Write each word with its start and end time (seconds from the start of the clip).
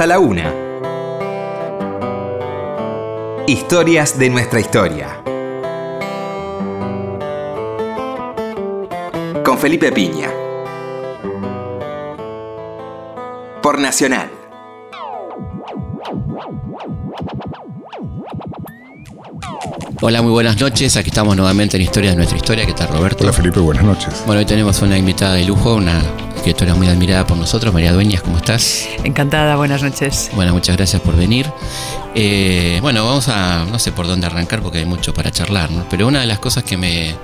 hasta 0.00 0.06
la 0.06 0.18
una. 0.18 0.50
Historias 3.46 4.18
de 4.18 4.30
nuestra 4.30 4.58
historia. 4.58 5.20
Con 9.44 9.58
Felipe 9.58 9.92
Piña. 9.92 10.30
Por 13.60 13.78
Nacional. 13.78 14.30
Hola, 20.00 20.22
muy 20.22 20.32
buenas 20.32 20.58
noches. 20.58 20.96
Aquí 20.96 21.10
estamos 21.10 21.36
nuevamente 21.36 21.76
en 21.76 21.82
Historias 21.82 22.14
de 22.14 22.16
nuestra 22.16 22.38
historia. 22.38 22.64
¿Qué 22.64 22.72
tal, 22.72 22.88
Roberto? 22.88 23.24
Hola, 23.24 23.34
Felipe, 23.34 23.60
buenas 23.60 23.84
noches. 23.84 24.22
Bueno, 24.24 24.38
hoy 24.38 24.46
tenemos 24.46 24.80
una 24.80 24.96
invitada 24.96 25.34
de 25.34 25.44
lujo, 25.44 25.74
una 25.74 26.00
escritora 26.50 26.74
muy 26.74 26.88
admirada 26.88 27.24
por 27.28 27.36
nosotros, 27.36 27.72
María 27.72 27.92
Dueñas. 27.92 28.22
¿Cómo 28.22 28.36
estás? 28.36 28.88
Encantada, 29.04 29.54
buenas 29.54 29.84
noches. 29.84 30.32
Bueno, 30.34 30.52
muchas 30.52 30.76
gracias 30.76 31.00
por 31.00 31.16
venir. 31.16 31.46
Eh, 32.16 32.80
bueno, 32.82 33.06
vamos 33.06 33.28
a, 33.28 33.64
no 33.70 33.78
sé 33.78 33.92
por 33.92 34.08
dónde 34.08 34.26
arrancar 34.26 34.60
porque 34.60 34.78
hay 34.78 34.84
mucho 34.84 35.14
para 35.14 35.30
charlar, 35.30 35.70
¿no? 35.70 35.86
Pero 35.88 36.08
una 36.08 36.20
de 36.20 36.26
las 36.26 36.40
cosas 36.40 36.64
que 36.64 36.76
me 36.76 37.14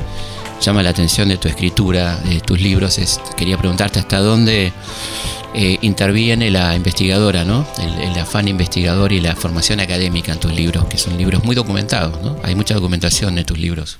llama 0.60 0.84
la 0.84 0.90
atención 0.90 1.28
de 1.28 1.38
tu 1.38 1.48
escritura, 1.48 2.18
de 2.18 2.38
tus 2.38 2.60
libros, 2.60 2.98
es, 2.98 3.20
quería 3.36 3.58
preguntarte 3.58 3.98
hasta 3.98 4.20
dónde 4.20 4.72
eh, 5.54 5.78
interviene 5.82 6.48
la 6.52 6.76
investigadora, 6.76 7.45
¿no? 7.45 7.66
El, 7.78 8.12
el, 8.12 8.18
afán 8.20 8.46
investigador 8.46 9.12
y 9.12 9.20
la 9.20 9.34
formación 9.34 9.80
académica 9.80 10.30
en 10.30 10.38
tus 10.38 10.52
libros, 10.52 10.84
que 10.84 10.98
son 10.98 11.18
libros 11.18 11.42
muy 11.42 11.56
documentados, 11.56 12.22
¿no? 12.22 12.36
Hay 12.45 12.54
mucha 12.54 12.74
documentación 12.74 13.36
en 13.38 13.45
tus 13.45 13.58
libros. 13.58 13.98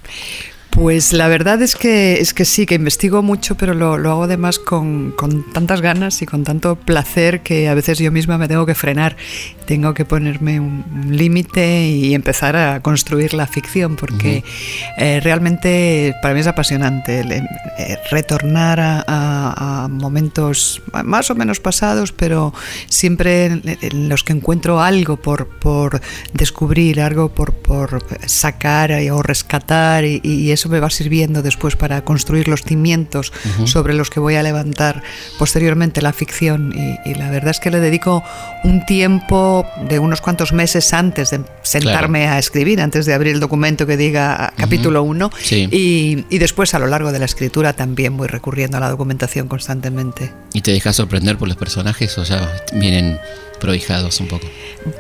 Pues 0.77 1.15
la 1.15 1.27
verdad 1.27 1.63
es 1.63 1.75
que, 1.75 2.21
es 2.21 2.35
que 2.35 2.45
sí, 2.45 2.67
que 2.67 2.75
investigo 2.75 3.23
mucho, 3.23 3.55
pero 3.55 3.73
lo, 3.73 3.97
lo 3.97 4.11
hago 4.11 4.25
además 4.25 4.59
con, 4.59 5.13
con, 5.13 5.51
tantas 5.51 5.81
ganas 5.81 6.21
y 6.21 6.27
con 6.27 6.45
tanto 6.45 6.77
placer 6.77 7.41
que 7.41 7.71
a 7.71 7.75
veces 7.75 7.99
yo 7.99 8.13
misma 8.13 8.37
me 8.37 8.47
tengo 8.47 8.67
que 8.67 8.75
frenar. 8.75 9.17
Tengo 9.65 9.95
que 9.95 10.05
ponerme 10.05 10.61
un, 10.61 10.85
un 10.93 11.17
límite 11.17 11.89
y 11.89 12.13
empezar 12.13 12.57
a 12.57 12.81
construir 12.81 13.33
la 13.33 13.47
ficción, 13.47 13.97
porque 13.97 14.45
uh 14.45 14.49
-huh. 14.49 14.95
eh, 14.99 15.21
realmente 15.21 16.15
para 16.21 16.35
mí 16.35 16.41
es 16.41 16.47
apasionante 16.47 17.21
eh, 17.21 17.99
retornar 18.11 18.79
a, 18.79 19.03
a, 19.07 19.85
a, 19.85 19.89
momentos 19.89 20.83
más 21.05 21.31
o 21.31 21.35
menos 21.35 21.59
pasados, 21.59 22.13
pero 22.13 22.53
siempre 22.91 23.47
en, 23.47 23.63
en 23.81 24.09
los 24.11 24.23
que 24.23 24.35
encuentro 24.35 24.83
algo 24.83 25.17
por, 25.17 25.49
por 25.49 26.03
descubrir, 26.35 27.01
algo 27.01 27.31
por, 27.31 27.55
por 27.55 28.05
sacar 28.27 28.93
o 29.11 29.23
rescatar 29.23 30.05
y, 30.05 30.21
y 30.23 30.51
eso 30.51 30.66
me 30.69 30.81
va 30.81 30.91
sirviendo 30.91 31.43
después 31.43 31.77
para 31.77 32.03
construir 32.05 32.49
los 32.49 32.63
cimientos 32.63 33.33
uh 33.33 33.63
-huh. 33.63 33.67
sobre 33.67 33.95
los 33.95 34.11
que 34.11 34.21
voy 34.21 34.37
a 34.37 34.43
levantar 34.43 35.03
posteriormente 35.39 36.03
la 36.03 36.13
ficción 36.13 36.73
y, 36.75 37.11
y, 37.11 37.15
la 37.15 37.31
verdad 37.31 37.51
es 37.51 37.61
que 37.61 37.71
le 37.71 37.81
dedico 37.81 38.23
un 38.65 38.85
tiempo 38.87 39.67
de 39.89 39.99
unos 39.99 40.21
cuantos 40.21 40.53
meses 40.53 40.93
antes 40.93 41.31
de 41.31 41.41
sentarme 41.63 42.21
claro. 42.21 42.37
a 42.37 42.39
escribir, 42.39 42.81
antes 42.81 43.07
de 43.07 43.15
abrir 43.15 43.35
el 43.35 43.41
documento 43.41 43.87
que 43.87 43.97
diga 43.97 44.53
capítulo 44.57 45.03
1 45.03 45.27
uh 45.27 45.29
-huh. 45.29 45.35
sí. 45.41 45.69
y, 45.71 46.25
y, 46.35 46.39
después 46.39 46.75
a 46.75 46.79
lo 46.79 46.87
largo 46.87 47.13
de 47.13 47.19
la 47.19 47.25
escritura 47.25 47.73
también 47.73 48.17
voy 48.17 48.29
recurriendo 48.29 48.77
a 48.77 48.81
la 48.81 48.89
documentación 48.89 49.49
constantemente. 49.49 50.33
¿Y 50.53 50.61
te 50.61 50.73
dejas 50.73 50.97
sorprender 50.97 51.37
por 51.37 51.49
los 51.49 51.57
personajes 51.57 52.17
o 52.19 52.25
ya 52.25 52.51
vienen 52.73 53.19
prohijados 53.59 54.21
un 54.21 54.29
poco? 54.29 54.47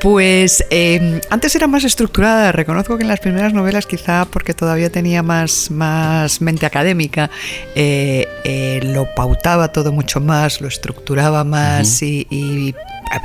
Pues 0.00 0.64
eh, 0.70 1.20
antes 1.30 1.54
era 1.54 1.66
más 1.66 1.84
estructurada, 1.84 2.52
reconozco 2.52 2.96
que 2.96 3.02
en 3.02 3.08
las 3.08 3.20
primeras 3.20 3.52
novelas 3.52 3.86
quizá 3.86 4.24
porque 4.24 4.54
todavía 4.54 4.90
tenía 4.90 5.22
más, 5.22 5.52
más 5.70 6.40
mente 6.40 6.66
académica, 6.66 7.30
eh, 7.74 8.26
eh, 8.44 8.80
lo 8.82 9.06
pautaba 9.14 9.72
todo 9.72 9.92
mucho 9.92 10.20
más, 10.20 10.60
lo 10.60 10.68
estructuraba 10.68 11.44
más 11.44 12.02
uh 12.02 12.04
-huh. 12.04 12.26
y, 12.30 12.36
y 12.68 12.74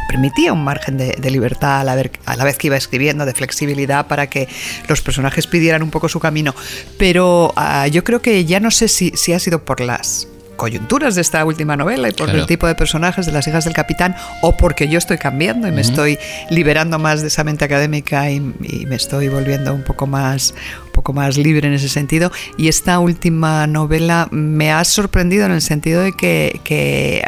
permitía 0.08 0.54
un 0.54 0.64
margen 0.64 0.98
de, 0.98 1.14
de 1.14 1.32
libertad 1.32 1.82
a 1.82 1.84
la, 1.84 1.96
ver, 1.96 2.12
a 2.26 2.36
la, 2.36 2.44
vez 2.44 2.58
que 2.58 2.68
iba 2.68 2.78
escribiendo, 2.78 3.26
de 3.26 3.34
flexibilidad 3.34 4.08
para 4.08 4.28
que 4.28 4.48
los 4.88 5.02
personajes 5.02 5.48
pidieran 5.48 5.83
un 5.83 5.89
poco 5.89 6.10
su 6.10 6.20
camino. 6.20 6.54
Pero 6.98 7.54
uh, 7.58 7.88
yo 7.88 8.04
creo 8.04 8.22
que 8.22 8.45
ya 8.45 8.60
no 8.60 8.72
sé 8.72 8.88
si, 8.88 9.11
si 9.16 9.34
ha 9.34 9.39
sido 9.39 9.66
por 9.66 9.82
las 9.82 10.28
coyunturas 10.61 11.16
de 11.16 11.22
esta 11.22 11.44
última 11.44 11.76
novela 11.76 12.08
y 12.10 12.11
por 12.11 12.27
claro. 12.27 12.42
el 12.42 12.45
tipo 12.45 12.67
de 12.67 12.76
personajes 12.76 13.26
de 13.26 13.32
las 13.32 13.48
hijas 13.48 13.66
del 13.66 13.73
capitán 13.73 14.16
o 14.42 14.55
porque 14.55 14.88
yo 14.88 14.99
estoy 14.99 15.17
cambiando 15.17 15.66
y 15.66 15.72
uh 15.72 15.73
-huh. 15.73 15.76
me 15.76 15.82
estoy 15.82 16.20
liberando 16.52 16.99
más 16.99 17.22
de 17.22 17.30
esa 17.30 17.44
mente 17.44 17.66
académica 17.66 18.30
y, 18.30 18.36
y, 18.61 18.86
me 18.86 18.95
estoy 18.95 19.27
volviendo 19.27 19.73
un 19.73 19.82
poco 19.82 20.05
más 20.05 20.54
un 20.86 20.92
poco 20.92 21.14
más 21.14 21.36
libre 21.36 21.67
en 21.67 21.73
ese 21.73 21.89
sentido 21.89 22.32
y 22.60 22.67
esta 22.67 22.99
última 22.99 23.66
novela 23.66 24.27
me 24.30 24.72
ha 24.72 24.83
sorprendido 24.83 25.48
en 25.48 25.54
el 25.54 25.61
sentido 25.64 26.04
de 26.04 26.11
que, 26.11 26.61
que 26.64 27.23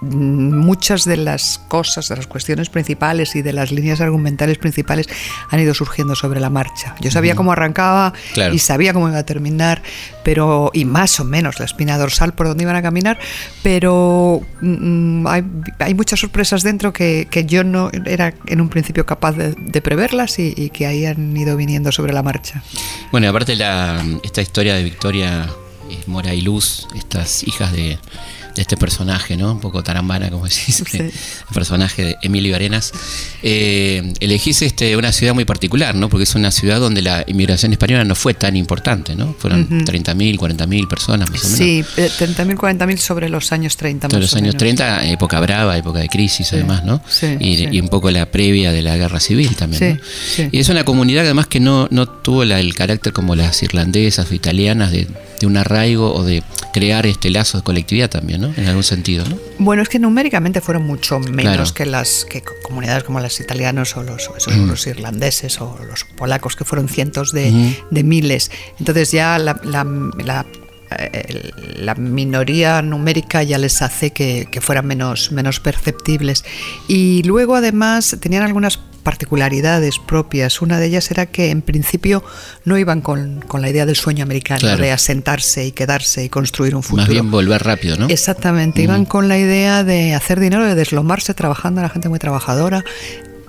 muchas 0.00 1.04
de 1.04 1.16
las 1.16 1.60
cosas, 1.68 2.08
de 2.08 2.16
las 2.16 2.26
cuestiones 2.26 2.68
principales 2.68 3.34
y 3.34 3.42
de 3.42 3.52
las 3.52 3.72
líneas 3.72 4.00
argumentales 4.00 4.58
principales 4.58 5.08
han 5.50 5.60
ido 5.60 5.74
surgiendo 5.74 6.14
sobre 6.14 6.40
la 6.40 6.50
marcha. 6.50 6.94
Yo 7.00 7.10
sabía 7.10 7.32
uh 7.32 7.34
-huh. 7.34 7.38
cómo 7.38 7.52
arrancaba 7.52 8.12
claro. 8.32 8.54
y 8.54 8.58
sabía 8.58 8.92
cómo 8.92 9.08
iba 9.08 9.18
a 9.18 9.26
terminar, 9.26 9.82
pero 10.22 10.70
y 10.72 10.84
más 10.84 11.18
o 11.20 11.24
menos 11.24 11.58
la 11.58 11.64
espina 11.64 11.98
dorsal 11.98 12.32
por 12.34 12.46
donde 12.46 12.62
iban 12.62 12.76
a 12.76 12.82
caminar, 12.82 13.18
pero 13.62 14.40
mm, 14.60 15.26
hay, 15.26 15.44
hay, 15.78 15.94
muchas 15.94 16.20
sorpresas 16.20 16.62
dentro 16.62 16.92
que, 16.92 17.26
que, 17.30 17.44
yo 17.44 17.64
no 17.64 17.90
era 18.04 18.34
en 18.46 18.60
un 18.60 18.68
principio 18.68 19.04
capaz 19.06 19.32
de, 19.32 19.54
de 19.56 19.80
preverlas 19.82 20.38
y, 20.38 20.54
y, 20.56 20.70
que 20.70 20.86
ahí 20.86 21.06
han 21.06 21.36
ido 21.36 21.56
viniendo 21.56 21.90
sobre 21.92 22.12
la 22.12 22.22
marcha. 22.22 22.62
Bueno, 23.10 23.28
aparte 23.28 23.56
la, 23.56 24.04
esta 24.22 24.42
historia 24.42 24.74
de 24.74 24.84
Victoria 24.84 25.48
Mora 26.06 26.34
y 26.34 26.40
Luz, 26.40 26.86
estas 26.94 27.42
hijas 27.46 27.72
de 27.72 27.98
este 28.58 28.76
personaje, 28.76 29.36
¿no? 29.36 29.52
Un 29.52 29.60
poco 29.60 29.82
tarambana, 29.82 30.30
como 30.30 30.44
decís, 30.44 30.82
sí. 30.86 30.98
el 30.98 31.12
personaje 31.52 32.04
de 32.04 32.16
Emilio 32.22 32.54
Arenas. 32.54 32.92
Eh, 33.42 34.12
elegís 34.20 34.62
este, 34.62 34.96
una 34.96 35.12
ciudad 35.12 35.34
muy 35.34 35.44
particular, 35.44 35.94
¿no? 35.94 36.08
Porque 36.08 36.24
es 36.24 36.34
una 36.34 36.50
ciudad 36.50 36.80
donde 36.80 37.02
la 37.02 37.24
inmigración 37.26 37.72
española 37.72 38.04
no 38.04 38.14
fue 38.14 38.34
tan 38.34 38.56
importante, 38.56 39.14
¿no? 39.14 39.34
Fueron 39.38 39.62
uh 39.62 39.66
-huh. 39.66 39.84
30.000, 39.84 40.38
40.000 40.38 40.88
personas, 40.88 41.30
más 41.30 41.44
o 41.44 41.48
menos. 41.48 41.58
Sí, 41.58 41.84
30.000, 41.96 42.56
40.000 42.56 42.96
sobre 42.96 43.28
los 43.28 43.52
años 43.52 43.76
30. 43.76 44.08
Sobre 44.10 44.22
los 44.22 44.34
años 44.34 44.56
30, 44.56 45.06
época 45.08 45.40
brava, 45.40 45.76
época 45.76 46.00
de 46.00 46.08
crisis, 46.08 46.48
sí. 46.48 46.56
además, 46.56 46.84
¿no? 46.84 47.02
Sí, 47.08 47.36
y, 47.40 47.78
un 47.80 47.88
poco 47.88 48.10
la 48.10 48.30
previa 48.30 48.72
de 48.72 48.82
la 48.82 48.96
guerra 48.96 49.20
civil 49.20 49.54
también, 49.56 50.00
¿no? 50.38 50.48
Y 50.50 50.58
es 50.58 50.68
una 50.68 50.84
comunidad 50.84 51.24
además 51.24 51.46
que 51.46 51.60
no, 51.60 51.88
no 51.90 52.06
tuvo 52.06 52.44
la, 52.44 52.60
el 52.60 52.74
carácter 52.74 53.12
como 53.12 53.34
las 53.34 53.62
irlandesas 53.62 54.30
o 54.30 54.34
italianas 54.34 54.90
de, 54.90 55.06
de 55.40 55.46
un 55.46 55.56
arraigo 55.56 56.12
o 56.14 56.24
de 56.24 56.42
crear 56.72 57.06
este 57.06 57.30
lazo 57.30 57.58
de 57.58 57.64
colectividad 57.64 58.10
también, 58.10 58.40
¿no? 58.40 58.47
En 58.56 58.66
algún 58.66 58.82
sentido, 58.82 59.24
¿no? 59.28 59.38
Bueno, 59.58 59.82
es 59.82 59.88
que 59.88 59.98
numéricamente 59.98 60.60
fueron 60.60 60.84
mucho 60.86 61.18
menos 61.18 61.72
claro. 61.72 61.74
que 61.74 61.86
las 61.86 62.24
que 62.24 62.42
comunidades 62.62 63.04
como 63.04 63.20
las 63.20 63.40
italianas 63.40 63.96
o 63.96 64.02
los, 64.02 64.30
esos, 64.36 64.56
mm. 64.56 64.68
los 64.68 64.86
irlandeses 64.86 65.60
o 65.60 65.78
los 65.86 66.04
polacos, 66.04 66.56
que 66.56 66.64
fueron 66.64 66.88
cientos 66.88 67.32
de, 67.32 67.50
mm. 67.50 67.76
de 67.90 68.02
miles. 68.02 68.50
Entonces 68.78 69.10
ya 69.12 69.38
la, 69.38 69.60
la, 69.64 69.84
la 70.24 70.46
la 71.76 71.94
minoría 71.94 72.82
numérica 72.82 73.42
ya 73.42 73.58
les 73.58 73.82
hace 73.82 74.10
que, 74.10 74.48
que, 74.50 74.60
fueran 74.60 74.86
menos, 74.86 75.32
menos 75.32 75.60
perceptibles. 75.60 76.44
Y 76.88 77.22
luego 77.24 77.56
además 77.56 78.16
tenían 78.20 78.42
algunas 78.42 78.78
particularidades 79.08 79.98
propias. 79.98 80.60
Una 80.60 80.78
de 80.78 80.86
ellas 80.86 81.10
era 81.10 81.24
que 81.24 81.50
en 81.50 81.62
principio 81.62 82.22
no 82.66 82.76
iban 82.76 83.00
con, 83.00 83.40
con 83.40 83.62
la 83.62 83.70
idea 83.70 83.86
del 83.86 83.96
sueño 83.96 84.22
americano, 84.22 84.60
claro. 84.60 84.82
de 84.82 84.92
asentarse 84.92 85.64
y 85.64 85.72
quedarse 85.72 86.24
y 86.24 86.28
construir 86.28 86.76
un 86.76 86.82
futuro. 86.82 87.04
Más 87.04 87.08
bien 87.08 87.30
volver 87.30 87.62
rápido, 87.62 87.96
¿no? 87.96 88.08
Exactamente, 88.08 88.82
mm. 88.82 88.84
iban 88.84 89.04
con 89.06 89.28
la 89.28 89.38
idea 89.38 89.82
de 89.82 90.14
hacer 90.14 90.40
dinero, 90.40 90.64
de 90.64 90.74
deslomarse 90.74 91.32
trabajando, 91.32 91.80
la 91.80 91.88
gente 91.88 92.10
muy 92.10 92.18
trabajadora, 92.18 92.84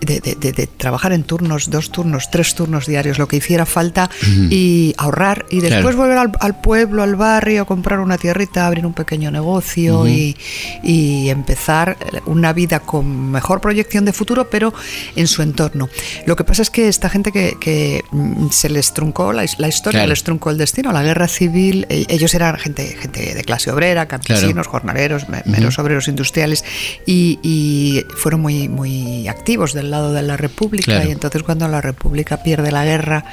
de, 0.01 0.19
de, 0.21 0.51
de, 0.51 0.67
trabajar 0.67 1.11
en 1.13 1.23
turnos, 1.23 1.69
dos 1.69 1.91
turnos, 1.91 2.29
tres 2.31 2.55
turnos 2.55 2.85
diarios, 2.85 3.17
lo 3.17 3.27
que 3.27 3.37
hiciera 3.37 3.65
falta 3.65 4.09
-huh. 4.09 4.47
y 4.51 4.93
ahorrar 4.97 5.45
y 5.49 5.59
después 5.61 5.95
claro. 5.95 5.97
volver 5.97 6.17
al, 6.17 6.31
al, 6.39 6.61
pueblo, 6.61 7.03
al 7.03 7.15
barrio, 7.15 7.65
comprar 7.65 7.99
una 7.99 8.17
tierrita, 8.17 8.67
abrir 8.67 8.85
un 8.85 8.93
pequeño 8.93 9.31
negocio 9.31 10.05
-huh. 10.05 10.09
y, 10.09 10.37
y, 10.83 11.29
empezar 11.29 11.97
una 12.25 12.53
vida 12.53 12.79
con 12.79 13.31
mejor 13.31 13.61
proyección 13.61 14.05
de 14.05 14.13
futuro, 14.13 14.49
pero 14.49 14.73
en 15.15 15.27
su 15.27 15.41
entorno. 15.41 15.89
Lo 16.25 16.35
que 16.35 16.43
pasa 16.43 16.61
es 16.61 16.69
que 16.69 16.87
esta 16.87 17.09
gente 17.09 17.31
que, 17.31 17.57
que 17.59 18.03
mm, 18.11 18.49
se 18.49 18.69
les 18.69 18.93
truncó 18.93 19.33
la, 19.33 19.45
la 19.57 19.67
historia, 19.67 19.99
claro. 20.01 20.09
les 20.09 20.23
truncó 20.23 20.49
el 20.49 20.57
destino, 20.57 20.91
la 20.91 21.03
guerra 21.03 21.27
civil, 21.27 21.85
e, 21.89 22.05
ellos 22.09 22.33
eran 22.33 22.57
gente, 22.57 22.95
gente 22.99 23.33
de 23.35 23.43
clase 23.43 23.71
obrera, 23.71 24.07
campesinos, 24.07 24.53
claro. 24.53 24.69
jornaleros, 24.71 25.29
meros 25.29 25.77
-huh. 25.77 25.81
obreros 25.81 26.07
industriales 26.07 26.63
y, 27.05 27.39
y, 27.43 28.05
fueron 28.15 28.41
muy, 28.41 28.69
muy 28.69 29.27
activos 29.27 29.73
del 29.73 29.88
lado 29.91 30.13
de 30.13 30.21
la 30.21 30.37
República 30.37 30.91
claro. 30.93 31.09
y 31.09 31.11
entonces 31.11 31.43
cuando 31.43 31.67
la 31.67 31.81
República 31.81 32.43
pierde 32.43 32.71
la 32.71 32.85
guerra 32.85 33.25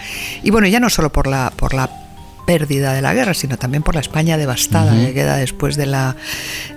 y 0.42 0.50
bueno 0.50 0.66
ya 0.66 0.80
no 0.80 0.90
solo 0.90 1.10
por 1.10 1.26
la 1.26 1.52
por 1.56 1.74
la 1.74 1.88
pérdida 2.46 2.94
de 2.94 3.02
la 3.02 3.12
guerra, 3.12 3.34
sino 3.34 3.58
también 3.58 3.82
por 3.82 3.94
la 3.94 4.00
España 4.00 4.38
devastada 4.38 4.92
uh 4.92 4.96
-huh. 4.96 5.06
que 5.06 5.14
queda 5.14 5.36
después 5.36 5.76
de 5.76 5.84
la, 5.86 6.16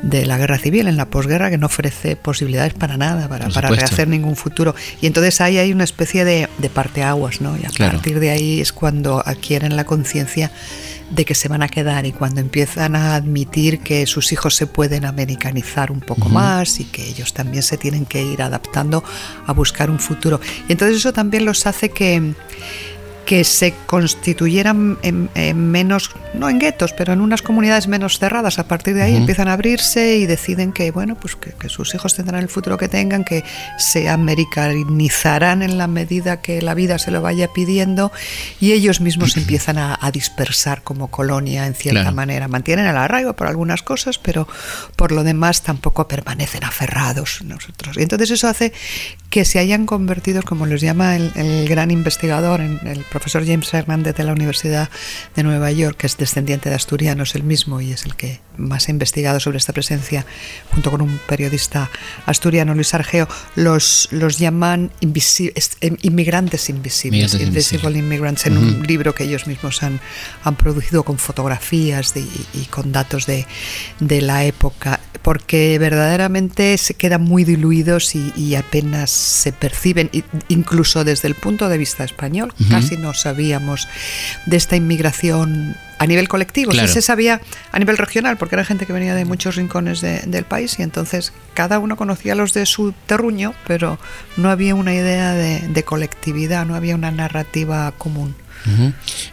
de 0.01 0.25
la 0.25 0.37
guerra 0.37 0.57
civil, 0.57 0.87
en 0.87 0.97
la 0.97 1.05
posguerra, 1.05 1.49
que 1.49 1.57
no 1.57 1.67
ofrece 1.67 2.15
posibilidades 2.15 2.73
para 2.73 2.97
nada, 2.97 3.29
para, 3.29 3.49
para 3.49 3.69
rehacer 3.69 4.07
ningún 4.07 4.35
futuro. 4.35 4.75
Y 4.99 5.05
entonces 5.05 5.39
ahí 5.39 5.59
hay 5.59 5.71
una 5.71 5.83
especie 5.83 6.25
de, 6.25 6.49
de 6.57 6.69
parteaguas, 6.69 7.39
¿no? 7.39 7.55
Y 7.55 7.65
a 7.65 7.69
claro. 7.69 7.93
partir 7.93 8.19
de 8.19 8.31
ahí 8.31 8.59
es 8.59 8.73
cuando 8.73 9.21
adquieren 9.25 9.75
la 9.75 9.85
conciencia 9.85 10.51
de 11.09 11.25
que 11.25 11.35
se 11.35 11.47
van 11.47 11.63
a 11.63 11.67
quedar 11.67 12.05
y 12.05 12.11
cuando 12.11 12.41
empiezan 12.41 12.95
a 12.95 13.15
admitir 13.15 13.79
que 13.79 14.05
sus 14.05 14.31
hijos 14.31 14.55
se 14.55 14.67
pueden 14.67 15.05
americanizar 15.05 15.91
un 15.91 16.01
poco 16.01 16.29
más 16.29 16.79
y 16.79 16.85
que 16.85 17.03
ellos 17.07 17.33
también 17.33 17.63
se 17.63 17.77
tienen 17.77 18.05
que 18.05 18.23
ir 18.23 18.41
adaptando 18.41 19.03
a 19.45 19.53
buscar 19.53 19.89
un 19.89 19.99
futuro. 19.99 20.39
Y 20.67 20.73
entonces 20.73 20.97
eso 20.97 21.13
también 21.13 21.45
los 21.45 21.65
hace 21.65 21.89
que 21.89 22.33
que 23.29 23.43
se 23.43 23.75
constituyeran 23.85 24.97
en, 25.03 25.69
menos, 25.69 26.09
no 26.33 26.49
en 26.49 26.57
guetos, 26.57 26.93
pero 26.93 27.13
en 27.13 27.21
unas 27.21 27.43
comunidades 27.43 27.87
menos 27.87 28.17
cerradas. 28.17 28.57
A 28.57 28.67
partir 28.67 28.95
de 28.95 29.03
ahí 29.03 29.15
empiezan 29.15 29.47
a 29.47 29.53
abrirse 29.53 30.15
y 30.15 30.25
deciden 30.25 30.73
que, 30.73 30.89
bueno, 30.89 31.13
pues 31.13 31.35
que, 31.35 31.69
sus 31.69 31.93
hijos 31.93 32.15
tendrán 32.15 32.41
el 32.41 32.49
futuro 32.49 32.79
que 32.79 32.87
tengan, 32.87 33.23
que 33.23 33.43
se 33.77 34.09
americanizarán 34.09 35.61
en 35.61 35.77
la 35.77 35.85
medida 35.85 36.41
que 36.41 36.63
la 36.63 36.73
vida 36.73 36.97
se 36.97 37.11
lo 37.11 37.21
vaya 37.21 37.49
pidiendo 37.53 38.11
y 38.59 38.71
ellos 38.71 38.99
mismos 38.99 39.37
empiezan 39.37 39.77
a, 39.77 39.99
dispersar 40.11 40.81
como 40.81 41.11
colonia 41.11 41.67
en 41.67 41.75
cierta 41.75 42.09
manera. 42.09 42.47
Mantienen 42.47 42.87
el 42.87 42.97
arraigo 42.97 43.33
por 43.35 43.45
algunas 43.45 43.83
cosas, 43.83 44.17
pero 44.17 44.47
por 44.95 45.11
lo 45.11 45.23
demás 45.23 45.61
tampoco 45.61 46.07
permanecen 46.07 46.63
aferrados 46.63 47.43
nosotros. 47.43 47.95
Y 47.95 48.01
entonces 48.01 48.31
eso 48.31 48.47
hace 48.47 48.73
que 49.29 49.45
se 49.45 49.59
hayan 49.59 49.85
convertido, 49.85 50.41
como 50.41 50.65
les 50.65 50.81
llama 50.81 51.15
el, 51.15 51.31
el 51.35 51.69
gran 51.69 51.91
investigador, 51.91 52.61
en 52.61 52.79
el 52.87 53.03
profesor 53.03 53.18
James 53.27 53.73
Hernández 53.73 54.15
de 54.15 54.23
la 54.23 54.33
Universidad 54.33 54.89
de 55.35 55.43
Nueva 55.43 55.71
York, 55.71 55.97
que 55.97 56.07
es 56.07 56.17
descendiente 56.17 56.69
de 56.69 56.75
asturianos 56.75 57.35
el 57.35 57.43
mismo 57.43 57.81
y 57.81 57.91
es 57.91 58.05
el 58.05 58.15
que 58.15 58.39
más 58.57 58.87
ha 58.87 58.91
investigado 58.91 59.39
sobre 59.39 59.57
esta 59.57 59.73
presencia, 59.73 60.25
junto 60.71 60.91
con 60.91 61.01
un 61.01 61.19
periodista 61.27 61.89
asturiano, 62.25 62.75
Luis 62.75 62.93
Argeo, 62.93 63.27
los, 63.55 64.09
los 64.11 64.37
llaman 64.37 64.91
em, 65.01 65.97
inmigrantes 66.01 66.69
invisibles, 66.69 67.33
Invisible 67.35 67.97
Immigrants, 67.97 68.45
en 68.45 68.57
un 68.57 68.85
libro 68.85 69.15
que 69.15 69.23
ellos 69.23 69.47
mismos 69.47 69.83
han, 69.83 69.99
han 70.43 70.55
producido 70.55 71.03
con 71.03 71.17
fotografías 71.17 72.13
y 72.15 72.65
con 72.65 72.91
datos 72.91 73.25
de, 73.25 73.45
de 73.99 74.21
la 74.21 74.45
época 74.45 74.99
porque 75.21 75.77
verdaderamente 75.79 76.77
se 76.77 76.93
quedan 76.93 77.23
muy 77.23 77.43
diluidos 77.43 78.15
y, 78.15 78.55
apenas 78.55 79.09
se 79.11 79.51
perciben, 79.51 80.09
incluso 80.47 81.03
desde 81.03 81.27
el 81.27 81.35
punto 81.35 81.69
de 81.69 81.77
vista 81.77 82.03
español, 82.03 82.53
casi 82.69 82.97
no 82.97 83.08
sabíamos 83.13 83.87
de 84.45 84.57
esta 84.57 84.75
inmigración 84.75 85.75
a 85.97 86.07
nivel 86.07 86.27
colectivo, 86.27 86.71
sí 86.71 86.87
se 86.87 87.01
sabía 87.01 87.41
a 87.71 87.79
nivel 87.79 87.97
regional, 87.97 88.37
porque 88.37 88.55
era 88.55 88.63
gente 88.63 88.85
que 88.85 88.93
venía 88.93 89.15
de 89.15 89.25
muchos 89.25 89.55
rincones 89.55 90.01
del 90.01 90.45
país 90.45 90.79
y 90.79 90.83
entonces 90.83 91.33
cada 91.53 91.79
uno 91.79 91.97
conocía 91.97 92.35
los 92.35 92.53
de 92.53 92.65
su 92.65 92.93
terruño, 93.05 93.53
pero 93.67 93.99
no 94.37 94.49
había 94.49 94.75
una 94.75 94.93
idea 94.93 95.33
de 95.33 95.83
colectividad, 95.83 96.65
no 96.65 96.75
había 96.75 96.95
una 96.95 97.11
narrativa 97.11 97.91
común. 97.97 98.35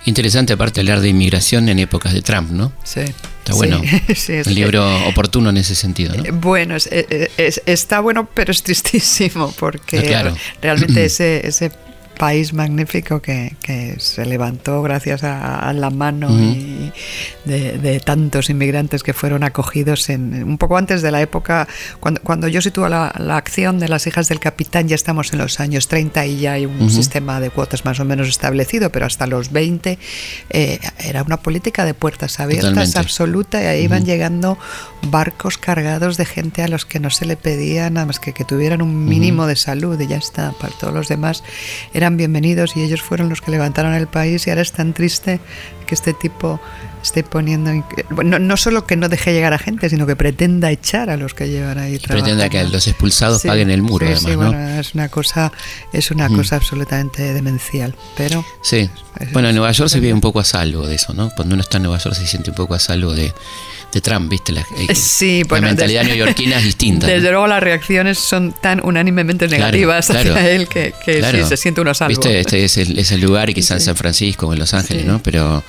Interesante 0.05 0.53
aparte 0.53 0.81
hablar 0.81 1.01
de 1.01 1.09
inmigración 1.09 1.69
en 1.69 1.79
épocas 1.79 2.13
de 2.13 2.23
Trump, 2.23 2.51
¿no? 2.51 2.73
Sí. 2.85 3.01
Está 3.01 3.55
bueno. 3.55 3.81
un 4.47 4.55
libro 4.55 5.07
oportuno 5.09 5.51
en 5.51 5.57
ese 5.57 5.75
sentido, 5.75 6.15
¿no? 6.17 6.25
Eh, 6.25 6.31
bueno, 6.33 6.77
está 6.77 8.01
bueno, 8.01 8.29
pero 8.33 8.53
es 8.53 8.63
tristísimo 8.63 9.53
porque 9.59 10.15
ah, 10.15 10.33
realmente 10.61 11.05
ese, 11.07 11.47
ese 11.47 11.71
país 12.17 12.53
magnífico 12.53 13.21
que, 13.21 13.55
se 13.99 14.25
levantó 14.25 14.83
gracias 14.83 15.23
a, 15.25 15.73
la 15.73 15.91
mano 15.91 16.29
de, 17.45 18.03
tantos 18.05 18.51
inmigrantes 18.51 19.03
que 19.03 19.13
fueron 19.13 19.45
acogidos 19.45 20.09
en, 20.09 20.45
un 20.45 20.59
poco 20.59 20.77
antes 20.77 21.03
de 21.03 21.11
la 21.11 21.21
época, 21.21 21.69
cuando, 22.01 22.21
cuando 22.23 22.49
yo 22.49 22.61
sitúo 22.61 22.89
la, 22.89 23.09
acción 23.37 23.79
de 23.79 23.89
las 23.89 24.07
hijas 24.07 24.29
del 24.29 24.41
capitán, 24.41 24.89
ya 24.89 24.95
estamos 24.95 25.33
en 25.33 25.39
los 25.39 25.61
años 25.61 25.89
30 25.89 26.27
y 26.27 26.39
ya 26.41 26.53
hay 26.53 26.67
un 26.67 26.91
sistema 26.91 27.41
de 27.41 27.51
cuotas 27.51 27.85
más 27.85 28.01
o 28.01 28.05
menos 28.05 28.29
establecido, 28.29 28.91
pero 28.91 29.07
hasta 29.07 29.27
los 29.27 29.53
20 29.53 29.99
eh, 30.51 30.79
era 30.99 31.23
una 31.23 31.37
política 31.37 31.85
de 31.85 31.95
puertas 31.95 32.41
abiertas 32.41 32.97
absoluta 32.97 33.63
y 33.63 33.67
ahí 33.67 33.85
iban 33.85 34.05
llegando 34.05 34.59
barcos 35.11 35.59
cargados 35.59 36.17
de 36.17 36.25
gente 36.25 36.63
a 36.63 36.69
los 36.69 36.87
que 36.87 36.99
no 36.99 37.11
se 37.11 37.27
le 37.27 37.37
pedía 37.37 37.91
nada 37.91 38.07
más 38.07 38.21
que 38.21 38.33
que 38.33 38.45
tuvieran 38.45 38.83
un 38.83 39.05
mínimo 39.05 39.47
de 39.47 39.57
salud 39.57 40.01
y 40.01 40.07
ya 40.07 40.17
está, 40.17 40.53
para 40.53 40.73
todos 40.75 40.95
los 40.95 41.09
demás 41.09 41.43
era 41.93 42.06
bienvenidos 42.11 42.77
y 42.77 42.83
ellos 42.83 43.03
fueron 43.03 43.29
los 43.29 43.41
que 43.41 43.51
levantaron 43.51 43.95
el 43.95 44.07
país 44.07 44.47
y 44.47 44.51
ahora 44.51 44.63
es 44.63 44.73
tan 44.73 44.93
triste 44.93 45.41
que 45.87 45.95
este 45.95 46.13
tipo 46.13 46.61
esté 47.03 47.23
poniendo 47.23 47.73
no, 48.25 48.39
no 48.39 48.57
solo 48.57 48.87
que 48.87 48.97
no 48.97 49.09
deje 49.09 49.33
llegar 49.33 49.53
a 49.53 49.59
gente 49.59 49.89
sino 49.89 50.07
que 50.07 50.17
pretenda 50.17 50.71
echar 50.71 51.11
a 51.11 51.17
los 51.17 51.35
que 51.35 51.49
llevan 51.49 51.79
ahí 51.79 51.99
pretenda 51.99 52.49
que 52.49 52.63
los 52.65 52.87
expulsados 52.87 53.43
paguen 53.43 53.71
el 53.71 53.83
muro 53.83 54.07
además 54.07 54.87
es 54.87 54.95
una 54.95 55.09
cosa 55.09 55.53
es 55.93 56.11
una 56.11 56.29
mm. 56.29 56.37
cosa 56.37 56.57
absolutamente 56.57 57.33
demencial 57.33 57.95
pero 58.17 58.45
sí. 58.63 58.91
bueno 59.33 59.49
en 59.49 59.57
Nueva 59.57 59.73
York 59.73 59.89
se 59.89 60.01
vive 60.01 60.13
un 60.13 60.21
poco 60.21 60.41
a 60.41 60.45
salvo 60.45 60.87
de 60.87 60.97
eso 60.97 61.15
no 61.15 61.31
cuando 61.31 61.55
uno 61.55 61.63
está 61.63 61.79
en 61.79 61.85
Nueva 61.85 61.99
York 61.99 62.15
se 62.15 62.27
siente 62.27 62.51
un 62.51 62.57
poco 62.57 62.75
a 62.75 62.79
salvo 62.79 63.13
de 63.15 63.33
de 63.93 64.01
Trump, 64.01 64.31
¿viste? 64.31 64.53
La, 64.53 64.61
eh, 64.61 64.95
sí, 64.95 65.43
la 65.49 65.61
mentalidad 65.61 66.05
neoyorquina 66.05 66.59
es 66.59 66.65
distinta. 66.65 67.07
Desde 67.07 67.31
luego 67.31 67.47
las 67.47 67.63
reacciones 67.63 68.19
son 68.19 68.55
tan 68.61 68.85
unánimemente 68.85 69.49
negativas 69.49 70.11
hacia 70.11 70.51
él 70.51 70.69
que, 70.69 70.93
se 71.05 71.57
siente 71.57 71.81
uno 71.81 71.95
salvo. 71.95 72.11
¿Viste? 72.11 72.41
Este 72.41 72.65
es 72.65 72.77
el, 72.77 72.99
es 72.99 73.13
el 73.13 73.21
lugar, 73.21 73.49
y 73.51 73.55
quizás 73.55 73.79
en 73.79 73.81
San 73.81 73.97
Francisco 73.97 74.49
o 74.49 74.53
en 74.53 74.59
Los 74.59 74.75
Ángeles, 74.75 75.05
¿no? 75.07 75.23
Pero 75.23 75.63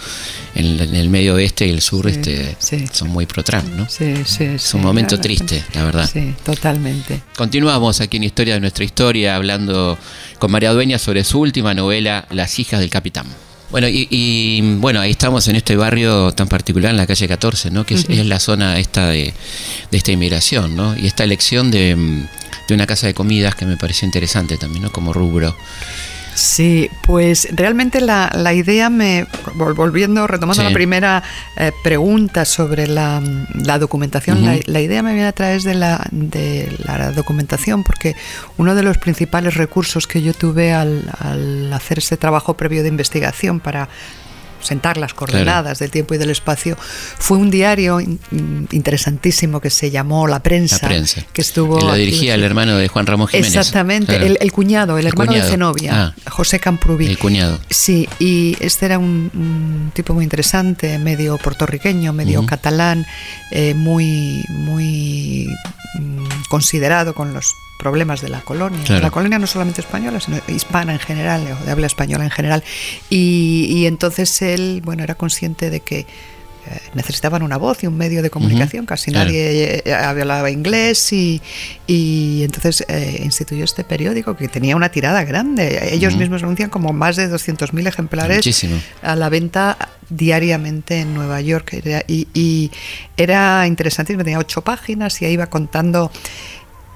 en, 0.56 0.80
el 0.80 1.10
medio 1.10 1.36
oeste 1.36 1.68
y 1.68 1.69
el 1.69 1.81
sur 1.81 2.08
este, 2.08 2.58
son 2.92 3.10
muy 3.10 3.25
pro-Trump, 3.25 3.69
¿no? 3.75 3.88
Sí, 3.90 4.14
sí, 4.25 4.44
Es 4.44 4.74
un 4.74 4.81
momento 4.81 5.19
triste, 5.19 5.64
la 5.74 5.86
verdad. 5.86 6.10
Sí, 6.12 6.34
totalmente. 6.44 7.22
Continuamos 7.36 8.02
aquí 8.02 8.18
en 8.18 8.24
Historia 8.24 8.56
de 8.56 8.60
nuestra 8.60 8.84
historia, 8.84 9.36
hablando 9.36 9.98
con 10.40 10.52
María 10.52 10.74
Dueña 10.74 11.00
sobre 11.00 11.24
su 11.24 11.40
última 11.40 11.74
novela, 11.74 12.28
Las 12.30 12.60
hijas 12.60 12.80
del 12.80 12.90
capitán. 12.90 13.28
Bueno, 13.69 13.88
y, 13.90 14.62
bueno, 14.78 15.02
ahí 15.02 15.12
estamos 15.12 15.48
en 15.50 15.58
este 15.58 15.75
barrio 15.75 16.31
tan 16.31 16.48
particular, 16.48 16.92
en 16.92 16.98
la 16.98 17.06
calle 17.06 17.28
14, 17.28 17.69
¿no? 17.69 17.86
que 17.86 17.96
es, 17.96 18.08
la 18.08 18.40
zona 18.40 18.80
esta 18.80 19.10
de, 19.10 19.34
de, 19.92 19.98
esta 19.98 20.12
inmigración, 20.12 20.75
¿no? 20.75 20.98
y 20.98 21.06
esta 21.06 21.25
elección 21.25 21.69
de, 21.69 21.96
de, 22.68 22.74
una 22.74 22.88
casa 22.88 23.08
de 23.08 23.14
comidas 23.14 23.56
que 23.56 23.66
me 23.66 23.75
pareció 23.75 24.06
interesante 24.06 24.58
también, 24.58 24.84
¿no? 24.84 24.92
como 24.92 25.12
rubro. 25.12 25.56
Sí, 26.38 26.92
pues 27.01 27.48
realmente 27.51 28.00
la, 28.00 28.30
la 28.31 28.54
idea 28.54 28.92
me, 28.92 29.25
volviendo, 29.56 30.28
retomando 30.28 30.62
la 30.62 30.69
primera 30.69 31.24
eh, 31.56 31.72
pregunta 31.84 32.45
sobre 32.45 32.86
la, 32.86 33.24
la 33.56 33.80
documentación, 33.80 34.44
la, 34.44 34.80
idea 34.80 35.01
me 35.01 35.13
viene 35.13 35.30
a 35.30 35.31
través 35.31 35.63
de 35.63 35.74
la, 35.74 36.07
de 36.12 36.72
la 36.86 37.12
documentación, 37.12 37.84
porque 37.84 38.16
uno 38.57 38.75
de 38.75 38.84
los 38.84 39.00
principales 39.00 39.56
recursos 39.56 40.06
que 40.06 40.22
yo 40.22 40.36
tuve 40.36 40.74
al, 40.74 41.12
al 41.18 41.74
hacer 41.74 41.98
ese 41.98 42.18
trabajo 42.18 42.56
previo 42.56 42.83
de 42.83 42.90
investigación 42.90 43.60
para 43.60 43.90
sentar 44.68 44.98
las 44.98 45.14
coordenadas 45.14 45.80
del 45.80 45.92
tiempo 45.92 46.14
y 46.14 46.18
del 46.18 46.30
espacio, 46.30 46.78
fue 47.18 47.38
un 47.38 47.50
diario 47.50 48.00
interesantísimo 48.00 49.62
que 49.62 49.69
se 49.69 49.90
llamó 49.92 50.28
La 50.28 50.42
Prensa. 50.42 50.90
Que 51.34 51.42
estuvo. 51.42 51.80
lo 51.80 51.94
dirigía 51.94 52.36
el 52.36 52.44
hermano 52.44 52.78
de 52.78 52.88
Juan 52.88 53.06
Ramón 53.06 53.28
Jiménez. 53.28 53.56
Exactamente, 53.56 54.16
el, 54.16 54.52
cuñado, 54.52 54.97
el, 54.97 55.07
hermano 55.07 55.33
de 55.33 55.42
Zenobia, 55.42 56.14
ah. 56.16 56.30
José 56.30 56.59
Camprubí. 56.59 57.07
El 57.07 57.18
cuñado. 57.18 57.59
Sí, 57.69 58.07
y 58.19 58.56
este 58.59 58.86
era 58.86 59.00
un, 59.00 59.92
tipo 59.94 60.14
muy 60.14 60.24
interesante, 60.24 60.97
medio 61.00 61.38
puertorriqueño, 61.38 62.14
medio 62.14 62.45
catalán, 62.45 63.06
eh, 63.52 63.74
muy, 63.74 64.44
muy 64.50 65.47
mm, 65.95 66.26
considerado 66.50 67.14
con 67.14 67.33
los 67.33 67.54
problemas 67.78 68.22
de 68.22 68.30
la 68.30 68.42
colonia. 68.42 69.00
La 69.00 69.12
colonia 69.12 69.40
no 69.40 69.48
solamente 69.48 69.81
española, 69.81 70.19
sino 70.19 70.40
hispana 70.48 70.94
en 70.94 71.00
general, 71.00 71.57
o 71.62 71.66
de 71.66 71.72
habla 71.72 71.88
española 71.88 72.26
en 72.26 72.31
general. 72.31 72.64
Y, 73.10 73.86
entonces 73.86 74.42
él, 74.42 74.81
bueno, 74.84 75.04
era 75.04 75.16
consciente 75.16 75.69
de 75.69 75.80
que 75.80 76.00
eh, 76.00 76.06
necesitaban 76.96 77.44
una 77.44 77.57
voz 77.57 77.84
y 77.84 77.88
un 77.88 77.96
medio 77.96 78.22
de 78.22 78.30
comunicación. 78.30 78.86
Casi 78.86 79.12
nadie 79.12 79.84
eh, 79.86 79.94
hablaba 79.94 80.50
inglés 80.50 81.14
y, 81.14 81.42
y 81.86 82.42
entonces 82.44 82.84
eh, 82.90 83.22
instituyó 83.24 83.64
este 83.64 83.84
periódico 83.84 84.36
que 84.36 84.48
tenía 84.48 84.76
una 84.76 84.90
tirada 84.90 85.24
grande. 85.24 85.94
Ellos 85.94 86.18
mismos 86.18 86.44
anuncian 86.44 86.69
como 86.69 86.94
más 86.94 87.16
de 87.16 87.31
200.000 87.31 87.88
ejemplares 87.88 88.66
a 89.02 89.16
la 89.16 89.30
venta 89.30 89.78
diariamente 90.10 91.00
en 91.02 91.14
Nueva 91.14 91.40
York. 91.42 91.80
Y, 92.07 92.28
y 92.34 92.72
era 93.16 93.66
interesantísimo, 93.68 94.24
tenía 94.24 94.40
ocho 94.40 94.62
páginas 94.62 95.22
y 95.22 95.26
ahí 95.26 95.34
iba 95.34 95.48
contando 95.48 96.12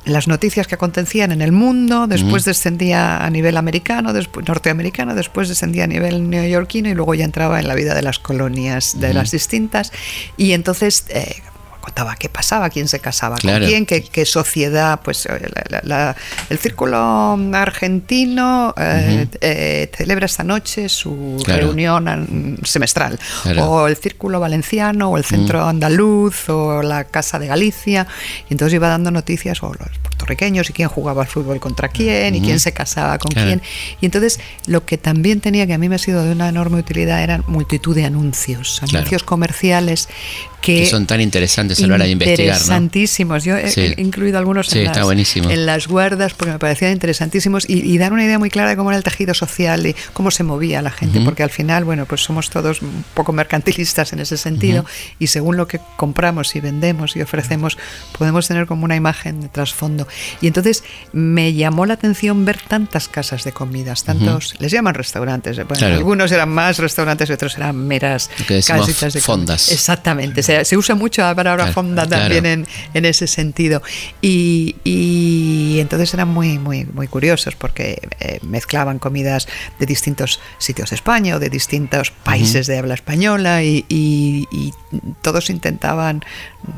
las 0.06 0.28
noticias 0.28 0.68
que 0.68 0.76
acontecían 0.76 1.32
en 1.32 1.42
el 1.42 1.52
mundo, 1.52 2.08
después 2.08 2.44
descendía 2.44 3.24
a 3.24 3.30
nivel 3.30 3.56
americano, 3.58 4.14
después 4.14 4.48
norteamericano, 4.48 5.14
después 5.14 5.48
descendía 5.48 5.84
a 5.84 5.88
nivel 5.88 6.30
neoyorquino 6.30 6.90
y 6.90 6.96
luego 6.96 7.14
ya 7.14 7.26
entraba 7.26 7.60
en 7.60 7.68
la 7.68 7.76
vida 7.76 7.94
de 7.94 8.02
las 8.02 8.18
colonias, 8.18 9.00
de 9.00 9.14
las 9.14 9.32
distintas. 9.32 9.92
Y 10.38 10.54
entonces, 10.54 11.06
eh, 11.10 11.42
contaba 11.82 12.16
qué 12.16 12.30
pasaba, 12.30 12.70
quién 12.70 12.88
se 12.88 13.00
casaba 13.00 13.38
Claro. 13.38 13.60
con 13.60 13.68
quién, 13.70 13.86
qué, 13.86 14.04
qué 14.04 14.26
sociedad, 14.26 15.00
pues 15.04 15.26
eh, 15.26 15.50
la- 15.54 15.64
la- 15.70 15.82
la- 15.84 16.16
el 16.50 16.58
círculo 16.58 17.38
argentino 17.54 18.74
eh, 18.78 19.28
eh, 19.42 19.92
celebra 19.96 20.26
esta 20.26 20.44
noche 20.44 20.88
su 20.90 21.42
Claro. 21.44 21.68
reunión 21.68 22.58
semestral, 22.64 23.20
Claro. 23.44 23.66
o 23.72 23.88
el 23.88 23.96
círculo 23.96 24.40
valenciano, 24.40 25.10
o 25.10 25.18
el 25.18 25.24
centro 25.26 25.68
andaluz, 25.68 26.50
o 26.50 26.82
la 26.82 27.06
casa 27.06 27.40
de 27.40 27.48
Galicia, 27.48 28.08
y 28.50 28.54
entonces 28.54 28.76
iba 28.76 28.88
dando 28.88 29.12
noticias, 29.12 29.62
o 29.64 29.68
los 29.74 29.98
puertorriqueños, 30.04 30.70
y 30.70 30.74
quién 30.74 30.88
jugaba 30.90 31.24
al 31.24 31.28
fútbol 31.28 31.60
contra 31.60 31.88
quién, 31.90 32.36
y 32.36 32.42
quién 32.42 32.60
se 32.60 32.72
casaba 32.74 33.18
con 33.18 33.32
quién. 33.32 33.62
Y 34.00 34.06
entonces 34.06 34.40
lo 34.68 34.86
que 34.86 34.98
también 34.98 35.42
tenía, 35.42 35.66
que 35.68 35.74
a 35.74 35.78
mí 35.78 35.90
me 35.90 35.96
ha 35.96 36.00
sido 36.00 36.24
de 36.24 36.32
una 36.32 36.50
enorme 36.50 36.78
utilidad, 36.78 37.22
eran 37.24 37.44
multitud 37.48 37.96
de 37.96 38.06
anuncios, 38.06 38.82
anuncios 38.84 39.24
comerciales 39.24 40.10
que, 40.62 40.82
Que 40.82 40.86
son 40.86 41.06
tan 41.08 41.20
interesantes 41.22 41.82
a 41.84 41.88
la 41.88 41.96
hora 41.96 42.06
de 42.06 42.12
investigar, 42.12 42.38
¿no? 42.48 42.54
interesantísimos. 42.54 43.44
Yo 43.44 43.58
he, 43.58 43.70
Sí. 43.72 43.94
incluido 43.98 44.38
algunos 44.38 44.68
Sí, 44.68 44.80
en, 44.80 44.86
está 44.88 45.04
las, 45.04 45.36
en 45.36 45.66
las 45.66 45.88
guardas 45.88 46.34
porque 46.34 46.54
me 46.54 46.60
parecían 46.60 46.92
interesantísimos 46.92 47.70
y, 47.70 47.82
y 47.82 47.98
dan 47.98 48.14
una 48.14 48.24
idea 48.24 48.40
muy 48.40 48.50
clara 48.50 48.70
de 48.70 48.76
cómo 48.76 48.92
era 48.92 48.98
el 48.98 49.04
tejido 49.04 49.34
social 49.34 49.86
y 49.88 49.96
cómo 50.14 50.32
se 50.32 50.44
movía 50.44 50.82
la 50.82 50.92
gente, 50.92 51.20
porque 51.22 51.44
al 51.44 51.50
final, 51.50 51.84
bueno, 51.84 52.06
pues 52.06 52.22
somos 52.22 52.50
todos 52.50 52.82
un 52.82 53.04
poco 53.14 53.34
mercantilistas 53.34 54.14
en 54.14 54.20
ese 54.20 54.38
sentido 54.38 54.86
y 55.20 55.28
según 55.28 55.58
lo 55.58 55.68
que 55.68 55.80
compramos 55.98 56.56
y 56.56 56.60
vendemos 56.60 57.16
y 57.16 57.22
ofrecemos, 57.22 57.78
podemos 58.18 58.48
tener 58.48 58.68
como 58.68 58.86
una 58.86 58.96
imagen 58.96 59.42
de 59.42 59.50
trasfondo. 59.50 60.08
Y 60.42 60.48
entonces 60.48 60.84
me 61.12 61.54
llamó 61.54 61.86
la 61.86 61.96
atención 61.96 62.46
ver 62.46 62.60
tantas 62.68 63.08
casas 63.08 63.44
de 63.44 63.52
comidas, 63.52 64.04
tantos, 64.04 64.56
les 64.60 64.72
llaman 64.72 64.94
restaurantes, 64.94 65.58
bueno, 65.58 65.74
Claro. 65.76 65.96
algunos 65.96 66.32
eran 66.32 66.50
más 66.50 66.78
restaurantes 66.78 67.30
y 67.30 67.34
otros 67.34 67.56
eran 67.58 67.76
meras 67.88 68.30
casitas 68.68 69.14
de 69.14 69.22
fondas. 69.22 69.72
Exactamente, 69.72 70.44
se, 70.60 70.66
se 70.66 70.78
usa 70.78 70.96
mucho 70.96 71.22
la 71.22 71.36
palabra 71.36 71.64
Claro, 71.66 71.74
fonda 71.74 72.06
claro. 72.08 72.24
también 72.24 72.46
en, 72.46 72.68
en 72.94 73.06
ese 73.06 73.28
sentido. 73.28 73.82
Y, 74.22 74.76
y 74.84 75.80
entonces 75.80 76.14
eran 76.14 76.28
muy, 76.28 76.58
muy, 76.60 76.86
muy 76.86 77.08
curiosos 77.08 77.56
porque 77.56 78.02
eh, 78.20 78.40
mezclaban 78.44 79.00
comidas 79.00 79.48
de 79.80 79.86
distintos 79.86 80.40
sitios 80.58 80.90
de 80.90 80.96
España 80.96 81.36
o 81.36 81.40
de 81.40 81.50
distintos 81.50 82.12
países 82.12 82.68
de 82.68 82.78
habla 82.78 82.94
española 82.94 83.64
y, 83.64 83.86
y- 83.90 84.48
y 84.52 84.74
todos 85.22 85.50
intentaban 85.50 86.24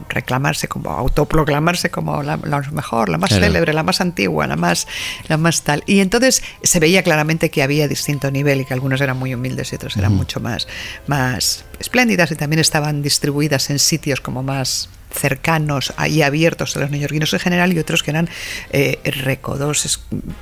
reclamarse 0.10 0.68
como, 0.68 0.92
autoproclamarse 0.92 1.90
como 1.90 2.24
la, 2.24 2.38
la 2.44 2.62
mejor, 2.72 3.10
la 3.10 3.18
más 3.18 3.30
Claro. 3.30 3.46
célebre, 3.46 3.74
la 3.74 3.84
más 3.84 4.00
antigua, 4.02 4.48
la 4.48 4.56
más, 4.56 4.88
la 5.28 5.38
más 5.38 5.64
tal. 5.64 5.84
Y 5.88 6.00
entonces 6.00 6.44
se 6.62 6.80
veía 6.80 7.04
claramente 7.04 7.50
que 7.50 7.64
había 7.64 7.88
distinto 7.88 8.30
nivel 8.32 8.62
y 8.62 8.66
que 8.66 8.74
algunos 8.74 9.02
eran 9.02 9.18
muy 9.18 9.34
humildes 9.34 9.72
y 9.72 9.76
otros 9.76 9.98
eran 9.98 10.14
mucho 10.14 10.40
más, 10.40 10.68
más 11.08 11.66
espléndidas 11.80 12.32
y 12.32 12.36
también 12.36 12.60
estaban 12.60 13.02
distribuidas 13.02 13.63
en 13.70 13.80
sitios 13.80 14.22
como 14.22 14.44
más 14.44 14.90
cercanos 15.12 15.94
y 16.10 16.24
abiertos 16.24 16.76
a 16.76 16.80
los 16.80 16.90
neoyorquinos 16.90 17.32
en 17.34 17.40
general 17.40 17.72
y 17.74 17.78
otros 17.80 18.02
que 18.02 18.10
eran 18.12 18.30
eh, 18.72 19.00
recodos 19.22 20.00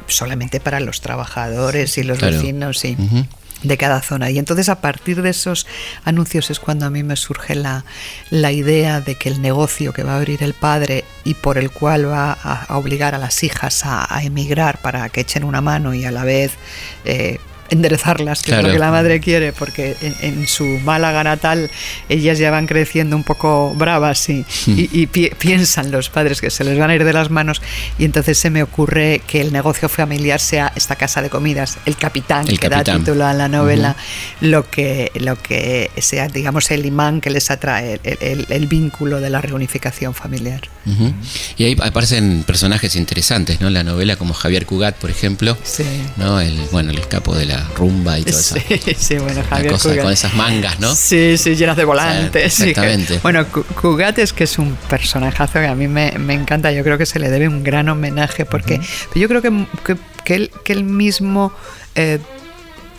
solamente 0.08 0.60
para 0.62 0.80
los 0.80 1.02
trabajadores 1.02 1.98
y 1.98 2.04
los 2.04 2.20
Claro. 2.20 2.38
vecinos 2.38 2.86
y 2.86 2.96
de 3.64 3.78
cada 3.78 4.02
zona. 4.02 4.32
Y 4.32 4.40
entonces 4.40 4.70
a 4.70 4.80
partir 4.82 5.22
de 5.22 5.30
esos 5.30 5.68
anuncios 6.06 6.50
es 6.50 6.60
cuando 6.60 6.86
a 6.86 6.90
mí 6.90 7.04
me 7.04 7.16
surge 7.18 7.54
la, 7.54 7.84
la 8.30 8.52
idea 8.52 9.02
de 9.02 9.16
que 9.16 9.30
el 9.30 9.42
negocio 9.42 9.92
que 9.94 10.04
va 10.04 10.14
a 10.14 10.18
abrir 10.18 10.42
el 10.42 10.54
padre 10.54 11.04
y 11.26 11.34
por 11.36 11.58
el 11.58 11.70
cual 11.70 12.10
va 12.10 12.32
a, 12.32 12.64
a 12.64 12.78
obligar 12.78 13.14
a 13.14 13.18
las 13.20 13.44
hijas 13.44 13.86
a, 13.86 14.08
a 14.16 14.24
emigrar 14.24 14.80
para 14.82 15.10
que 15.10 15.22
echen 15.22 15.44
una 15.44 15.62
mano 15.62 15.94
y 15.94 16.06
a 16.06 16.12
la 16.12 16.24
vez... 16.24 16.54
eh, 17.06 17.40
enderezarlas, 17.72 18.44
que 18.44 18.52
es 18.52 18.56
Claro. 18.56 18.68
lo 18.68 18.74
que 18.74 18.80
la 18.80 18.92
madre 18.92 19.20
quiere, 19.20 19.54
porque 19.54 19.96
en, 20.02 20.16
en 20.22 20.48
su 20.48 20.66
Málaga 20.66 21.24
natal 21.24 21.72
ellas 22.10 22.38
ya 22.38 22.52
van 22.52 22.68
creciendo 22.68 23.16
un 23.16 23.24
poco 23.24 23.74
bravas 23.76 24.30
y, 24.30 24.46
y- 24.68 24.90
y 24.92 25.08
pi- 25.08 25.32
piensan 25.40 25.90
los 25.90 26.10
padres 26.10 26.42
que 26.42 26.50
se 26.52 26.64
les 26.64 26.78
van 26.78 26.90
a 26.90 26.96
ir 26.96 27.04
de 27.04 27.14
las 27.14 27.30
manos 27.32 27.62
y 27.98 28.06
entonces 28.06 28.38
se 28.38 28.50
me 28.50 28.62
ocurre 28.62 29.22
que 29.26 29.42
el 29.42 29.52
negocio 29.54 29.90
familiar 29.90 30.40
sea 30.40 30.72
esta 30.76 30.96
casa 30.96 31.22
de 31.22 31.30
comidas, 31.30 31.78
el 31.86 31.96
capitán, 31.96 32.48
El 32.48 32.60
que 32.60 32.70
da 32.70 32.78
capitán. 32.78 33.00
título 33.00 33.26
a 33.26 33.34
la 33.34 33.48
novela, 33.48 33.96
lo 34.42 34.70
que 34.70 35.12
lo 35.16 35.42
que 35.42 35.90
sea, 35.98 36.28
digamos, 36.28 36.70
el 36.72 36.86
imán 36.86 37.22
que 37.22 37.30
les 37.30 37.50
atrae, 37.52 38.00
el, 38.04 38.18
el- 38.22 38.46
el 38.50 38.68
vínculo 38.68 39.20
de 39.22 39.30
la 39.30 39.42
reunificación 39.42 40.14
familiar. 40.14 40.62
Ujú. 40.86 41.14
Y 41.58 41.64
ahí 41.66 41.78
aparecen 41.82 42.44
personajes 42.46 42.96
interesantes, 42.96 43.62
¿no? 43.62 43.70
La 43.70 43.84
novela 43.84 44.16
como 44.18 44.34
Javier 44.34 44.66
Cugat, 44.66 44.96
por 44.96 45.10
ejemplo, 45.10 45.58
Sí. 45.64 45.84
¿no? 46.18 46.42
El, 46.42 46.60
bueno, 46.72 46.92
el 46.92 47.08
capo 47.08 47.36
de 47.36 47.46
la 47.46 47.61
rumba 47.76 48.20
y 48.20 48.24
todo 48.24 48.40
eso. 48.40 48.56
Sí, 48.56 48.96
sí, 48.98 49.16
bueno, 49.18 49.42
Javier 49.50 49.72
cosa 49.74 49.96
con 49.98 50.12
esas 50.12 50.34
mangas, 50.34 50.80
¿no? 50.80 50.94
Sí, 50.96 51.38
sí, 51.38 51.56
llenas 51.56 51.78
de 51.78 51.86
volantes. 51.86 52.54
Sí, 52.54 52.58
sí, 52.58 52.64
que- 52.66 52.70
exactamente. 52.72 53.20
bueno, 53.24 53.46
Cu- 53.48 53.64
Cugat 53.80 54.20
es 54.20 54.34
que 54.34 54.44
es 54.46 54.58
un 54.58 54.76
personajazo 54.90 55.60
que 55.60 55.68
a 55.68 55.76
mí 55.76 55.88
me, 55.88 56.12
me 56.20 56.34
encanta. 56.34 56.72
Yo 56.72 56.84
creo 56.84 56.98
que 56.98 57.06
se 57.06 57.20
le 57.20 57.30
debe 57.30 57.48
un 57.48 57.64
gran 57.64 57.90
homenaje 57.90 58.46
porque 58.46 58.80
yo 59.16 59.28
creo 59.28 59.42
que, 59.42 59.66
que, 59.86 59.98
que 60.24 60.36
él, 60.36 60.52
que 60.64 60.74
él 60.74 60.84
mismo... 60.84 61.52
eh, 61.96 62.20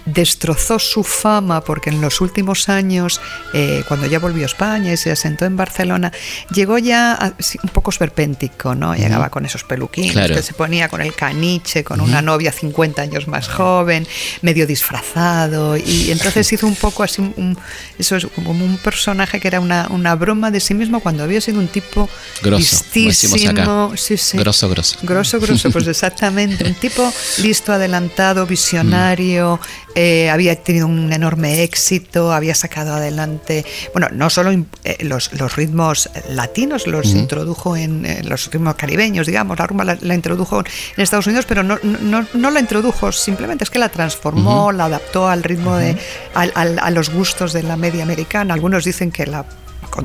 destrozó 0.04 0.78
su 0.78 1.04
fama 1.04 1.62
porque 1.62 1.90
en 1.90 2.00
los 2.00 2.21
últimos 2.21 2.68
años, 2.68 3.21
eh, 3.54 3.85
cuando 3.88 4.06
ya 4.06 4.18
volvió 4.18 4.42
a 4.42 4.47
España 4.47 4.92
y 4.92 4.97
se 4.97 5.11
asentó 5.12 5.44
en 5.44 5.56
Barcelona, 5.56 6.12
llegó 6.52 6.78
ya 6.78 7.12
a- 7.14 7.35
un 7.62 7.68
poco 7.71 7.90
esperpéntico, 7.90 8.75
¿no? 8.75 8.94
Llegaba 8.94 9.30
con 9.30 9.47
esos 9.47 9.64
peluquines 9.64 10.12
Claro. 10.12 10.35
que 10.35 10.42
se 10.42 10.54
ponía 10.54 10.88
con 10.88 11.00
el 11.00 11.14
caniche, 11.14 11.85
con 11.85 12.00
una 12.00 12.21
novia 12.23 12.52
50 12.52 13.02
años 13.02 13.28
más 13.28 13.49
joven, 13.49 14.06
medio 14.42 14.66
disfrazado, 14.66 15.76
y 15.76 16.11
entonces 16.11 16.52
hizo 16.52 16.66
un 16.66 16.76
poco 16.76 17.02
así, 17.02 17.21
un- 17.23 17.56
eso 17.99 18.16
es 18.16 18.26
como 18.35 18.50
un 18.50 18.78
personaje 18.78 19.40
que 19.40 19.49
era 19.49 19.61
una, 19.61 19.87
una 19.90 20.14
broma 20.14 20.50
de 20.50 20.61
sí 20.61 20.75
mismo 20.75 21.00
cuando 21.00 21.23
había 21.23 21.40
sido 21.40 21.59
un 21.61 21.68
tipo 21.68 22.09
Grosso, 22.42 22.59
listísimo. 22.59 23.92
Sí, 23.97 24.16
sí. 24.16 24.37
Grosso, 24.38 24.68
grosso. 24.68 24.99
Grosso, 25.02 25.38
grosso, 25.40 25.71
pues 25.71 25.87
exactamente. 25.88 26.64
Un 26.64 26.75
tipo 26.75 27.12
listo, 27.38 27.73
adelantado, 27.73 28.47
visionario, 28.47 29.61
eh, 29.94 30.30
había 30.30 30.56
tenido 30.56 30.87
un 30.87 31.12
enorme 31.12 31.62
éxito, 31.62 32.32
había 32.32 32.54
sacado 32.54 32.94
adelante, 32.94 33.64
bueno, 33.92 34.08
no 34.12 34.30
solo 34.30 34.50
eh, 34.84 34.96
los, 35.00 35.32
los 35.34 35.56
ritmos 35.56 36.08
latinos, 36.30 36.87
los 36.87 37.06
introdujo 37.18 37.76
en 37.76 38.06
eh, 38.06 38.22
los 38.25 38.50
ritmos 38.50 38.75
caribeños, 38.76 39.26
digamos, 39.26 39.58
la 39.58 39.66
rumba 39.66 39.84
la, 39.84 39.99
la 40.00 40.14
introdujo 40.14 40.61
en 40.61 41.02
Estados 41.02 41.26
Unidos, 41.26 41.44
pero 41.49 41.62
no, 41.62 41.78
no, 41.82 42.26
no 42.34 42.50
la 42.50 42.61
introdujo, 42.61 43.12
simplemente 43.12 43.64
es 43.64 43.70
que 43.70 43.78
la 43.78 43.88
transformó, 43.88 44.72
la 44.72 44.87
adaptó 44.87 45.28
al 45.28 45.42
ritmo 45.42 45.76
de, 45.76 45.96
al- 46.34 46.52
al- 46.54 46.78
a 46.78 46.90
los 46.90 47.11
gustos 47.11 47.52
de 47.52 47.62
la 47.62 47.76
media 47.76 48.02
americana. 48.02 48.54
Algunos 48.54 48.84
dicen 48.84 49.11
que 49.12 49.26
la 49.26 49.44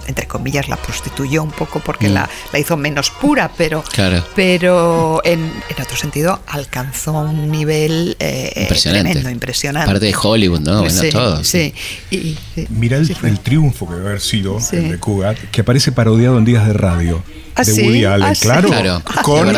entre 0.07 0.27
comillas 0.27 0.67
la 0.69 0.75
prostituyó 0.77 1.43
un 1.43 1.51
poco 1.51 1.79
porque 1.79 2.09
Mm. 2.09 2.13
la, 2.13 2.29
la 2.53 2.59
hizo 2.59 2.75
menos 2.77 3.09
pura, 3.09 3.51
pero 3.57 3.83
Claro. 3.93 4.23
pero 4.35 5.21
en, 5.23 5.39
en 5.69 5.81
otro 5.81 5.95
sentido 5.97 6.39
alcanzó 6.47 7.13
un 7.13 7.49
nivel 7.51 8.15
eh, 8.19 8.51
Impresionante. 8.63 9.09
tremendo, 9.11 9.29
impresionante. 9.29 9.87
Parte 9.91 10.05
de 10.05 10.15
Hollywood, 10.21 10.59
¿no? 10.61 10.79
Bueno, 10.81 11.01
sí, 11.01 11.09
todo. 11.09 11.43
Sí, 11.43 11.73
y- 12.11 12.37
sí. 12.55 12.67
Mira 12.69 12.97
el, 12.97 13.05
Sí, 13.07 13.13
fue. 13.13 13.29
el 13.29 13.39
triunfo 13.39 13.87
que 13.87 13.95
debe 13.95 14.07
haber 14.09 14.21
sido 14.21 14.59
Sí. 14.59 14.75
el 14.77 14.91
de 14.91 14.99
Cugat, 14.99 15.37
que 15.51 15.61
aparece 15.61 15.91
parodiado 15.91 16.37
en 16.37 16.45
días 16.45 16.65
de 16.67 16.73
radio. 16.73 17.23
¿Ah, 17.55 17.63
de 17.63 17.71
sí? 17.73 17.81
Woody 17.81 18.05
Allen, 18.05 18.27
Ah, 18.27 18.35
sí. 18.35 18.41
claro. 18.41 18.67
Claro, 18.69 19.01
con, 19.23 19.47
de. 19.47 19.53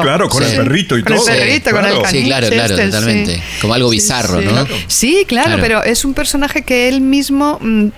Claro, 0.00 0.28
con 0.30 0.42
Sí. 0.42 0.50
el 0.50 0.56
perrito 0.56 0.96
y 0.96 1.02
Con 1.02 1.12
el 1.12 1.18
todo. 1.18 1.26
perrito, 1.26 1.70
con 1.70 1.78
el 1.80 1.84
claro. 1.90 2.02
caniche 2.02 2.20
Sí, 2.22 2.26
claro, 2.26 2.48
claro, 2.48 2.74
este, 2.74 2.86
totalmente. 2.86 3.42
Como 3.60 3.74
algo 3.74 3.90
bizarro, 3.90 4.40
¿no? 4.40 4.66
Sí, 4.86 5.24
claro, 5.28 5.48
Claro. 5.48 5.62
pero 5.62 5.82
es 5.84 6.04
un 6.06 6.14
personaje 6.14 6.62
que 6.62 6.88
él 6.88 7.02
mismo, 7.02 7.58
mm, 7.60 7.88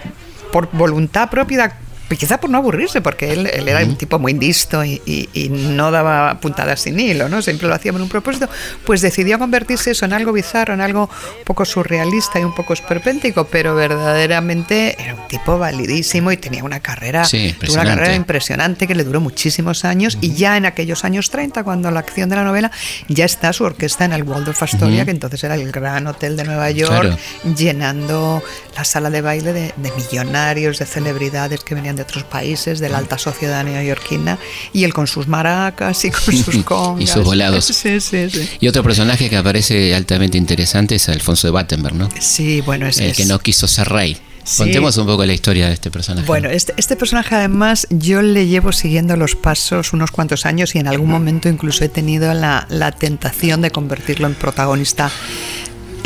por 0.52 0.68
voluntad 0.72 1.30
propia, 1.30 1.76
quizá 2.08 2.38
por 2.38 2.50
no 2.50 2.58
aburrirse, 2.58 3.00
porque 3.00 3.32
él, 3.32 3.46
él 3.52 3.68
era 3.68 3.84
un 3.84 3.96
tipo 3.96 4.18
muy 4.18 4.32
listo 4.34 4.84
y, 4.84 5.00
y- 5.06 5.28
y 5.32 5.48
no 5.48 5.90
daba 5.90 6.38
puntadas 6.40 6.80
sin 6.80 6.98
hilo, 7.00 7.28
¿no? 7.28 7.42
Siempre 7.42 7.66
lo 7.68 7.74
hacía 7.74 7.92
con 7.92 8.00
un 8.02 8.08
propósito, 8.08 8.48
pues 8.84 9.00
decidió 9.00 9.38
convertirse 9.38 9.90
eso 9.90 10.04
en 10.04 10.12
algo 10.12 10.32
bizarro, 10.32 10.74
en 10.74 10.80
algo 10.80 11.10
un 11.38 11.44
poco 11.44 11.64
surrealista 11.64 12.38
y 12.38 12.44
un 12.44 12.54
poco 12.54 12.72
esperpéntico, 12.74 13.44
pero 13.46 13.74
verdaderamente 13.74 14.96
era 15.02 15.14
un 15.14 15.26
tipo 15.28 15.58
validísimo 15.58 16.30
y 16.32 16.36
tenía 16.36 16.62
una 16.64 16.80
carrera, 16.80 17.24
Sí, 17.24 17.54
tuvo 17.60 17.74
una 17.74 17.84
carrera 17.84 18.14
impresionante. 18.14 18.86
que 18.86 18.94
le 18.94 19.04
duró 19.04 19.20
muchísimos 19.20 19.84
años 19.84 20.18
y 20.20 20.34
ya 20.34 20.56
en 20.56 20.66
aquellos 20.66 21.04
años 21.04 21.30
30, 21.30 21.64
cuando 21.64 21.90
la 21.90 22.00
acción 22.00 22.28
de 22.28 22.36
la 22.36 22.44
novela, 22.44 22.70
ya 23.08 23.24
está 23.24 23.52
su 23.52 23.64
orquesta 23.64 24.04
en 24.04 24.12
el 24.12 24.22
Waldorf 24.22 24.62
Astoria, 24.62 25.04
que 25.04 25.10
entonces 25.10 25.42
era 25.44 25.54
el 25.54 25.72
gran 25.72 26.06
hotel 26.06 26.36
de 26.36 26.44
Nueva 26.44 26.70
York, 26.70 27.00
Claro. 27.00 27.18
llenando 27.56 28.42
la 28.76 28.84
sala 28.84 29.10
de 29.10 29.20
baile 29.22 29.52
de, 29.52 29.74
de 29.76 29.90
millonarios, 29.92 30.78
de 30.78 30.86
celebridades 30.86 31.60
que 31.64 31.74
venían 31.74 31.95
de 31.96 32.02
otros 32.02 32.24
países, 32.24 32.78
de 32.78 32.88
la 32.88 32.98
alta 32.98 33.18
sociedad 33.18 33.64
neoyorquina, 33.64 34.38
y 34.72 34.84
él 34.84 34.92
con 34.94 35.06
sus 35.06 35.26
maracas 35.26 36.04
y 36.04 36.10
con 36.10 36.36
sus 36.36 36.62
congas. 36.64 37.02
Y 37.02 37.06
sus 37.06 37.24
volados. 37.24 37.64
Sí, 37.76 38.00
sí, 38.00 38.30
sí. 38.30 38.48
Y 38.60 38.68
otro 38.68 38.82
personaje 38.82 39.28
que 39.28 39.36
aparece 39.36 39.94
altamente 39.94 40.38
interesante 40.38 40.94
es 40.96 41.08
Alfonso 41.08 41.46
de 41.48 41.52
Battenberg, 41.52 41.94
¿no? 41.94 42.08
Sí, 42.20 42.60
bueno, 42.60 42.86
es, 42.86 42.98
El 42.98 43.14
que 43.14 43.22
es- 43.22 43.28
no 43.28 43.38
quiso 43.38 43.66
ser 43.66 43.88
rey. 43.88 44.16
Sí. 44.44 44.58
Contemos 44.58 44.96
un 44.96 45.06
poco 45.06 45.26
la 45.26 45.32
historia 45.32 45.66
de 45.66 45.72
este 45.74 45.90
personaje. 45.90 46.24
Bueno, 46.24 46.48
este, 46.48 46.72
este 46.76 46.94
personaje 46.94 47.34
además 47.34 47.88
yo 47.90 48.22
le 48.22 48.46
llevo 48.46 48.70
siguiendo 48.70 49.16
los 49.16 49.34
pasos 49.34 49.92
unos 49.92 50.12
cuantos 50.12 50.46
años 50.46 50.76
y 50.76 50.78
en 50.78 50.86
algún 50.86 51.10
momento 51.10 51.48
incluso 51.48 51.84
he 51.84 51.88
tenido 51.88 52.32
la, 52.32 52.64
la 52.70 52.92
tentación 52.92 53.60
de 53.60 53.72
convertirlo 53.72 54.28
en 54.28 54.34
protagonista 54.34 55.10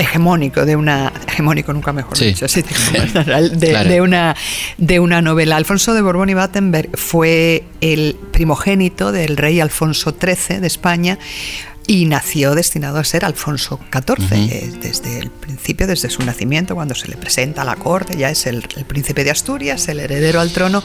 hegemónico 0.01 0.65
de 0.65 0.77
una 0.77 1.13
hegemónico 1.29 1.73
nunca 1.73 1.93
mejor 1.93 2.17
Sí. 2.17 2.27
dicho 2.27 2.49
sí, 2.49 2.63
de, 2.63 3.23
Claro. 3.71 3.89
de 3.89 4.01
una 4.01 4.37
de 4.79 5.01
una 5.01 5.23
novela 5.23 5.57
Alfonso 5.57 5.95
de 5.95 6.03
Borbón 6.03 6.31
y 6.31 6.35
Battenberg 6.35 6.91
fue 6.97 7.65
el 7.81 8.17
primogénito 8.33 9.13
del 9.13 9.37
rey 9.37 9.61
Alfonso 9.61 10.15
XIII 10.19 10.61
de 10.61 10.67
España 10.67 11.19
y 11.91 12.07
nació 12.07 12.55
destinado 12.55 12.99
a 13.01 13.05
ser 13.05 13.25
Alfonso 13.25 13.81
XIV 13.93 14.33
eh, 14.33 14.73
desde 14.81 15.19
el 15.19 15.29
principio, 15.29 15.89
desde 15.89 16.09
su 16.09 16.23
nacimiento, 16.23 16.77
cuando 16.77 16.95
se 16.95 17.09
le 17.09 17.17
presenta 17.17 17.63
a 17.63 17.65
la 17.65 17.75
corte, 17.75 18.17
ya 18.17 18.31
es 18.31 18.47
el, 18.47 18.65
el 18.77 18.85
príncipe 18.85 19.25
de 19.25 19.33
Asturias, 19.33 19.89
el 19.89 19.99
heredero 19.99 20.41
al 20.41 20.53
trono. 20.53 20.85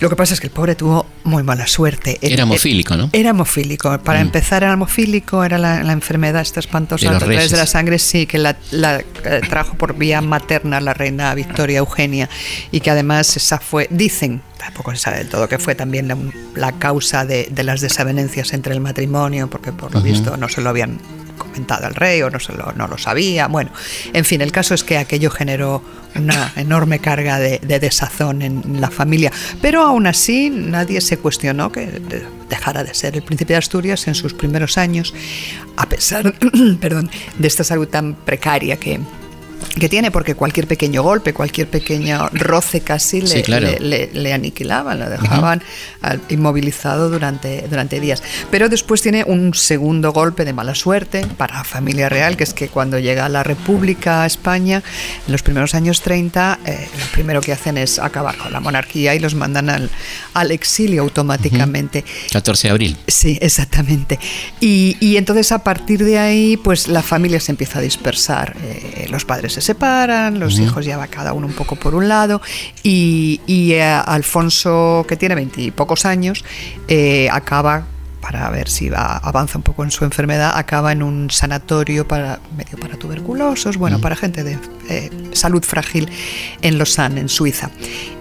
Lo 0.00 0.08
que 0.08 0.16
pasa 0.16 0.32
es 0.32 0.40
que 0.40 0.46
el 0.46 0.54
pobre 0.54 0.74
tuvo 0.74 1.04
muy 1.24 1.42
mala 1.42 1.66
suerte. 1.66 2.16
Era 2.22 2.44
hemofílico, 2.44 2.96
¿no? 2.96 3.10
Era 3.12 3.28
hemofílico. 3.30 3.98
Para 3.98 4.20
Mm. 4.20 4.22
empezar, 4.22 4.62
era 4.62 4.72
hemofílico, 4.72 5.44
era 5.44 5.58
la, 5.58 5.82
la 5.82 5.92
enfermedad 5.92 6.40
esta 6.40 6.60
espantosa 6.60 7.10
a 7.14 7.18
través 7.18 7.50
de 7.50 7.58
la 7.58 7.66
sangre, 7.66 7.98
sí, 7.98 8.24
que 8.24 8.38
la, 8.38 8.56
la, 8.70 9.00
eh, 9.00 9.40
trajo 9.50 9.76
por 9.76 9.98
vía 9.98 10.22
materna 10.22 10.80
la 10.80 10.94
reina 10.94 11.34
Victoria 11.34 11.78
Eugenia 11.80 12.30
y 12.72 12.80
que 12.80 12.90
además 12.90 13.36
esa 13.36 13.58
fue, 13.58 13.86
dicen, 13.90 14.40
tampoco 14.56 14.92
se 14.92 14.96
sabe 14.96 15.18
del 15.18 15.28
todo, 15.28 15.46
que 15.48 15.58
fue 15.58 15.74
también 15.74 16.08
la, 16.08 16.16
la 16.54 16.72
causa 16.72 17.26
de, 17.26 17.48
de 17.50 17.62
las 17.64 17.82
desavenencias 17.82 18.54
entre 18.54 18.72
el 18.72 18.80
matrimonio, 18.80 19.48
porque 19.50 19.72
por 19.72 19.92
lo 19.94 20.00
visto 20.06 20.36
no 20.36 20.48
se 20.48 20.60
lo 20.60 20.70
habían 20.70 20.98
comentado 21.38 21.86
al 21.86 21.94
rey 21.94 22.22
o 22.22 22.30
no, 22.30 22.40
se 22.40 22.52
lo, 22.52 22.72
no 22.72 22.86
lo 22.88 22.96
sabía. 22.98 23.46
Bueno, 23.48 23.70
en 24.12 24.24
fin, 24.24 24.40
el 24.40 24.52
caso 24.52 24.74
es 24.74 24.82
que 24.84 24.96
aquello 24.98 25.30
generó 25.30 25.82
una 26.14 26.52
enorme 26.56 26.98
carga 26.98 27.38
de, 27.38 27.58
de 27.58 27.78
desazón 27.78 28.40
en 28.40 28.80
la 28.80 28.90
familia, 28.90 29.30
pero 29.60 29.82
aún 29.82 30.06
así 30.06 30.48
nadie 30.50 31.00
se 31.02 31.18
cuestionó 31.18 31.70
que 31.70 31.86
de- 31.86 32.24
dejara 32.48 32.84
de 32.84 32.94
ser 32.94 33.16
el 33.16 33.22
príncipe 33.22 33.52
de 33.52 33.58
Asturias 33.58 34.06
en 34.08 34.14
sus 34.14 34.32
primeros 34.32 34.78
años, 34.78 35.12
a 35.76 35.86
pesar 35.88 36.32
perdón, 36.80 37.10
de 37.38 37.48
esta 37.48 37.64
salud 37.64 37.88
tan 37.88 38.14
precaria 38.14 38.76
que, 38.78 38.98
que 39.78 39.88
tiene, 39.88 40.10
porque 40.10 40.34
cualquier 40.34 40.66
pequeño 40.66 41.02
golpe, 41.02 41.34
cualquier 41.34 41.68
pequeño 41.68 42.28
roce 42.32 42.80
casi 42.80 43.20
le, 43.20 43.26
Sí, 43.26 43.42
claro. 43.42 43.66
le- 43.66 43.80
le- 43.80 44.10
le 44.12 44.32
aniquilaban, 44.32 44.98
lo 44.98 45.10
dejaban 45.10 45.62
inmovilizado 46.28 47.10
durante, 47.10 47.66
durante 47.68 48.00
días. 48.00 48.22
Pero 48.50 48.68
después 48.68 49.02
tiene 49.02 49.24
un 49.24 49.54
segundo 49.54 50.12
golpe 50.12 50.44
de 50.44 50.52
mala 50.52 50.74
suerte 50.74 51.26
para 51.36 51.56
la 51.58 51.64
familia 51.64 52.08
real, 52.08 52.36
que 52.36 52.44
es 52.44 52.54
que 52.54 52.68
cuando 52.68 52.98
llega 52.98 53.28
la 53.28 53.42
República 53.42 54.22
a 54.22 54.26
España, 54.26 54.82
en 55.26 55.32
los 55.32 55.42
primeros 55.42 55.74
años 55.74 56.00
30, 56.00 56.58
eh, 56.64 56.88
lo 56.98 57.06
primero 57.12 57.40
que 57.40 57.52
hacen 57.52 57.76
es 57.78 57.98
acabar 57.98 58.36
con 58.36 58.52
la 58.52 58.60
monarquía 58.60 59.14
y 59.14 59.18
los 59.18 59.34
mandan 59.34 59.68
al, 59.70 59.90
al 60.34 60.50
exilio 60.52 61.02
automáticamente. 61.02 62.04
14 62.32 62.68
de 62.68 62.72
abril. 62.72 62.96
Sí, 63.06 63.38
exactamente. 63.40 64.18
Y, 64.60 64.96
y 65.00 65.16
entonces 65.16 65.52
a 65.52 65.62
partir 65.62 66.04
de 66.04 66.18
ahí, 66.18 66.56
pues 66.56 66.88
la 66.88 67.02
familia 67.02 67.40
se 67.40 67.52
empieza 67.52 67.78
a 67.78 67.82
dispersar. 67.82 68.56
Eh, 68.62 69.06
los 69.10 69.24
padres 69.24 69.45
se 69.50 69.60
separan, 69.60 70.38
los 70.38 70.58
hijos 70.58 70.84
ya 70.84 70.96
va 70.96 71.06
cada 71.06 71.32
uno 71.32 71.46
un 71.46 71.52
poco 71.52 71.76
por 71.76 71.94
un 71.94 72.08
lado. 72.08 72.40
Y, 72.82 73.40
y, 73.46 73.72
eh, 73.72 73.82
Alfonso, 73.82 75.04
que 75.08 75.16
tiene 75.16 75.34
veintipocos 75.34 76.04
años, 76.04 76.44
eh, 76.88 77.28
acaba 77.30 77.86
para 78.20 78.50
ver 78.50 78.68
si 78.68 78.88
va, 78.88 79.18
avanza 79.18 79.56
un 79.56 79.62
poco 79.62 79.84
en 79.84 79.92
su 79.92 80.04
enfermedad, 80.04 80.52
acaba 80.56 80.90
en 80.90 81.02
un 81.02 81.30
sanatorio 81.30 82.08
para 82.08 82.40
medio 82.56 82.76
para 82.76 82.96
tuberculosos, 82.96 83.76
bueno, 83.76 84.00
para 84.00 84.16
gente 84.16 84.42
de 84.42 84.58
eh, 84.88 85.10
salud 85.32 85.62
frágil 85.62 86.08
en 86.60 86.76
Lausanne, 86.76 87.20
en 87.20 87.28
Suiza. 87.28 87.70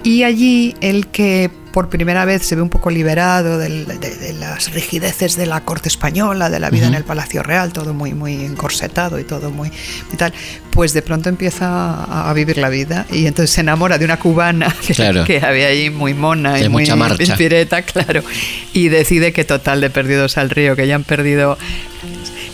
Y 0.03 0.21
allí 0.21 0.75
el 0.81 1.07
que 1.07 1.49
por 1.75 1.89
primera 1.89 2.23
vez 2.23 2.41
se 2.43 2.55
ve 2.55 2.61
un 2.61 2.69
poco 2.69 2.89
liberado 2.89 3.57
del- 3.59 3.85
de, 3.85 3.97
de 4.15 4.31
las 4.31 4.71
rigideces 4.71 5.35
de 5.35 5.45
la 5.45 5.59
corte 5.65 5.89
española, 5.89 6.49
de 6.49 6.61
la 6.61 6.69
vida 6.69 6.87
en 6.87 6.93
el 6.93 7.03
Palacio 7.03 7.43
Real, 7.43 7.73
todo 7.73 7.93
muy, 7.93 8.13
muy 8.13 8.45
encorsetado 8.45 9.19
y 9.19 9.25
todo 9.25 9.51
muy 9.51 9.69
y 10.13 10.15
tal, 10.15 10.33
pues 10.71 10.93
de 10.93 11.01
pronto 11.01 11.27
empieza 11.27 11.67
a, 11.67 12.29
a 12.29 12.33
vivir 12.33 12.57
la 12.59 12.69
vida 12.69 13.05
y 13.11 13.27
entonces 13.27 13.51
se 13.53 13.59
enamora 13.59 13.97
de 13.97 14.05
una 14.05 14.17
cubana 14.17 14.73
que, 14.87 14.93
Claro. 14.93 15.25
que 15.25 15.41
había 15.45 15.67
ahí 15.67 15.89
muy 15.89 16.13
mona 16.13 16.57
y 16.61 16.69
muy 16.69 16.85
inspireta, 17.19 17.81
claro, 17.81 18.23
y 18.71 18.87
decide 18.87 19.33
que 19.33 19.43
total 19.43 19.81
de 19.81 19.89
perdidos 19.89 20.37
al 20.37 20.49
río, 20.51 20.77
que 20.77 20.87
ya 20.87 20.95
han 20.95 21.03
perdido 21.03 21.57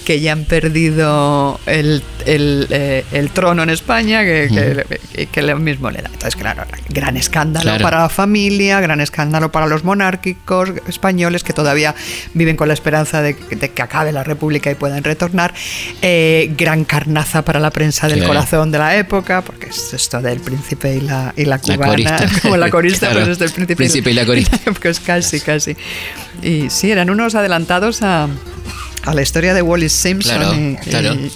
que 0.06 0.20
ya 0.20 0.32
han 0.32 0.46
perdido 0.46 1.60
el, 1.68 2.02
el, 2.26 2.68
eh, 2.72 3.06
el 3.12 3.30
trono 3.30 3.64
en 3.64 3.70
España, 3.70 4.24
que, 4.24 4.86
que, 5.14 5.26
que 5.28 5.42
lo 5.42 5.58
mismo 5.60 5.92
le 5.92 6.02
da. 6.02 6.10
Entonces, 6.12 6.36
claro, 6.36 6.64
gran 6.90 7.18
escándalo 7.18 7.64
Claro. 7.64 7.84
para 7.84 8.00
la 8.02 8.10
familia, 8.10 8.80
gran 8.82 9.00
escándalo 9.02 9.52
para 9.52 9.68
los 9.68 9.84
monárquicos 9.84 10.70
españoles 10.88 11.44
que 11.44 11.54
todavía 11.54 11.94
viven 12.34 12.56
con 12.56 12.68
la 12.68 12.74
esperanza 12.74 13.22
de, 13.22 13.36
que- 13.36 13.56
de 13.56 13.70
que 13.70 13.82
acabe 13.82 14.12
la 14.12 14.24
República 14.24 14.72
y 14.72 14.76
puedan 14.76 15.04
retornar. 15.04 15.54
Eh, 16.02 16.52
gran 16.58 16.84
carnaza 16.86 17.44
para 17.44 17.60
la 17.60 17.70
prensa 17.70 18.08
del 18.08 18.18
Claro. 18.20 18.34
corazón 18.34 18.72
de 18.72 18.78
la 18.80 18.96
época, 18.98 19.42
porque 19.42 19.68
es 19.68 19.94
esto 19.94 20.20
del 20.22 20.40
príncipe 20.40 20.96
y 20.96 21.02
la, 21.02 21.34
y 21.38 21.46
la 21.46 21.58
La 21.58 21.60
cubana, 21.62 21.86
corista. 21.88 22.26
como 22.42 22.58
la 22.58 22.70
corista, 22.70 23.10
Claro. 23.12 23.20
pues 23.26 23.30
es 23.34 23.40
del 23.40 23.52
príncipe, 23.52 23.76
Príncipe 23.76 24.12
y 24.12 24.14
la 24.14 24.26
corista. 24.26 24.58
pues 24.82 25.00
casi, 25.00 25.40
casi. 25.40 25.76
Y 26.42 26.70
sí, 26.70 26.92
eran 26.92 27.10
unos 27.10 27.36
adelantados 27.36 28.02
a, 28.02 28.28
a 29.04 29.14
la 29.14 29.22
historia 29.22 29.54
de 29.54 29.62
Wallis 29.62 29.94
Simpson. 29.94 30.78
Claro, 30.82 31.12
claro. 31.12 31.14
y, 31.16 31.32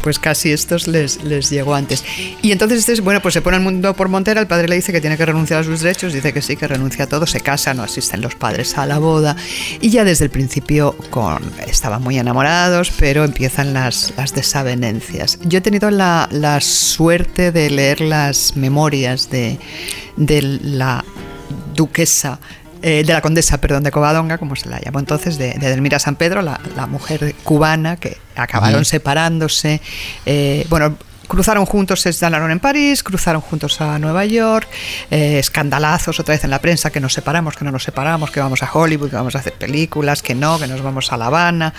pues 0.00 0.18
casi 0.18 0.50
estos 0.50 0.88
les, 0.88 1.22
les 1.24 1.50
llegó 1.50 1.74
antes. 1.74 2.02
Y 2.40 2.52
entonces, 2.52 2.78
este 2.78 2.92
es- 2.94 3.00
bueno, 3.02 3.20
pues 3.20 3.34
se 3.34 3.42
pone 3.42 3.58
el 3.58 3.62
mundo 3.62 3.94
por 3.94 4.08
montera, 4.08 4.40
el 4.40 4.46
padre 4.46 4.66
le 4.66 4.76
dice 4.76 4.92
que 4.92 5.00
tiene 5.02 5.18
que 5.18 5.26
renunciar 5.26 5.60
a 5.60 5.64
sus 5.64 5.80
derechos, 5.80 6.14
dice 6.14 6.32
que 6.32 6.40
sí, 6.40 6.56
que 6.56 6.66
renuncia 6.66 7.04
a 7.04 7.06
todo, 7.06 7.26
se 7.26 7.40
casa, 7.42 7.74
no 7.74 7.82
asisten 7.82 8.22
los 8.22 8.34
padres 8.34 8.78
a 8.78 8.86
la 8.86 8.98
boda, 8.98 9.36
y 9.78 9.90
ya 9.90 10.04
desde 10.04 10.24
el 10.24 10.30
principio 10.30 10.96
con, 11.10 11.42
estaban 11.66 12.02
muy 12.02 12.18
enamorados, 12.18 12.90
pero 12.98 13.24
empiezan 13.24 13.74
las, 13.74 14.14
las 14.16 14.32
desavenencias. 14.34 15.38
Yo 15.44 15.58
he 15.58 15.60
tenido 15.60 15.90
la, 15.90 16.28
la 16.32 16.62
suerte 16.62 17.52
de 17.52 17.68
leer 17.68 18.00
las 18.00 18.56
memorias 18.56 19.28
de, 19.28 19.58
de 20.16 20.40
la 20.62 21.04
duquesa 21.74 22.40
eh, 22.82 23.04
de 23.04 23.12
la 23.12 23.20
condesa, 23.20 23.58
perdón, 23.58 23.82
de 23.82 23.90
Covadonga, 23.90 24.38
como 24.38 24.56
se 24.56 24.68
la 24.68 24.80
llamó 24.80 24.98
entonces, 24.98 25.38
de, 25.38 25.54
de 25.54 25.66
Edelmira 25.66 25.98
San 25.98 26.16
Pedro, 26.16 26.42
la, 26.42 26.60
la 26.76 26.86
mujer 26.86 27.34
cubana 27.44 27.96
que 27.96 28.16
acabaron 28.36 28.84
separándose. 28.84 29.80
eh, 30.26 30.66
bueno, 30.70 30.96
cruzaron 31.30 31.64
juntos, 31.64 32.00
se 32.00 32.08
instalaron 32.08 32.50
en 32.50 32.58
París, 32.58 33.04
cruzaron 33.04 33.40
juntos 33.40 33.80
a 33.80 33.98
Nueva 34.00 34.24
York, 34.24 34.68
eh, 35.12 35.38
escandalazos 35.38 36.18
otra 36.18 36.34
vez 36.34 36.42
en 36.42 36.50
la 36.50 36.60
prensa, 36.60 36.90
que 36.90 36.98
nos 36.98 37.12
separamos, 37.12 37.56
que 37.56 37.64
no 37.64 37.70
nos 37.70 37.84
separamos, 37.84 38.32
que 38.32 38.40
vamos 38.40 38.64
a 38.64 38.70
Hollywood, 38.70 39.10
que 39.10 39.16
vamos 39.16 39.36
a 39.36 39.38
hacer 39.38 39.52
películas, 39.52 40.22
que 40.22 40.34
no, 40.34 40.58
que 40.58 40.66
nos 40.66 40.82
vamos 40.82 41.12
a 41.12 41.16
La 41.16 41.26
Habana. 41.26 41.72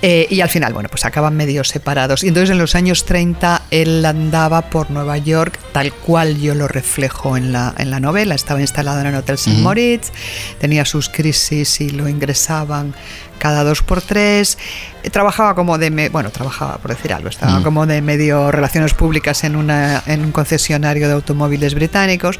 eh, 0.00 0.26
y 0.30 0.40
al 0.40 0.48
final, 0.48 0.72
bueno, 0.72 0.88
pues 0.88 1.04
acaban 1.04 1.36
medio 1.36 1.62
separados. 1.64 2.24
Y 2.24 2.28
entonces 2.28 2.50
en 2.50 2.58
los 2.58 2.74
años 2.74 3.04
30 3.04 3.62
él 3.70 4.02
andaba 4.06 4.70
por 4.70 4.90
Nueva 4.90 5.18
York, 5.18 5.58
tal 5.72 5.92
cual 5.92 6.40
yo 6.40 6.54
lo 6.54 6.66
reflejo 6.66 7.36
en 7.36 7.52
la, 7.52 7.74
en 7.76 7.90
la 7.90 8.00
novela. 8.00 8.34
Estaba 8.34 8.62
instalado 8.62 9.00
en 9.00 9.08
el 9.08 9.14
Hotel 9.16 9.34
St. 9.34 9.60
Moritz, 9.60 10.12
tenía 10.58 10.86
sus 10.86 11.10
crisis 11.10 11.82
y 11.82 11.90
lo 11.90 12.08
ingresaban 12.08 12.94
cada 13.38 13.64
dos 13.64 13.82
por 13.82 14.00
tres. 14.02 14.58
Eh, 15.02 15.10
Trabajaba 15.10 15.54
como 15.54 15.76
de, 15.78 15.90
me- 15.90 16.08
bueno, 16.08 16.30
trabajaba 16.30 16.78
por 16.78 16.90
decir 16.94 17.12
algo, 17.12 17.28
estaba 17.28 17.60
Mm. 17.60 17.62
como 17.62 17.86
de 17.86 18.00
medio 18.00 18.50
relaciones 18.50 18.94
públicas 18.94 19.44
en, 19.44 19.54
una, 19.56 20.02
en 20.06 20.24
un 20.24 20.32
concesionario 20.32 21.08
de 21.08 21.14
automóviles 21.14 21.74
británicos 21.74 22.38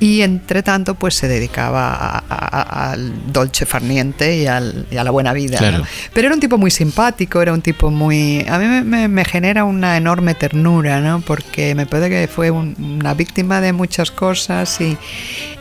y 0.00 0.22
entre 0.22 0.62
tanto 0.62 0.94
pues 0.94 1.14
se 1.14 1.28
dedicaba 1.28 1.92
a- 1.94 2.24
a- 2.28 2.90
al 2.92 3.32
dolce 3.32 3.66
farniente 3.66 4.36
y, 4.38 4.46
al- 4.46 4.86
y 4.90 4.96
a 4.96 5.04
la 5.04 5.10
buena 5.10 5.32
vida. 5.34 5.58
Claro. 5.58 5.78
¿no? 5.78 5.84
Pero 6.14 6.28
era 6.28 6.34
un 6.34 6.40
tipo 6.40 6.56
muy 6.58 6.70
simpático, 6.70 7.42
era 7.42 7.52
un 7.52 7.60
tipo 7.62 7.90
muy... 7.90 8.46
A 8.48 8.58
mí 8.58 8.66
me, 8.66 8.82
me- 8.82 9.08
me 9.08 9.24
genera 9.24 9.64
una 9.64 9.96
enorme 9.98 10.34
ternura, 10.34 11.00
¿no? 11.00 11.20
Porque 11.20 11.74
me 11.74 11.84
parece 11.86 12.08
que 12.08 12.28
fue 12.28 12.50
un- 12.50 12.74
una 13.00 13.12
víctima 13.14 13.60
de 13.60 13.72
muchas 13.74 14.10
cosas 14.10 14.80
y, 14.80 14.96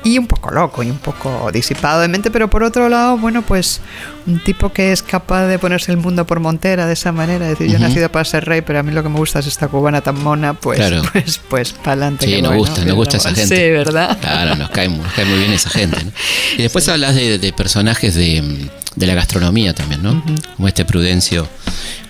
y 0.06 0.17
un 0.17 0.28
poco 0.28 0.52
loco 0.52 0.84
y 0.84 0.89
un 0.89 1.00
poco 1.00 1.52
disipado 1.52 2.00
de 2.02 2.08
mente, 2.08 2.32
pero 2.32 2.50
por 2.50 2.63
otro 2.63 2.88
lado, 2.88 3.17
bueno, 3.17 3.41
pues 3.41 3.82
un 4.28 4.39
tipo 4.43 4.71
que 4.75 4.91
es 4.91 5.01
capaz 5.01 5.47
de 5.47 5.57
ponerse 5.57 5.91
el 5.91 5.97
mundo 5.97 6.27
por 6.27 6.39
montera 6.41 6.85
de 6.85 6.93
esa 6.93 7.11
manera, 7.13 7.47
decir, 7.47 7.67
yo 7.67 7.77
he 7.77 7.79
nacido 7.79 8.11
para 8.11 8.25
ser 8.25 8.43
rey, 8.45 8.61
pero 8.61 8.79
a 8.79 8.83
mí 8.83 8.91
lo 8.91 9.01
que 9.01 9.09
me 9.09 9.17
gusta 9.17 9.39
es 9.39 9.47
esta 9.47 9.69
cubana 9.69 10.01
tan 10.01 10.21
mona, 10.21 10.53
pues, 10.53 10.77
Claro. 10.77 11.01
pues, 11.13 11.39
pues, 11.49 11.71
para 11.71 11.93
adelante. 11.93 12.25
Sí, 12.27 12.41
nos 12.41 12.53
gusta, 12.55 12.83
nos 12.83 12.95
gusta 12.95 13.17
esa 13.17 13.33
gente. 13.33 13.55
Sí, 13.55 13.71
¿verdad? 13.71 14.17
Claro, 14.19 14.55
nos 14.55 14.69
cae, 14.71 14.89
nos 14.89 15.11
cae 15.13 15.23
muy 15.25 15.39
bien 15.39 15.53
esa 15.53 15.69
gente. 15.69 16.03
¿no? 16.03 16.11
Y 16.57 16.61
después 16.63 16.88
hablas 16.89 17.15
de, 17.15 17.39
de 17.39 17.53
personajes 17.53 18.13
de, 18.15 18.69
de 18.95 19.07
la 19.07 19.13
gastronomía 19.15 19.73
también, 19.73 20.03
¿no? 20.03 20.21
Como 20.57 20.67
este 20.67 20.83
Prudencio 20.83 21.47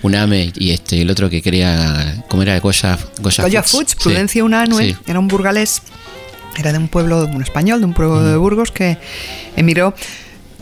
Uname 0.02 0.52
y 0.56 0.72
este 0.72 1.00
el 1.02 1.10
otro 1.10 1.30
que 1.30 1.42
quería, 1.42 2.24
¿cómo 2.28 2.42
era? 2.42 2.58
Goya, 2.58 2.98
Goya, 3.20 3.42
Goya 3.44 3.62
Foods. 3.62 3.70
Foods, 3.72 3.90
Sí. 3.92 3.96
Prudencio 4.02 4.44
Unanue, 4.44 4.84
Sí. 4.88 4.96
era 5.06 5.18
un 5.20 5.28
burgalés, 5.28 5.82
era 6.58 6.72
de 6.72 6.78
un 6.78 6.88
pueblo, 6.88 7.24
un 7.32 7.42
español, 7.42 7.78
de 7.78 7.86
un 7.86 7.94
pueblo 7.94 8.22
de 8.24 8.36
Burgos 8.36 8.72
que 8.72 8.98
emigró. 9.56 9.94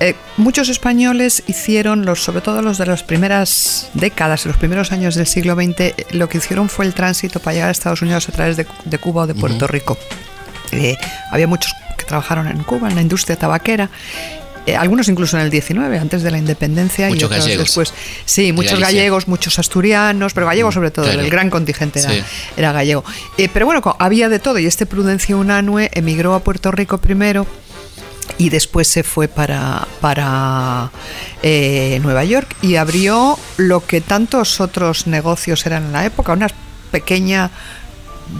Eh, 0.04 0.14
muchos 0.36 0.68
españoles 0.68 1.42
hicieron, 1.46 2.04
los, 2.04 2.22
sobre 2.22 2.42
todo 2.42 2.60
los 2.60 2.76
de 2.76 2.84
las 2.84 3.02
primeras 3.02 3.88
décadas, 3.94 4.44
los 4.44 4.58
primeros 4.58 4.92
años 4.92 5.14
del 5.14 5.26
siglo 5.26 5.54
XX, 5.54 5.80
eh, 5.80 5.94
lo 6.10 6.28
que 6.28 6.38
hicieron 6.38 6.68
fue 6.68 6.84
el 6.84 6.92
tránsito 6.92 7.40
para 7.40 7.54
llegar 7.54 7.68
a 7.70 7.72
Estados 7.72 8.02
Unidos 8.02 8.28
a 8.28 8.32
través 8.32 8.58
de, 8.58 8.66
de 8.84 8.98
Cuba 8.98 9.22
o 9.22 9.26
de 9.26 9.34
Puerto 9.34 9.66
Rico. 9.66 9.96
Eh, 10.72 10.96
había 11.30 11.46
muchos 11.46 11.72
que 11.96 12.04
trabajaron 12.04 12.48
en 12.48 12.62
Cuba, 12.64 12.88
en 12.90 12.96
la 12.96 13.00
industria 13.00 13.36
tabaquera, 13.36 13.88
eh, 14.66 14.76
algunos 14.76 15.08
incluso 15.08 15.36
en 15.36 15.44
el 15.44 15.50
19, 15.50 15.98
antes 15.98 16.22
de 16.22 16.30
la 16.30 16.38
independencia. 16.38 17.08
Muchos 17.08 17.22
y 17.22 17.24
otros 17.24 17.44
gallegos. 17.44 17.66
después. 17.66 17.94
Sí, 18.24 18.52
muchos 18.52 18.80
gallegos, 18.80 19.28
muchos 19.28 19.58
asturianos, 19.58 20.32
pero 20.32 20.46
gallegos 20.46 20.74
sobre 20.74 20.90
todo, 20.90 21.04
claro. 21.04 21.20
el 21.20 21.30
gran 21.30 21.50
contingente 21.50 22.00
era, 22.00 22.10
Sí. 22.10 22.22
era 22.56 22.72
gallego. 22.72 23.04
Eh, 23.36 23.48
pero 23.52 23.66
bueno, 23.66 23.82
había 23.98 24.28
de 24.28 24.38
todo 24.38 24.58
y 24.58 24.66
este 24.66 24.86
Prudencio 24.86 25.38
Unanue 25.38 25.90
emigró 25.92 26.34
a 26.34 26.40
Puerto 26.40 26.70
Rico 26.70 26.98
primero 26.98 27.46
y 28.38 28.48
después 28.48 28.88
se 28.88 29.02
fue 29.02 29.28
para, 29.28 29.86
para 30.00 30.90
eh, 31.42 31.98
Nueva 32.02 32.24
York 32.24 32.54
y 32.62 32.76
abrió 32.76 33.38
lo 33.56 33.86
que 33.86 34.00
tantos 34.00 34.60
otros 34.60 35.06
negocios 35.06 35.66
eran 35.66 35.86
en 35.86 35.92
la 35.92 36.04
época, 36.04 36.32
una 36.32 36.48
pequeña 36.90 37.50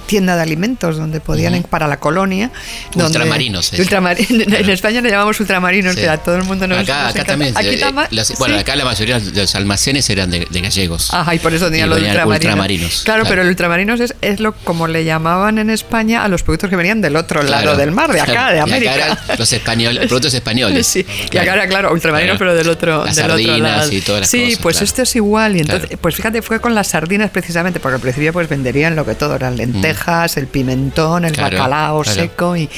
tienda 0.07 0.37
de 0.37 0.43
alimentos 0.43 0.97
donde 0.97 1.21
podían 1.21 1.55
Ujú. 1.55 1.69
para 1.69 1.87
la 1.87 1.99
colonia 1.99 2.51
donde- 2.95 3.19
Ultramarinos, 3.19 3.73
ultramari- 3.75 4.27
en. 4.31 4.71
España 4.71 5.01
le 5.01 5.11
llamamos 5.11 5.39
ultramarinos 5.41 5.95
Sí. 5.95 6.01
que 6.01 6.09
a 6.09 6.17
todo 6.19 6.37
el 6.37 6.45
mundo 6.45 6.67
nos 6.67 6.79
acá, 6.79 7.05
nos 7.05 7.15
acá 7.15 7.25
también. 7.25 7.57
Aquí 7.57 7.69
eh, 7.69 7.81
los- 8.11 8.39
bueno, 8.39 8.55
sí. 8.55 8.61
acá 8.61 8.77
la 8.77 8.85
mayoría 8.85 9.21
de 9.21 9.41
los 9.43 9.55
almacenes 9.55 10.09
eran 10.11 10.31
de, 10.31 10.47
de 10.51 10.61
gallegos. 10.61 11.13
Ajá, 11.13 11.35
y 11.35 11.39
por 11.39 11.55
eso 11.55 11.71
tenían 11.71 11.89
los 11.91 11.99
ultramarinos. 11.99 12.35
ultramarinos, 12.37 13.03
Claro, 13.05 13.23
claro. 13.23 13.29
pero 13.29 13.43
el 13.43 13.49
ultramarinos 13.49 14.01
es, 14.01 14.15
es 14.21 14.41
lo 14.41 14.53
como 14.55 14.87
le 14.89 15.05
llamaban 15.05 15.59
en 15.59 15.71
España 15.71 16.25
a 16.25 16.29
los 16.29 16.43
productos 16.43 16.71
que 16.71 16.77
venían 16.77 17.01
del 17.01 17.17
otro 17.17 17.41
Claro. 17.41 17.65
lado 17.67 17.77
del 17.79 17.91
mar, 17.93 18.13
de 18.13 18.21
acá, 18.21 18.33
Claro. 18.33 18.51
de 18.53 18.57
Y 18.57 18.61
acá 18.61 18.65
América. 18.71 18.95
eran 18.95 19.19
los 19.39 19.53
españoles, 19.53 20.07
productos 20.07 20.35
españoles. 20.35 20.87
Sí, 20.95 21.05
y 21.33 21.37
acá 21.39 21.55
era, 21.55 21.67
claro, 21.67 21.93
ultramarinos, 21.93 22.37
pero 22.39 22.55
del 22.55 22.69
otro, 22.69 23.05
Las 23.05 23.17
del 23.17 23.31
otro 23.31 23.57
lado. 23.59 23.91
y 23.93 24.01
todas 24.01 24.21
las 24.23 24.31
sí, 24.31 24.43
cosas, 24.45 24.59
pues 24.63 24.83
esto 24.83 25.03
es 25.03 25.17
igual. 25.17 25.57
Y 25.57 25.61
entonces, 25.61 25.91
pues 26.01 26.15
fíjate, 26.15 26.41
fue 26.43 26.61
con 26.61 26.75
las 26.75 26.89
sardinas 26.89 27.31
precisamente, 27.31 27.81
porque 27.81 27.97
al 27.97 28.01
principio 28.01 28.33
pues 28.33 28.49
venderían 28.49 28.95
lo 28.97 29.05
que 29.05 29.15
todo, 29.15 29.39
las 29.39 29.55
lentejas, 29.57 29.74
el 29.83 30.47
pimentón, 30.47 31.25
el 31.25 31.33
Mm. 31.33 31.35
Claro, 31.35 31.57
bacalao 31.59 32.03
claro. 32.03 32.21
seco 32.21 32.57
y, 32.57 32.69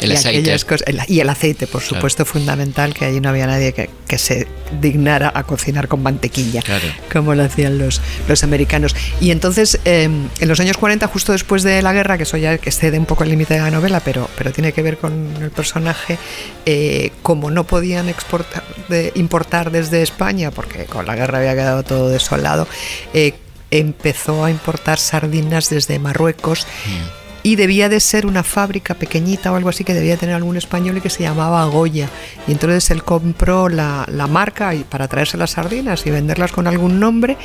El 0.00 0.12
y 0.12 0.16
aquellas 0.16 0.64
cosas. 0.64 0.84
El- 0.86 1.00
y 1.08 1.20
el 1.20 1.28
aceite, 1.28 1.66
por 1.66 1.80
Claro. 1.82 1.96
supuesto, 1.96 2.24
fundamental, 2.24 2.94
que 2.94 3.04
allí 3.04 3.20
no 3.20 3.28
había 3.28 3.46
nadie 3.46 3.72
que, 3.72 3.90
que 4.06 4.18
se 4.18 4.46
dignara 4.80 5.32
a 5.34 5.42
cocinar 5.44 5.88
con 5.88 6.02
mantequilla, 6.02 6.62
como 7.12 7.34
lo 7.34 7.42
hacían 7.44 7.78
los, 7.78 8.00
los 8.28 8.42
americanos. 8.44 8.94
Y 9.20 9.30
entonces, 9.30 9.78
eh, 9.84 10.04
en 10.04 10.48
los 10.48 10.60
años 10.60 10.76
40, 10.76 11.06
justo 11.08 11.32
después 11.32 11.62
de 11.62 11.82
la 11.82 11.92
guerra, 11.92 12.16
que 12.16 12.22
eso 12.24 12.36
ya 12.36 12.58
que 12.58 12.70
excede 12.70 12.98
un 12.98 13.06
poco 13.06 13.24
el 13.24 13.30
límite 13.30 13.54
de 13.54 13.60
la 13.60 13.70
novela, 13.70 14.00
pero, 14.00 14.28
pero 14.36 14.52
tiene 14.52 14.72
que 14.72 14.82
ver 14.82 14.96
con 14.98 15.34
el 15.40 15.50
personaje, 15.50 16.18
eh, 16.66 17.10
como 17.22 17.50
no 17.50 17.64
podían 17.64 18.08
exportar, 18.08 18.62
de, 18.88 19.12
importar 19.14 19.70
desde 19.70 20.02
España, 20.02 20.50
porque 20.50 20.84
con 20.84 21.06
la 21.06 21.14
guerra 21.14 21.38
había 21.38 21.54
quedado 21.54 21.82
todo 21.82 22.08
desolado, 22.08 22.66
eh, 23.12 23.34
empezó 23.70 24.44
a 24.44 24.50
importar 24.50 24.98
sardinas 24.98 25.70
desde 25.70 25.98
Marruecos. 25.98 26.66
Y 27.46 27.56
debía 27.56 27.90
de 27.90 28.00
ser 28.00 28.24
una 28.24 28.42
fábrica 28.42 28.94
pequeñita 28.94 29.52
o 29.52 29.56
algo 29.56 29.68
así 29.68 29.84
que 29.84 29.92
debía 29.92 30.16
tener 30.16 30.34
algún 30.34 30.56
español 30.56 30.96
y 30.96 31.02
que 31.02 31.10
se 31.10 31.24
llamaba 31.24 31.62
Goya. 31.66 32.08
Y 32.48 32.52
entonces 32.52 32.90
él 32.90 33.04
compró 33.04 33.68
la, 33.68 34.06
la 34.10 34.26
marca 34.26 34.74
y 34.74 34.82
para 34.82 35.08
traerse 35.08 35.36
las 35.36 35.50
sardinas 35.50 36.06
y 36.06 36.10
venderlas 36.10 36.52
con 36.52 36.66
algún 36.66 36.98
nombre. 36.98 37.36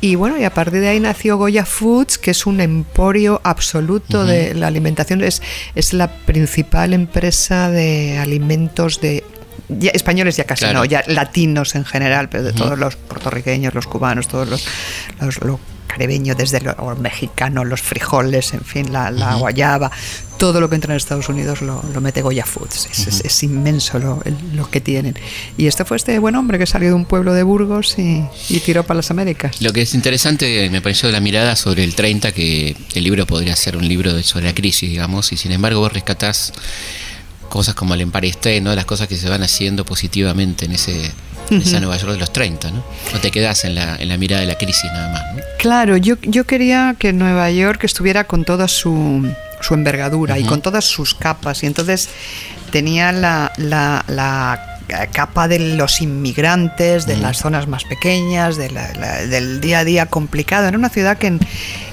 Y 0.00 0.14
bueno, 0.14 0.38
y 0.38 0.44
a 0.44 0.54
partir 0.54 0.80
de 0.80 0.90
ahí 0.90 1.00
nació 1.00 1.38
Goya 1.38 1.66
Foods, 1.66 2.18
que 2.18 2.30
es 2.30 2.46
un 2.46 2.60
emporio 2.60 3.40
absoluto 3.42 4.24
de 4.24 4.54
la 4.54 4.68
alimentación. 4.68 5.24
Es, 5.24 5.42
es 5.74 5.92
la 5.92 6.18
principal 6.18 6.92
empresa 6.92 7.68
de 7.68 8.18
alimentos 8.18 9.00
de 9.00 9.24
ya- 9.68 9.90
españoles 9.92 10.36
ya 10.36 10.44
casi 10.44 10.60
Claro. 10.64 10.80
no, 10.80 10.84
ya 10.84 11.02
latinos 11.06 11.74
en 11.74 11.84
general, 11.84 12.28
pero 12.28 12.42
de 12.44 12.52
todos 12.52 12.78
los 12.78 12.96
puertorriqueños, 12.96 13.74
los 13.74 13.86
cubanos, 13.86 14.28
todos 14.28 14.48
los, 14.48 14.64
los, 15.20 15.40
los 15.42 15.60
caribeños, 15.86 16.36
desde 16.38 16.60
los 16.62 16.98
mexicanos, 16.98 17.66
los 17.66 17.82
frijoles, 17.82 18.54
en 18.54 18.62
fin, 18.62 18.92
la, 18.94 19.10
la 19.10 19.34
guayaba, 19.34 19.90
todo 20.38 20.58
lo 20.58 20.70
que 20.70 20.74
entra 20.76 20.94
en 20.94 20.96
Estados 20.96 21.28
Unidos 21.28 21.60
lo, 21.60 21.82
lo 21.92 22.00
mete 22.00 22.22
Goya 22.22 22.46
Foods. 22.46 22.88
Es, 22.90 23.06
es- 23.06 23.20
es 23.20 23.42
inmenso 23.42 23.98
lo, 23.98 24.22
que 24.70 24.80
tienen. 24.80 25.14
Y 25.58 25.66
este 25.66 25.84
fue 25.84 25.98
este 25.98 26.18
buen 26.18 26.34
hombre 26.34 26.58
que 26.58 26.64
salió 26.66 26.88
de 26.88 26.94
un 26.94 27.04
pueblo 27.04 27.34
de 27.34 27.42
Burgos 27.42 27.98
y, 27.98 28.24
y 28.48 28.60
tiró 28.60 28.84
para 28.84 28.96
las 28.96 29.10
Américas. 29.10 29.60
Lo 29.60 29.72
que 29.74 29.82
es 29.82 29.92
interesante 29.94 30.70
me 30.70 30.80
pareció 30.80 31.10
la 31.12 31.20
mirada 31.20 31.56
sobre 31.56 31.84
el 31.84 31.94
30, 31.94 32.32
que 32.32 32.74
el 32.94 33.04
libro 33.04 33.26
podría 33.26 33.54
ser 33.54 33.76
un 33.76 33.86
libro 33.86 34.20
sobre 34.22 34.46
la 34.46 34.54
crisis, 34.54 34.88
digamos, 34.88 35.30
y 35.32 35.36
sin 35.36 35.52
embargo 35.52 35.80
vos 35.80 35.92
rescatás 35.92 36.54
cosas 37.52 37.74
como 37.74 37.94
el 37.94 38.00
Empire 38.00 38.28
State, 38.28 38.60
¿no? 38.62 38.74
las 38.74 38.86
cosas 38.86 39.08
que 39.08 39.16
se 39.16 39.28
van 39.28 39.42
haciendo 39.42 39.84
positivamente 39.84 40.64
en 40.64 40.72
ese 40.72 41.10
en 41.50 41.60
esa 41.60 41.80
Nueva 41.80 41.98
York 41.98 42.12
de 42.12 42.18
los 42.18 42.32
30, 42.32 42.70
¿no? 42.70 42.82
No 43.12 43.18
te 43.20 43.30
quedás 43.30 43.64
en 43.64 43.74
la, 43.74 43.96
en 43.96 44.08
la 44.08 44.16
mirada 44.16 44.40
de 44.40 44.46
la 44.46 44.54
crisis 44.56 44.90
nada 44.92 45.12
más, 45.12 45.22
¿no? 45.36 45.42
Claro, 45.58 45.96
yo, 45.98 46.14
yo 46.22 46.44
quería 46.44 46.96
que 46.98 47.12
Nueva 47.12 47.50
York 47.50 47.84
estuviera 47.84 48.24
con 48.24 48.44
toda 48.44 48.68
su, 48.68 49.30
su 49.60 49.74
envergadura 49.74 50.38
y 50.38 50.44
con 50.44 50.62
todas 50.62 50.86
sus 50.86 51.14
capas. 51.14 51.62
Y 51.62 51.66
entonces 51.66 52.08
tenía 52.70 53.12
la, 53.12 53.52
la- 53.58 54.02
la 54.08 54.78
capa 55.12 55.46
de 55.48 55.58
los 55.58 56.00
inmigrantes, 56.00 57.06
de 57.06 57.16
las 57.18 57.38
zonas 57.38 57.66
más 57.66 57.84
pequeñas, 57.84 58.56
de 58.56 58.70
la- 58.70 58.92
la- 58.94 59.26
del 59.26 59.60
día 59.60 59.80
a 59.80 59.84
día 59.84 60.06
complicado. 60.06 60.68
Era 60.68 60.78
una 60.78 60.88
ciudad 60.88 61.18
que 61.18 61.26
en, 61.26 61.40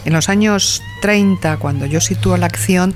en 0.06 0.14
los 0.14 0.30
años 0.30 0.82
30, 1.02 1.58
cuando 1.58 1.86
yo 1.86 2.00
sitúo 2.00 2.38
la 2.38 2.46
acción, 2.46 2.96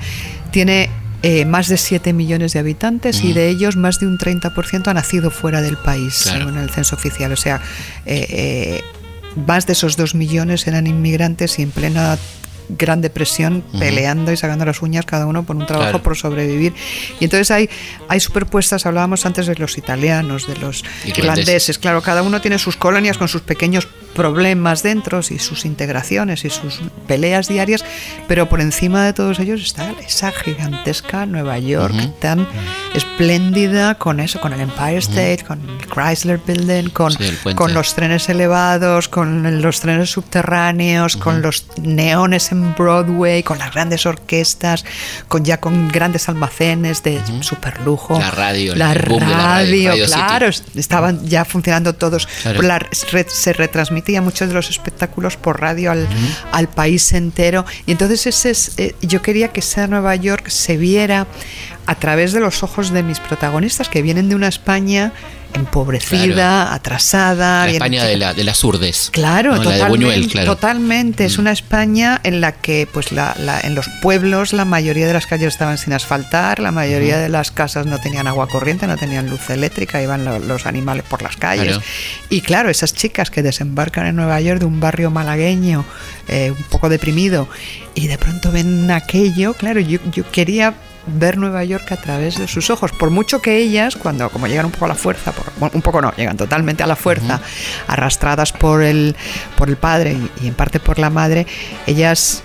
tiene 0.52 0.90
eh, 1.24 1.46
más 1.46 1.68
de 1.70 1.78
7 1.78 2.14
millones 2.14 2.54
de 2.54 2.60
habitantes 2.60 3.24
y 3.24 3.34
de 3.34 3.48
ellos 3.50 3.76
más 3.78 4.00
de 4.00 4.08
un 4.08 4.18
30% 4.18 4.88
ha 4.90 4.94
nacido 4.94 5.32
fuera 5.32 5.62
del 5.62 5.78
país, 5.78 6.22
Claro. 6.24 6.40
según 6.40 6.58
el 6.58 6.70
censo 6.70 6.96
oficial. 6.96 7.32
O 7.32 7.38
sea, 7.38 7.62
eh, 8.06 8.28
eh, 8.30 8.82
más 9.48 9.66
de 9.66 9.74
esos 9.74 9.96
2 9.98 10.14
millones 10.16 10.68
eran 10.68 10.86
inmigrantes 10.86 11.58
y 11.60 11.64
en 11.64 11.72
plena 11.72 12.18
Gran 12.70 13.02
Depresión 13.02 13.62
peleando 13.78 14.32
y 14.32 14.38
sacando 14.38 14.64
las 14.66 14.82
uñas 14.82 15.06
cada 15.06 15.26
uno 15.26 15.44
por 15.44 15.56
un 15.58 15.66
trabajo 15.66 15.90
Claro. 15.92 16.04
por 16.04 16.16
sobrevivir. 16.18 16.74
Y 17.20 17.26
entonces 17.26 17.52
hay, 17.52 17.70
hay 18.08 18.20
superpuestas, 18.22 18.86
hablábamos 18.86 19.26
antes 19.26 19.48
de 19.48 19.56
los 19.56 19.78
italianos, 19.78 20.48
de 20.48 20.56
los 20.58 20.84
irlandeses, 21.06 21.78
claro, 21.78 22.02
cada 22.02 22.22
uno 22.22 22.40
tiene 22.42 22.58
sus 22.60 22.78
colonias 22.78 23.18
con 23.18 23.28
sus 23.28 23.42
pequeños 23.42 23.88
problemas 24.16 24.84
dentro 24.84 25.20
y 25.30 25.40
sus 25.40 25.66
integraciones 25.66 26.46
y 26.46 26.50
sus 26.50 26.82
peleas 27.08 27.48
diarias, 27.48 27.84
pero 28.28 28.48
por 28.50 28.62
encima 28.62 29.04
de 29.06 29.14
todos 29.14 29.40
ellos 29.40 29.62
está 29.62 29.92
esa 30.08 30.32
gigantesca 30.32 31.26
Nueva 31.26 31.58
York 31.60 31.96
tan 32.20 32.48
espléndida 32.94 33.96
con 33.96 34.20
eso, 34.20 34.40
con 34.40 34.54
el 34.54 34.62
Empire 34.62 34.98
State, 34.98 35.44
con 35.48 35.60
el 35.70 35.88
Chrysler 35.88 36.40
Building, 36.46 36.90
con, 36.90 37.12
Sí, 37.12 37.32
con 37.56 37.74
los 37.74 37.94
trenes 37.96 38.28
elevados, 38.30 39.08
con 39.08 39.62
los 39.62 39.80
trenes 39.82 40.10
subterráneos, 40.12 41.16
con 41.18 41.42
los 41.42 41.66
neones 41.82 42.52
en 42.52 42.74
Broadway, 42.76 43.44
con 43.44 43.60
las 43.60 43.74
grandes 43.74 44.06
orquestas, 44.06 44.86
con 45.28 45.44
ya 45.44 45.60
con 45.60 45.90
grandes 45.90 46.30
almacenes 46.30 47.04
de 47.04 47.20
superlujo. 47.42 48.18
La 48.20 48.32
radio, 48.32 48.76
la 48.76 48.90
de 48.90 48.96
la 48.96 49.02
radio, 49.02 49.30
radio, 49.38 49.90
Radio 49.92 50.06
City. 50.08 50.18
claro, 50.18 50.50
estaban 50.76 51.26
ya 51.28 51.46
funcionando 51.46 51.94
todos. 51.94 52.28
Claro. 52.42 52.62
La 52.62 52.80
red- 52.80 53.28
se 53.28 53.54
muchos 54.22 54.50
de 54.50 54.54
los 54.54 54.70
espectáculos 54.70 55.38
por 55.38 55.62
radio 55.62 55.92
al, 55.92 56.08
al 56.52 56.70
país 56.70 57.14
entero. 57.14 57.66
Y 57.86 57.92
entonces 57.92 58.28
ese 58.28 58.50
es, 58.52 58.72
eh, 58.78 58.96
yo 59.02 59.22
quería 59.22 59.50
que 59.50 59.60
esa 59.60 59.88
Nueva 59.88 60.16
York 60.16 60.50
se 60.50 60.78
viera 60.78 61.28
a 61.86 61.96
través 61.96 62.34
de 62.34 62.40
los 62.40 62.64
ojos 62.64 62.92
de 62.92 63.04
mis 63.04 63.20
protagonistas, 63.20 63.90
que 63.90 64.02
vienen 64.02 64.30
de 64.30 64.36
una 64.36 64.48
España 64.48 65.14
empobrecida, 65.54 66.34
Claro. 66.34 66.72
atrasada. 66.76 67.66
La 67.66 67.72
España 67.72 68.04
de, 68.04 68.18
la, 68.18 68.34
de 68.34 68.44
las 68.44 68.64
urdes. 68.64 69.10
Claro, 69.12 69.56
¿no? 69.56 69.64
La 69.64 69.72
de 69.72 69.78
totalmente, 69.78 70.06
Buñuel, 70.06 70.28
claro. 70.28 70.52
Mm. 70.52 70.56
totalmente. 70.56 71.26
Es 71.26 71.38
una 71.38 71.52
España 71.52 72.20
en 72.24 72.42
la 72.42 72.52
que, 72.54 72.88
pues, 72.92 73.12
la, 73.12 73.36
la- 73.40 73.60
en 73.62 73.76
los 73.76 73.88
pueblos 74.02 74.54
la 74.54 74.66
mayoría 74.66 75.08
de 75.08 75.14
las 75.14 75.28
calles 75.28 75.50
estaban 75.54 75.78
sin 75.78 75.94
asfaltar, 75.94 76.60
la 76.60 76.72
mayoría 76.72 77.18
de 77.20 77.30
las 77.30 77.52
casas 77.52 77.86
no 77.86 78.00
tenían 78.00 78.28
agua 78.28 78.48
corriente, 78.48 78.88
no 78.88 78.98
tenían 78.98 79.30
luz 79.30 79.50
eléctrica, 79.50 80.02
iban 80.02 80.26
lo- 80.26 80.40
los 80.40 80.66
animales 80.66 81.04
por 81.08 81.22
las 81.22 81.38
calles. 81.38 81.66
Claro. 81.78 81.84
Y 82.30 82.42
claro, 82.42 82.70
esas 82.70 82.94
chicas 82.94 83.30
que 83.30 83.44
desembarcan 83.44 84.08
en 84.08 84.16
Nueva 84.16 84.40
York 84.42 84.60
de 84.60 84.66
un 84.66 84.80
barrio 84.80 85.12
malagueño, 85.12 85.86
eh, 86.28 86.52
un 86.56 86.64
poco 86.66 86.90
deprimido, 86.90 87.48
y 87.96 88.08
de 88.08 88.18
pronto 88.18 88.52
ven 88.52 88.90
aquello, 88.92 89.54
claro, 89.54 89.80
yo, 89.80 90.00
yo 90.12 90.30
quería 90.32 90.74
ver 91.06 91.38
Nueva 91.38 91.64
York 91.64 91.92
a 91.92 91.98
través 91.98 92.38
de 92.38 92.48
sus 92.48 92.70
ojos, 92.70 92.92
por 92.92 93.10
mucho 93.10 93.42
que 93.42 93.58
ellas, 93.58 93.96
cuando 93.96 94.30
como 94.30 94.48
llegan 94.48 94.66
un 94.66 94.72
poco 94.72 94.86
a 94.86 94.90
la 94.90 94.96
fuerza, 94.96 95.32
por- 95.32 95.52
bueno, 95.58 95.72
un 95.76 95.82
poco 95.82 96.02
no, 96.02 96.14
llegan 96.16 96.38
totalmente 96.38 96.84
a 96.84 96.88
la 96.88 96.96
fuerza, 96.96 97.42
arrastradas 97.88 98.52
por 98.54 98.84
el, 98.84 99.16
por 99.58 99.70
el 99.70 99.76
padre 99.78 100.14
y, 100.40 100.46
y 100.46 100.48
en 100.48 100.54
parte 100.54 100.80
por 100.80 101.00
la 101.00 101.10
madre, 101.10 101.46
ellas 101.88 102.44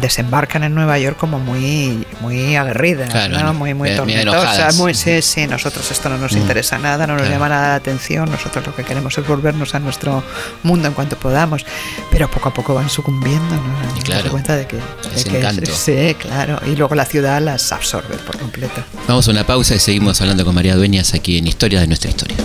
desembarcan 0.00 0.64
en 0.64 0.74
Nueva 0.74 0.98
York 0.98 1.16
como 1.18 1.38
muy 1.38 2.06
muy 2.20 2.56
aguerridas, 2.56 3.10
Claro, 3.10 3.38
¿no? 3.38 3.54
muy 3.54 3.74
muy 3.74 3.94
tormentosas, 3.94 4.76
muy 4.76 4.94
sí, 4.94 5.22
sí, 5.22 5.46
nosotros 5.46 5.90
esto 5.90 6.08
no 6.08 6.18
nos 6.18 6.32
Mm. 6.32 6.38
interesa 6.38 6.78
nada, 6.78 7.06
no 7.06 7.14
nos 7.14 7.22
Claro. 7.22 7.34
llama 7.36 7.48
nada 7.48 7.68
la 7.68 7.74
atención, 7.76 8.30
nosotros 8.30 8.66
lo 8.66 8.74
que 8.74 8.84
queremos 8.84 9.16
es 9.16 9.26
volvernos 9.26 9.74
a 9.74 9.80
nuestro 9.80 10.22
mundo 10.62 10.88
en 10.88 10.94
cuanto 10.94 11.16
podamos, 11.16 11.64
pero 12.10 12.30
poco 12.30 12.48
a 12.48 12.54
poco 12.54 12.74
van 12.74 12.88
sucumbiendo, 12.90 13.54
¿no? 13.54 14.02
Claro, 14.04 14.30
cuenta 14.30 14.56
de 14.56 14.66
que, 14.66 14.76
de 14.76 15.66
sí, 15.66 16.14
claro, 16.18 16.60
y 16.66 16.76
luego 16.76 16.94
la 16.94 17.04
ciudad 17.04 17.40
las 17.40 17.72
absorbe 17.72 18.16
por 18.26 18.38
completo. 18.38 18.82
Vamos 19.08 19.26
a 19.28 19.30
una 19.30 19.44
pausa 19.44 19.74
y 19.74 19.78
seguimos 19.78 20.20
hablando 20.20 20.44
con 20.44 20.54
María 20.54 20.74
Dueñas 20.76 21.14
aquí 21.14 21.38
en 21.38 21.46
Historia 21.46 21.80
de 21.80 21.86
nuestra 21.86 22.10
historia. 22.10 22.36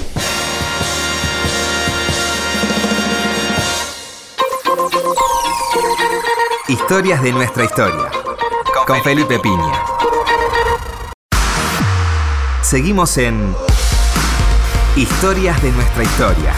Historias 6.70 7.24
de 7.24 7.32
nuestra 7.32 7.64
historia. 7.64 8.12
Con 8.86 9.02
Felipe 9.02 9.40
Piña. 9.40 9.74
Seguimos 12.62 13.18
en 13.18 13.56
Historias 14.96 15.60
de 15.64 15.72
nuestra 15.72 16.04
historia. 16.04 16.54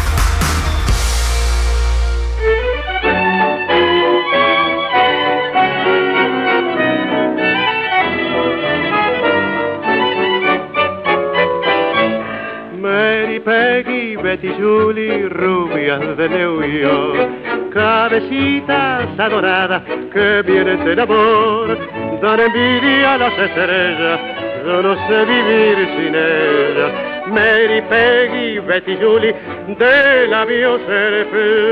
Mary, 12.78 13.40
Peggy, 13.40 14.18
Betty, 14.18 14.50
Julie, 14.60 15.30
rubias 15.30 16.18
de 16.18 16.28
New 16.28 16.62
York, 16.64 17.51
cabecitas 17.72 19.20
adoradas 19.20 19.84
que 20.14 20.42
vienen 20.44 20.84
del 20.86 21.00
amor, 21.00 21.78
dan 22.22 22.40
envidia 22.40 23.14
a 23.16 23.18
las 23.18 23.38
estrellas, 23.38 24.20
yo 24.66 24.82
no 24.82 24.96
sé 25.08 25.26
vivir 25.26 25.78
sin 25.96 26.16
ellas. 26.16 27.12
Mary, 27.28 27.82
Peggy, 27.90 28.60
Betty, 28.60 28.98
Julie, 28.98 29.34
de 29.78 30.28
labios 30.28 30.82
el. 30.90 31.72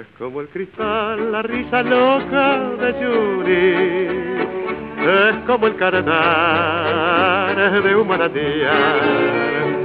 Es 0.00 0.06
como 0.18 0.40
el 0.40 0.48
cristal, 0.48 1.32
la 1.32 1.42
risa 1.42 1.82
loca 1.82 2.58
de 2.80 2.92
Julie. 2.92 4.36
Es 4.98 5.36
como 5.46 5.66
el 5.66 5.76
cantar 5.76 7.56
de 7.82 7.96
un 7.96 8.08
manantial. 8.08 9.75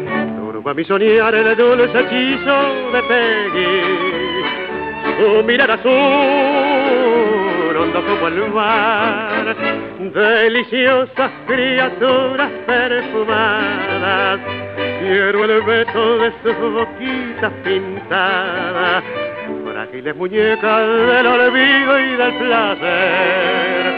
Turba 0.62 0.76
mi 0.76 0.86
soñar 0.86 1.34
el 1.34 1.58
dulce 1.58 2.00
hechizo 2.02 2.92
de 2.94 3.02
Peggy. 3.10 3.82
Su 5.18 5.44
mirar 5.44 5.72
azul, 5.72 5.92
hondo 7.78 8.06
como 8.06 8.28
el 8.28 8.48
mar. 8.52 9.56
Deliciosas 9.98 11.32
criaturas 11.48 12.52
perfumadas. 12.68 14.40
Quiero 15.00 15.46
el 15.46 15.64
beso 15.64 16.18
de 16.20 16.32
sus 16.44 16.56
boquitas 16.74 17.52
pintadas 17.64 19.04
frágiles 19.66 20.16
muñecas 20.16 20.88
del 20.88 21.26
olvido 21.26 22.00
y 22.00 22.16
del 22.18 22.34
placer. 22.36 23.94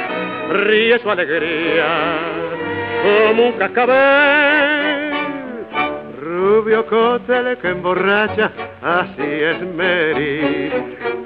Ríe 0.65 0.97
su 0.99 1.11
alegría 1.11 2.19
como 3.03 3.47
un 3.47 3.53
cascabel. 3.53 4.82
Rubio 6.23 6.85
cóctel 6.85 7.57
que 7.57 7.69
emborracha, 7.69 8.51
así 8.81 9.21
es 9.21 9.61
Mary. 9.75 10.71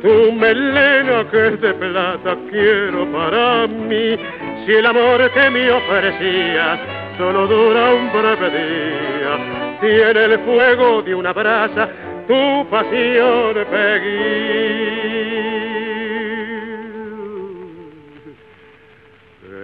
Tu 0.01 0.31
melena 0.31 1.29
que 1.29 1.47
es 1.49 1.61
de 1.61 1.73
plata 1.75 2.35
quiero 2.49 3.05
para 3.11 3.67
mí. 3.67 4.17
Si 4.65 4.73
el 4.73 4.85
amor 4.85 5.31
que 5.31 5.49
me 5.51 5.71
ofrecías 5.71 6.79
solo 7.17 7.47
dura 7.47 7.93
un 7.93 8.11
breve 8.11 8.49
día, 8.49 9.77
tiene 9.81 10.25
el 10.25 10.39
fuego 10.39 11.01
de 11.03 11.13
una 11.13 11.31
brasa 11.31 11.89
tu 12.27 12.67
pasión, 12.69 13.53
Peggy. 13.71 14.17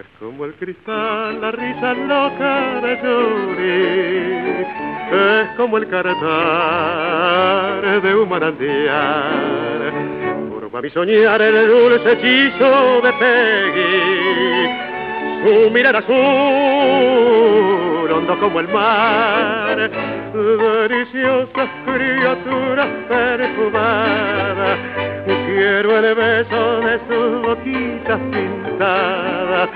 Es 0.00 0.06
como 0.18 0.44
el 0.46 0.54
cristal, 0.54 1.40
la 1.40 1.50
risa 1.50 1.94
loca 1.94 2.80
de 2.80 3.00
Yuri. 3.02 4.93
Es 5.14 5.48
como 5.56 5.78
el 5.78 5.86
cantar 5.88 6.22
de 8.02 8.14
un 8.16 8.28
manantial. 8.28 9.92
Turba 10.50 10.82
mi 10.82 10.90
soñar 10.90 11.40
el 11.40 11.68
dulce 11.68 12.12
hechizo 12.12 13.00
de 13.00 13.12
Peggy. 13.12 14.68
Su 15.44 15.70
mirar 15.70 15.96
azul, 15.96 16.14
hondo 18.10 18.40
como 18.40 18.58
el 18.58 18.68
mar 18.68 19.90
deliciosas 20.34 21.68
criaturas 21.86 22.88
perfumadas. 23.08 24.78
Quiero 25.46 25.98
el 25.98 26.14
beso 26.14 26.80
de 26.80 26.98
sus 27.08 27.42
boquitas 27.42 28.20
pintadas, 28.32 29.68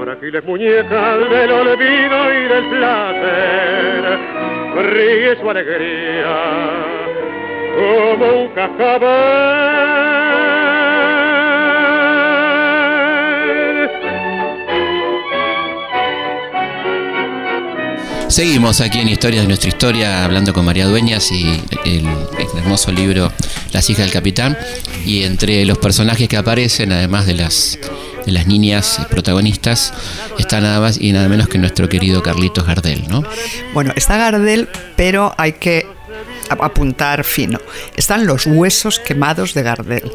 frágiles 0.00 0.44
muñecas 0.44 1.30
del 1.30 1.52
olvido 1.52 2.34
y 2.34 2.48
del 2.48 2.64
placer. 2.68 4.35
Ríe 4.82 5.36
su 5.40 5.48
alegría 5.48 6.86
como 7.76 8.42
un 8.42 8.48
cascabel. 8.54 9.96
Seguimos 18.28 18.82
aquí 18.82 18.98
en 18.98 19.08
Historias 19.08 19.44
de 19.44 19.48
nuestra 19.48 19.68
historia 19.68 20.24
hablando 20.24 20.52
con 20.52 20.66
María 20.66 20.86
Dueñas 20.86 21.32
y 21.32 21.62
el, 21.86 22.04
el 22.06 22.58
hermoso 22.58 22.92
libro 22.92 23.32
Las 23.72 23.88
hijas 23.88 24.04
del 24.04 24.12
capitán. 24.12 24.58
Y 25.06 25.22
entre 25.22 25.64
los 25.64 25.78
personajes 25.78 26.28
que 26.28 26.36
aparecen, 26.36 26.92
además 26.92 27.26
de 27.26 27.34
las, 27.34 27.78
de 28.26 28.32
las 28.32 28.46
niñas 28.46 29.00
protagonistas, 29.08 29.94
está 30.38 30.60
nada 30.60 30.80
más 30.80 31.00
y 31.00 31.12
nada 31.12 31.28
menos 31.28 31.48
que 31.48 31.56
nuestro 31.58 31.88
querido 31.88 32.22
Carlitos 32.22 32.66
Gardel, 32.66 33.04
¿no? 33.08 33.22
Bueno, 33.72 33.92
está 33.96 34.16
Gardel, 34.18 34.68
pero 34.96 35.32
hay 35.38 35.52
que 35.52 35.86
ap- 36.50 36.62
apuntar 36.62 37.24
fino. 37.24 37.58
Están 37.96 38.26
los 38.26 38.46
huesos 38.46 38.98
quemados 38.98 39.54
de 39.54 39.62
Gardel. 39.62 40.10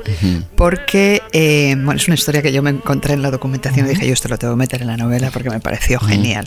Porque, 0.56 1.22
eh, 1.32 1.74
bueno, 1.78 1.94
es 2.00 2.08
una 2.08 2.16
historia 2.16 2.42
que 2.42 2.52
yo 2.52 2.62
me 2.62 2.70
encontré 2.72 3.14
en 3.14 3.22
la 3.22 3.32
documentación 3.32 3.86
y 3.86 3.90
dije, 3.90 4.06
yo 4.08 4.14
esto 4.14 4.28
lo 4.28 4.38
tengo 4.38 4.54
que 4.54 4.58
meter 4.60 4.82
en 4.82 4.88
la 4.88 4.98
novela 4.98 5.32
porque 5.32 5.50
me 5.50 5.60
pareció 5.60 6.00
genial. 6.00 6.46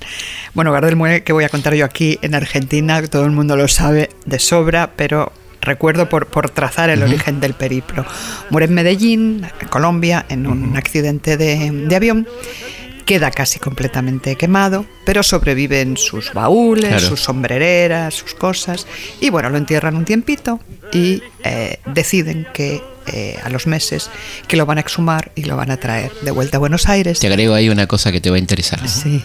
Bueno, 0.52 0.70
Gardel 0.72 0.96
muere, 0.96 1.24
que 1.24 1.32
voy 1.32 1.44
a 1.44 1.48
contar 1.48 1.74
yo 1.74 1.84
aquí 1.84 2.18
en 2.22 2.34
Argentina, 2.34 3.02
todo 3.08 3.24
el 3.24 3.30
mundo 3.32 3.56
lo 3.56 3.68
sabe 3.68 4.10
de 4.26 4.38
sobra, 4.38 4.92
pero 4.96 5.32
recuerdo 5.64 6.08
por, 6.08 6.26
por 6.26 6.50
trazar 6.50 6.90
el 6.90 7.02
origen 7.02 7.40
del 7.40 7.54
periplo. 7.54 8.04
Muere 8.50 8.66
en 8.66 8.74
Medellín, 8.74 9.46
en 9.60 9.68
Colombia, 9.68 10.24
en 10.28 10.46
un 10.46 10.76
accidente 10.76 11.36
de, 11.36 11.70
de 11.70 11.96
avión. 11.96 12.28
Queda 13.04 13.30
casi 13.30 13.58
completamente 13.58 14.34
quemado, 14.36 14.86
pero 15.04 15.22
sobreviven 15.22 15.98
sus 15.98 16.32
baúles, 16.32 16.86
Claro. 16.88 17.06
sus 17.06 17.20
sombrereras, 17.20 18.14
sus 18.14 18.34
cosas. 18.34 18.86
Y 19.20 19.28
bueno, 19.28 19.50
lo 19.50 19.58
entierran 19.58 19.94
un 19.96 20.06
tiempito 20.06 20.58
y 20.90 21.22
eh, 21.44 21.80
deciden 21.84 22.46
que 22.54 22.82
eh, 23.08 23.38
a 23.44 23.50
los 23.50 23.66
meses 23.66 24.08
que 24.48 24.56
lo 24.56 24.64
van 24.64 24.78
a 24.78 24.80
exhumar 24.80 25.32
y 25.34 25.44
lo 25.44 25.54
van 25.58 25.70
a 25.70 25.76
traer 25.76 26.12
de 26.22 26.30
vuelta 26.30 26.56
a 26.56 26.60
Buenos 26.60 26.88
Aires. 26.88 27.20
Te 27.20 27.26
agrego 27.26 27.52
ahí 27.52 27.68
una 27.68 27.86
cosa 27.86 28.10
que 28.10 28.22
te 28.22 28.30
va 28.30 28.36
a 28.36 28.38
interesar. 28.38 28.88
Sí. 28.88 29.22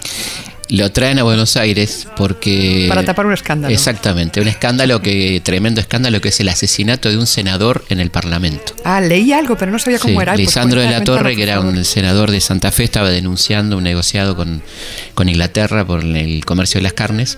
Lo 0.69 0.91
traen 0.91 1.17
a 1.17 1.23
Buenos 1.23 1.57
Aires 1.57 2.07
porque... 2.15 2.85
Para 2.87 3.03
tapar 3.03 3.25
un 3.25 3.33
escándalo. 3.33 3.73
Exactamente, 3.73 4.39
un 4.39 4.47
escándalo 4.47 5.01
que, 5.01 5.41
tremendo 5.43 5.81
escándalo 5.81 6.21
que 6.21 6.29
es 6.29 6.39
el 6.39 6.49
asesinato 6.49 7.09
de 7.09 7.17
un 7.17 7.25
senador 7.25 7.83
en 7.89 7.99
el 7.99 8.11
Parlamento. 8.11 8.73
Ah, 8.83 9.01
leí 9.01 9.33
algo, 9.33 9.57
pero 9.57 9.71
no 9.71 9.79
sabía 9.79 9.97
cómo 9.97 10.19
Sí, 10.19 10.21
era. 10.21 10.33
Pues 10.33 10.45
Lisandro 10.45 10.81
de 10.81 10.91
la 10.91 11.03
Torre, 11.03 11.35
que 11.35 11.43
era 11.43 11.59
un 11.59 11.83
senador 11.85 12.29
de 12.29 12.39
Santa 12.39 12.71
Fe, 12.71 12.83
estaba 12.83 13.09
denunciando 13.09 13.77
un 13.77 13.83
negociado 13.83 14.35
con, 14.35 14.61
con 15.15 15.27
Inglaterra 15.27 15.85
por 15.85 16.03
el 16.03 16.45
comercio 16.45 16.79
de 16.79 16.83
las 16.83 16.93
carnes. 16.93 17.37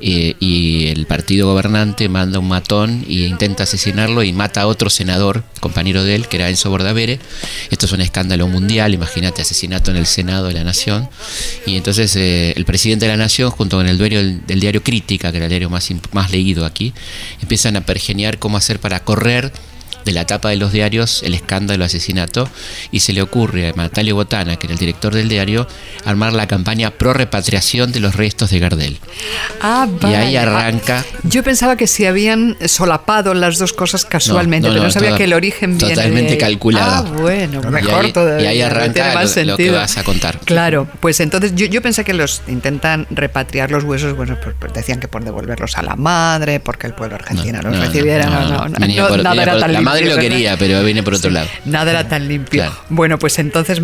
Eh, 0.00 0.34
y 0.40 0.88
el 0.88 1.06
partido 1.06 1.48
gobernante 1.48 2.08
manda 2.08 2.38
un 2.38 2.48
matón 2.48 3.04
y 3.06 3.24
intenta 3.24 3.64
asesinarlo 3.64 4.22
y 4.22 4.32
mata 4.32 4.62
a 4.62 4.66
otro 4.66 4.90
senador, 4.90 5.44
compañero 5.60 6.04
de 6.04 6.14
él, 6.14 6.28
que 6.28 6.36
era 6.36 6.48
Enzo 6.48 6.70
Bordavere. 6.70 7.18
Esto 7.70 7.86
es 7.86 7.92
un 7.92 8.00
escándalo 8.00 8.48
mundial, 8.48 8.94
imagínate, 8.94 9.42
asesinato 9.42 9.90
en 9.90 9.98
el 9.98 10.06
Senado 10.06 10.48
de 10.48 10.54
la 10.54 10.64
Nación. 10.64 11.08
Y 11.66 11.76
entonces 11.76 12.14
eh, 12.16 12.52
el 12.56 12.64
presidente 12.64 13.06
de 13.06 13.12
la 13.12 13.18
Nación, 13.18 13.50
junto 13.50 13.76
con 13.76 13.86
el 13.86 13.98
dueño 13.98 14.18
del, 14.18 14.60
diario 14.60 14.82
Crítica, 14.82 15.30
que 15.30 15.36
era 15.36 15.46
el 15.46 15.50
diario 15.50 15.70
más, 15.70 15.88
más 16.12 16.30
leído 16.30 16.64
aquí, 16.64 16.92
empiezan 17.42 17.76
a 17.76 17.82
pergeniar 17.82 18.38
cómo 18.38 18.56
hacer 18.56 18.80
para 18.80 19.00
correr 19.00 19.52
de 20.04 20.12
la 20.12 20.24
tapa 20.26 20.48
de 20.50 20.56
los 20.56 20.72
diarios 20.72 21.22
el 21.22 21.34
escándalo 21.34 21.84
asesinato 21.84 22.48
y 22.90 23.00
se 23.00 23.12
le 23.12 23.22
ocurre 23.22 23.68
a 23.68 23.72
Natalio 23.72 24.14
Botana, 24.14 24.56
que 24.56 24.66
era 24.66 24.74
el 24.74 24.78
director 24.78 25.14
del 25.14 25.28
diario, 25.28 25.66
armar 26.04 26.32
la 26.32 26.46
campaña 26.46 26.90
pro 26.90 27.12
repatriación 27.12 27.92
de 27.92 28.00
los 28.00 28.14
restos 28.16 28.50
de 28.50 28.58
Gardel. 28.58 28.98
Ah, 29.60 29.86
Y 30.02 30.06
ahí 30.06 30.34
vale. 30.34 30.38
arranca. 30.38 31.04
Yo 31.24 31.42
pensaba 31.42 31.76
que 31.76 31.86
se 31.86 32.08
habían 32.08 32.56
solapado 32.66 33.34
las 33.34 33.58
dos 33.58 33.72
cosas 33.72 34.04
casualmente, 34.04 34.68
no, 34.68 34.72
pero 34.74 34.82
no, 34.82 34.88
no 34.88 34.92
sabía 34.92 35.16
que 35.16 35.24
el 35.24 35.32
origen 35.34 35.76
viene 35.78 35.94
totalmente 35.94 36.32
de 36.32 36.38
calculado. 36.38 36.90
Ah, 36.90 37.02
bueno, 37.20 37.60
Y 37.62 37.66
mejor 37.70 38.04
ahí- 38.06 38.12
todavía. 38.12 38.44
y 38.44 38.46
ahí 38.56 38.62
arranca 38.62 39.12
más 39.14 39.36
lo- 39.36 39.42
lo 39.44 39.56
que 39.56 39.62
sentido. 39.64 39.74
vas 39.74 39.96
a 39.98 40.04
contar. 40.04 40.38
Claro, 40.44 40.88
pues 41.00 41.20
entonces 41.20 41.52
yo, 41.54 41.66
yo 41.66 41.82
pensé 41.82 42.04
que 42.04 42.14
los 42.14 42.42
intentan 42.48 43.06
repatriar 43.10 43.70
los 43.70 43.84
huesos, 43.84 44.16
bueno, 44.16 44.36
pues, 44.42 44.56
pues 44.58 44.72
decían 44.72 45.00
que 45.00 45.08
por 45.08 45.24
devolverlos 45.24 45.76
a 45.76 45.82
la 45.82 45.96
madre, 45.96 46.60
porque 46.60 46.86
el 46.86 46.94
pueblo 46.94 47.16
argentino 47.16 47.60
No, 47.62 47.70
los 47.70 47.78
recibiera, 47.80 48.26
no, 48.26 48.40
no, 48.48 48.68
no, 48.68 49.16
nada 49.22 49.42
era 49.42 49.58
tan 49.58 49.72
padre 50.08 50.14
lo 50.16 50.20
quería, 50.20 50.56
pero 50.56 50.82
viene 50.82 51.02
por 51.02 51.14
otro 51.14 51.30
lado. 51.30 51.48
Nada 51.64 51.90
era 51.90 52.08
tan 52.08 52.28
limpio. 52.28 52.62
Claro. 52.62 52.76
Bueno, 52.88 53.18
pues 53.18 53.38
entonces 53.38 53.80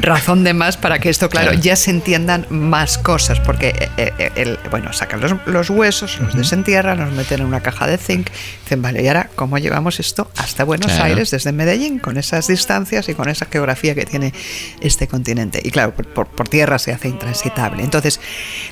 razón 0.00 0.44
de 0.44 0.54
más 0.54 0.76
para 0.76 0.98
que 0.98 1.08
esto, 1.10 1.28
claro, 1.28 1.48
Claro. 1.48 1.62
ya 1.62 1.76
se 1.76 1.90
entiendan 1.90 2.46
más 2.50 2.98
cosas, 2.98 3.40
porque 3.40 3.68
eh, 3.96 4.12
eh, 4.18 4.30
el- 4.36 4.58
bueno, 4.70 4.92
sacan 4.92 5.20
los, 5.20 5.32
los 5.46 5.70
huesos, 5.70 6.18
los 6.20 6.34
desentierran, 6.34 6.98
los 6.98 7.12
meten 7.12 7.40
en 7.40 7.46
una 7.46 7.60
caja 7.60 7.86
de 7.86 7.98
zinc, 7.98 8.28
dicen, 8.64 8.82
vale, 8.82 9.02
y 9.02 9.08
ahora 9.08 9.30
cómo 9.34 9.58
llevamos 9.58 10.00
esto 10.00 10.30
hasta 10.36 10.64
Buenos 10.64 10.86
Claro. 10.88 11.04
Aires 11.04 11.30
desde 11.30 11.52
Medellín, 11.52 11.98
con 11.98 12.16
esas 12.16 12.46
distancias 12.48 13.08
y 13.08 13.14
con 13.14 13.28
esa 13.28 13.46
geografía 13.46 13.94
que 13.94 14.04
tiene 14.06 14.32
este 14.80 15.06
continente. 15.06 15.60
Y 15.62 15.70
claro, 15.70 15.94
por, 15.94 16.06
por- 16.06 16.26
por 16.26 16.48
tierra 16.48 16.78
se 16.78 16.92
hace 16.92 17.08
intransitable. 17.08 17.82
Entonces 17.82 18.20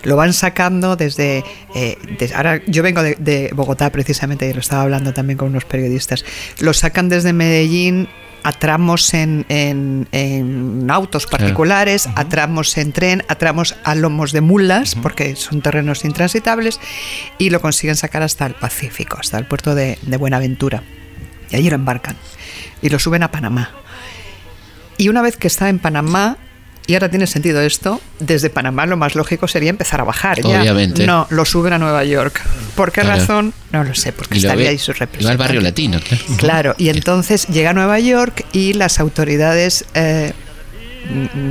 lo 0.02 0.16
van 0.16 0.32
sacando 0.32 0.96
desde, 0.96 1.44
eh, 1.74 1.98
des- 2.18 2.32
ahora 2.34 2.60
yo 2.66 2.82
vengo 2.82 3.02
de, 3.02 3.16
de 3.18 3.50
Bogotá 3.54 3.90
precisamente 3.90 4.48
y 4.48 4.52
lo 4.52 4.60
estaba 4.60 4.82
hablando 4.82 5.12
también 5.14 5.36
con 5.38 5.48
unos 5.48 5.64
periodistas. 5.64 6.24
Lo 6.64 6.72
sacan 6.72 7.08
desde 7.08 7.32
Medellín 7.32 8.08
a 8.42 8.52
tramos 8.52 9.14
en, 9.14 9.46
en- 9.48 10.06
en 10.12 10.90
autos 10.90 11.26
particulares, 11.26 12.08
a 12.14 12.28
tramos 12.28 12.76
en 12.76 12.92
tren, 12.92 13.22
a 13.28 13.36
tramos 13.36 13.74
a 13.84 13.94
lomos 13.94 14.32
de 14.32 14.40
mulas, 14.42 14.94
porque 15.02 15.34
son 15.36 15.62
terrenos 15.62 16.04
intransitables, 16.04 16.78
y 17.38 17.48
lo 17.50 17.60
consiguen 17.60 17.96
sacar 17.96 18.22
hasta 18.22 18.44
el 18.46 18.54
Pacífico, 18.54 19.16
hasta 19.18 19.38
el 19.38 19.46
puerto 19.46 19.74
de, 19.74 19.98
de 20.02 20.16
Buenaventura. 20.18 20.82
Y 21.50 21.56
allí 21.56 21.68
lo 21.70 21.76
embarcan 21.76 22.16
y 22.82 22.88
lo 22.90 22.98
suben 22.98 23.22
a 23.22 23.30
Panamá. 23.30 23.70
Y 24.98 25.08
una 25.08 25.22
vez 25.22 25.36
que 25.36 25.46
está 25.48 25.68
en 25.70 25.78
Panamá, 25.78 26.36
y 26.86 26.94
ahora 26.94 27.08
tiene 27.08 27.26
sentido 27.26 27.60
esto, 27.62 28.00
desde 28.20 28.50
Panamá 28.50 28.86
lo 28.86 28.96
más 28.96 29.14
lógico 29.14 29.48
sería 29.48 29.70
empezar 29.70 30.00
a 30.00 30.04
bajar. 30.04 30.40
ya. 30.42 30.60
Obviamente. 30.60 31.06
No, 31.06 31.26
lo 31.30 31.44
suben 31.44 31.72
a 31.72 31.78
Nueva 31.78 32.04
York. 32.04 32.40
¿Por 32.74 32.92
qué 32.92 33.00
Claro. 33.02 33.20
razón? 33.20 33.54
No 33.72 33.84
lo 33.84 33.94
sé, 33.94 34.12
porque 34.12 34.36
estaría 34.38 34.64
ve- 34.64 34.68
ahí 34.70 34.78
su 34.78 34.92
va 34.92 34.94
al 34.94 35.00
representante. 35.00 35.42
barrio 35.42 35.60
latino, 35.60 36.00
claro. 36.00 36.24
Claro, 36.38 36.74
y 36.78 36.88
entonces 36.90 37.46
llega 37.48 37.70
a 37.70 37.72
Nueva 37.72 37.98
York 38.00 38.44
y 38.52 38.74
las 38.74 39.00
autoridades 39.00 39.84
eh, 39.94 40.32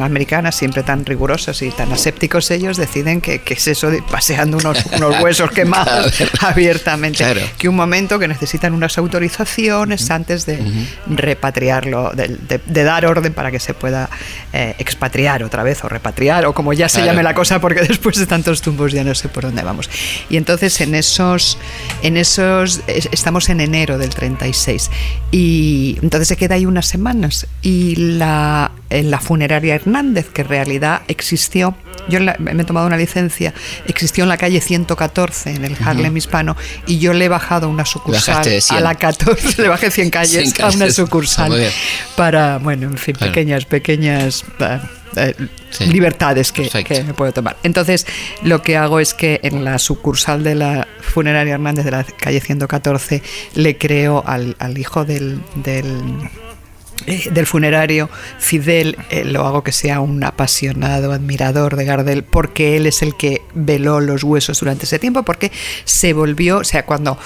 americanas, 0.01 0.55
siempre 0.55 0.83
tan 0.83 1.05
rigurosas 1.05 1.61
y 1.61 1.69
tan 1.71 1.91
asépticos 1.91 2.49
ellos, 2.51 2.77
deciden 2.77 3.21
que, 3.21 3.39
que 3.39 3.53
es 3.53 3.67
eso 3.67 3.89
de 3.89 4.01
paseando 4.01 4.57
unos, 4.57 4.83
unos 4.97 5.19
huesos 5.21 5.51
quemados 5.51 6.13
abiertamente. 6.41 7.17
Claro. 7.23 7.41
Que 7.57 7.69
un 7.69 7.75
momento 7.75 8.19
que 8.19 8.27
necesitan 8.27 8.73
unas 8.73 8.97
autorizaciones 8.97 10.09
antes 10.11 10.45
de 10.45 10.59
repatriarlo, 11.07 12.11
de, 12.13 12.27
de- 12.29 12.61
de 12.65 12.83
dar 12.83 13.05
orden 13.05 13.33
para 13.33 13.51
que 13.51 13.59
se 13.59 13.73
pueda 13.73 14.09
eh, 14.53 14.75
expatriar 14.79 15.43
otra 15.43 15.63
vez 15.63 15.83
o 15.83 15.89
repatriar 15.89 16.45
o 16.45 16.53
como 16.53 16.73
ya 16.73 16.89
se 16.89 16.97
Claro. 16.97 17.11
llame 17.11 17.23
la 17.23 17.33
cosa, 17.33 17.59
porque 17.59 17.81
después 17.87 18.17
de 18.17 18.25
tantos 18.25 18.61
tumbos 18.61 18.91
ya 18.91 19.03
no 19.03 19.13
sé 19.15 19.29
por 19.29 19.43
dónde 19.43 19.63
vamos. 19.63 19.89
Y 20.29 20.37
entonces 20.37 20.79
en 20.81 20.95
esos, 20.95 21.57
en 22.01 22.17
esos, 22.17 22.81
es- 22.87 23.09
estamos 23.11 23.49
en 23.49 23.59
enero 23.61 23.97
del 23.97 24.09
36 24.09 24.89
y 25.31 25.97
entonces 26.01 26.27
se 26.27 26.37
queda 26.37 26.55
ahí 26.55 26.65
unas 26.65 26.85
semanas 26.87 27.47
y 27.61 27.95
la, 27.95 28.71
en 28.93 29.11
la 29.11 29.19
funeraria 29.19 29.75
Hernández, 29.75 30.29
que 30.29 30.41
en 30.43 30.47
realidad 30.49 31.01
existió, 31.07 31.75
yo 32.09 32.19
la- 32.19 32.35
me 32.39 32.51
he 32.51 32.63
tomado 32.65 32.87
una 32.87 32.97
licencia, 32.97 33.53
existió 33.87 34.23
en 34.23 34.29
la 34.29 34.37
calle 34.37 34.61
114 34.61 35.51
en 35.51 35.65
el 35.65 35.75
Harlem 35.83 36.15
hispano 36.15 36.55
y 36.87 36.99
yo 36.99 37.13
le 37.13 37.25
he 37.25 37.29
bajado 37.29 37.69
una 37.69 37.85
sucursal 37.85 38.35
Bajaste 38.35 38.49
de 38.51 38.61
100. 38.61 38.77
a 38.77 38.81
la 38.81 38.95
14, 38.95 39.61
le 39.61 39.67
bajé 39.67 39.91
100 39.91 40.09
calles 40.11 40.53
100 40.53 40.65
a 40.65 40.67
una 40.69 40.77
calles. 40.79 40.95
sucursal 40.95 41.71
para, 42.15 42.57
bueno, 42.59 42.87
en 42.87 42.97
fin, 42.97 43.15
Claro. 43.15 43.31
pequeñas, 43.33 43.65
pequeñas 43.65 44.43
eh, 45.15 45.33
Sí. 45.69 45.85
libertades 45.87 46.51
que 46.51 46.69
me 47.05 47.13
puedo 47.13 47.31
tomar. 47.31 47.57
Entonces, 47.63 48.05
lo 48.43 48.61
que 48.61 48.77
hago 48.77 48.99
es 48.99 49.13
que 49.13 49.39
en 49.43 49.63
la 49.63 49.77
sucursal 49.79 50.43
de 50.43 50.55
la 50.55 50.87
funeraria 51.01 51.53
Hernández 51.55 51.85
de 51.85 51.91
la 51.91 52.03
calle 52.03 52.39
114 52.41 53.21
le 53.55 53.77
creo 53.77 54.23
al, 54.25 54.55
al 54.59 54.77
hijo 54.77 55.03
del, 55.05 55.39
del 55.55 56.01
eh, 57.07 57.29
del 57.31 57.45
funerario, 57.45 58.09
Fidel, 58.39 58.97
eh, 59.09 59.23
lo 59.25 59.45
hago 59.45 59.63
que 59.63 59.71
sea 59.71 59.99
un 59.99 60.23
apasionado 60.23 61.11
admirador 61.11 61.75
de 61.75 61.85
Gardel, 61.85 62.23
porque 62.23 62.77
él 62.77 62.85
es 62.85 63.01
el 63.01 63.15
que 63.15 63.41
veló 63.53 63.99
los 63.99 64.23
huesos 64.23 64.59
durante 64.59 64.85
ese 64.85 64.99
tiempo, 64.99 65.23
porque 65.23 65.51
se 65.85 66.13
volvió, 66.13 66.57
o 66.59 66.63
sea, 66.63 66.85
cuando 66.85 67.17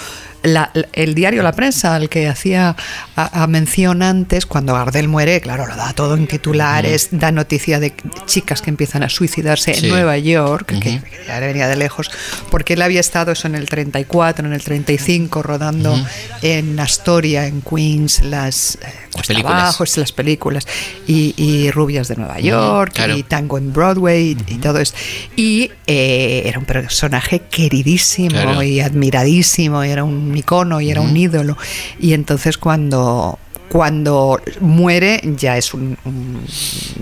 la- 0.43 0.71
el 0.93 1.15
diario 1.15 1.41
La 1.43 1.51
Prensa, 1.51 1.95
al 1.95 2.09
que 2.09 2.27
hacía 2.27 2.75
a, 3.15 3.43
a 3.43 3.47
mención 3.47 4.03
antes, 4.03 4.45
cuando 4.45 4.75
Gardel 4.75 5.07
muere, 5.07 5.41
claro, 5.41 5.65
lo 5.65 5.75
da 5.75 5.93
todo 5.93 6.15
en 6.15 6.27
titulares, 6.27 7.09
da 7.11 7.31
noticia 7.31 7.79
de 7.79 7.93
chicas 8.27 8.61
que 8.61 8.69
empiezan 8.69 9.03
a 9.03 9.09
suicidarse 9.09 9.73
Sí. 9.73 9.85
en 9.85 9.91
Nueva 9.91 10.17
York, 10.19 10.67
que, 10.67 10.79
que 10.79 11.01
ya 11.27 11.39
venía 11.39 11.67
de 11.67 11.75
lejos, 11.75 12.11
porque 12.51 12.73
él 12.73 12.81
había 12.83 12.99
estado 12.99 13.31
eso 13.31 13.47
en 13.47 13.55
el 13.55 13.67
34, 13.67 14.45
en 14.47 14.53
el 14.53 14.61
35, 14.63 15.41
rodando 15.41 15.99
en 16.43 16.79
Astoria, 16.79 17.47
en 17.47 17.61
Queens, 17.61 18.23
las, 18.23 18.75
eh, 18.75 18.79
Cuesta 19.17 19.33
películas. 19.33 19.61
Abajo, 19.63 19.83
es 19.83 19.97
las 19.97 20.11
películas, 20.11 20.67
y, 21.07 21.33
y 21.37 21.69
Rubias 21.71 22.07
de 22.07 22.15
Nueva 22.15 22.39
York, 22.39 22.93
claro. 22.93 23.15
y 23.17 23.23
Tango 23.23 23.57
en 23.57 23.73
Broadway, 23.73 24.37
y, 24.47 24.53
y 24.53 24.57
todo 24.57 24.79
esto. 24.79 24.97
Y 25.35 25.71
eh, 25.87 26.43
era 26.45 26.59
un 26.59 26.65
personaje 26.65 27.41
queridísimo 27.49 28.29
Claro. 28.31 28.63
y 28.63 28.79
admiradísimo, 28.79 29.83
y 29.83 29.89
era 29.89 30.03
un 30.03 30.35
icono 30.35 30.79
y 30.81 30.89
era 30.91 31.01
un 31.01 31.15
ídolo. 31.15 31.57
Y 31.99 32.13
entonces 32.13 32.57
cuando 32.57 33.39
cuando 33.69 34.39
muere 34.61 35.19
ya 35.37 35.57
es 35.57 35.73
un, 35.73 35.97
un 36.05 36.41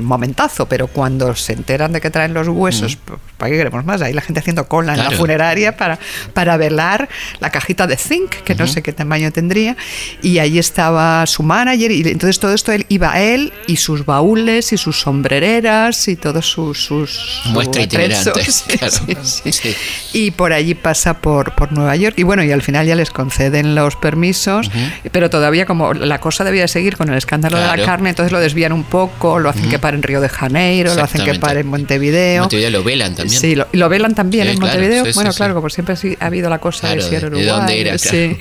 momentazo, 0.04 0.65
pero 0.67 0.88
cuando 0.88 1.36
se 1.36 1.54
enteran 1.54 1.91
de 1.91 2.01
que 2.01 2.10
traen 2.10 2.34
los 2.34 2.47
huesos, 2.47 2.97
¿para 3.46 3.52
qué 3.52 3.58
queremos 3.58 3.86
más? 3.86 4.02
Ahí 4.02 4.14
la 4.14 4.22
gente 4.22 4.40
haciendo 4.40 4.68
cola 4.68 4.94
en 4.94 4.98
la 4.98 5.04
Claro. 5.06 5.18
funeraria 5.20 5.78
para, 5.78 6.00
para 6.34 6.58
velar 6.58 7.08
la 7.40 7.52
cajita 7.52 7.86
de 7.88 7.96
zinc, 7.96 8.32
que 8.44 8.56
no 8.56 8.66
sé 8.68 8.82
qué 8.82 8.92
tamaño 8.92 9.32
tendría, 9.32 9.78
y 10.24 10.40
ahí 10.40 10.58
estaba 10.58 11.26
su 11.28 11.44
manager, 11.44 11.92
y 11.92 12.02
entonces 12.08 12.40
todo 12.40 12.54
esto 12.54 12.72
él 12.72 12.86
iba 12.90 13.22
él 13.22 13.54
y 13.68 13.76
sus 13.78 14.06
baúles 14.06 14.74
y 14.74 14.78
sus 14.78 15.00
sombrereras 15.02 16.08
y 16.08 16.16
todos 16.16 16.50
sus... 16.50 16.84
sus 16.84 17.42
Muestra. 17.52 17.84
Sí, 17.86 18.78
claro. 18.78 18.94
sí, 19.24 19.52
sí. 19.52 19.52
Sí. 19.52 19.76
Y 20.14 20.32
por 20.32 20.54
allí 20.54 20.74
pasa 20.76 21.20
por, 21.22 21.54
por 21.56 21.72
Nueva 21.72 21.96
York, 21.96 22.16
y 22.18 22.24
bueno, 22.24 22.44
y 22.44 22.52
al 22.52 22.62
final 22.62 22.86
ya 22.88 22.96
les 22.96 23.10
conceden 23.12 23.76
los 23.76 23.96
permisos, 23.96 24.70
pero 25.12 25.30
todavía 25.30 25.66
como 25.66 25.94
la 25.94 26.20
cosa 26.20 26.44
debía 26.44 26.68
seguir 26.68 26.98
con 26.98 27.10
el 27.10 27.16
escándalo 27.18 27.58
de 27.58 27.64
la 27.64 27.74
Claro. 27.76 27.86
carne, 27.86 28.10
entonces 28.10 28.32
lo 28.32 28.40
desvían 28.40 28.72
un 28.74 28.84
poco, 28.84 29.40
lo 29.40 29.50
hacen 29.50 29.70
que 29.70 29.78
pare 29.80 29.98
en 29.98 30.04
Río 30.04 30.22
de 30.22 30.30
Janeiro, 30.30 30.96
lo 30.96 31.04
hacen 31.04 31.24
que 31.26 31.36
pare 31.36 31.60
en 31.62 31.68
Montevideo. 31.68 32.42
Montevideo 32.44 32.70
lo 32.72 32.84
velan 32.84 33.16
también. 33.16 33.35
Sí, 33.39 33.56
lo, 33.56 33.67
lo 33.71 33.89
velan 33.89 34.15
también 34.15 34.45
Sí, 34.48 34.54
en 34.54 34.60
Montevideo. 34.60 35.06
sí, 35.06 35.12
bueno, 35.15 35.32
sí. 35.32 35.38
claro, 35.38 35.54
como 35.56 35.69
siempre 35.69 35.95
ha 36.19 36.26
habido 36.26 36.50
la 36.50 36.60
cosa 36.60 36.82
Claro, 36.88 37.04
de 37.04 37.10
si 37.10 37.15
era 37.15 37.30
de- 37.30 37.36
de 37.36 37.41
Uruguay. 37.43 37.58
dónde 37.58 37.82
era, 37.82 37.98
sí. 37.98 38.08
claro. 38.10 38.38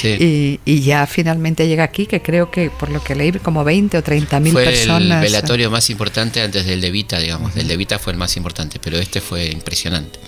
Sí. 0.00 0.08
Y, 0.20 0.60
y 0.64 0.80
ya 0.82 1.06
finalmente 1.06 1.66
llega 1.68 1.84
aquí, 1.84 2.06
que 2.06 2.20
creo 2.22 2.50
que 2.50 2.70
por 2.70 2.90
lo 2.90 3.02
que 3.02 3.14
leí, 3.14 3.32
como 3.32 3.64
20 3.64 3.98
o 3.98 4.02
30 4.02 4.40
mil 4.40 4.52
Fue 4.52 4.64
personas. 4.64 5.18
el 5.24 5.30
velatorio 5.32 5.70
más 5.70 5.88
importante 5.90 6.40
antes 6.40 6.66
del 6.66 6.80
de 6.80 6.90
Vita, 6.90 7.18
digamos. 7.18 7.56
El 7.56 7.68
de 7.68 7.76
Vita 7.76 7.98
fue 7.98 8.12
el 8.12 8.18
más 8.18 8.36
importante, 8.36 8.78
pero 8.82 8.98
este 8.98 9.20
fue 9.20 9.46
impresionante. 9.46 10.18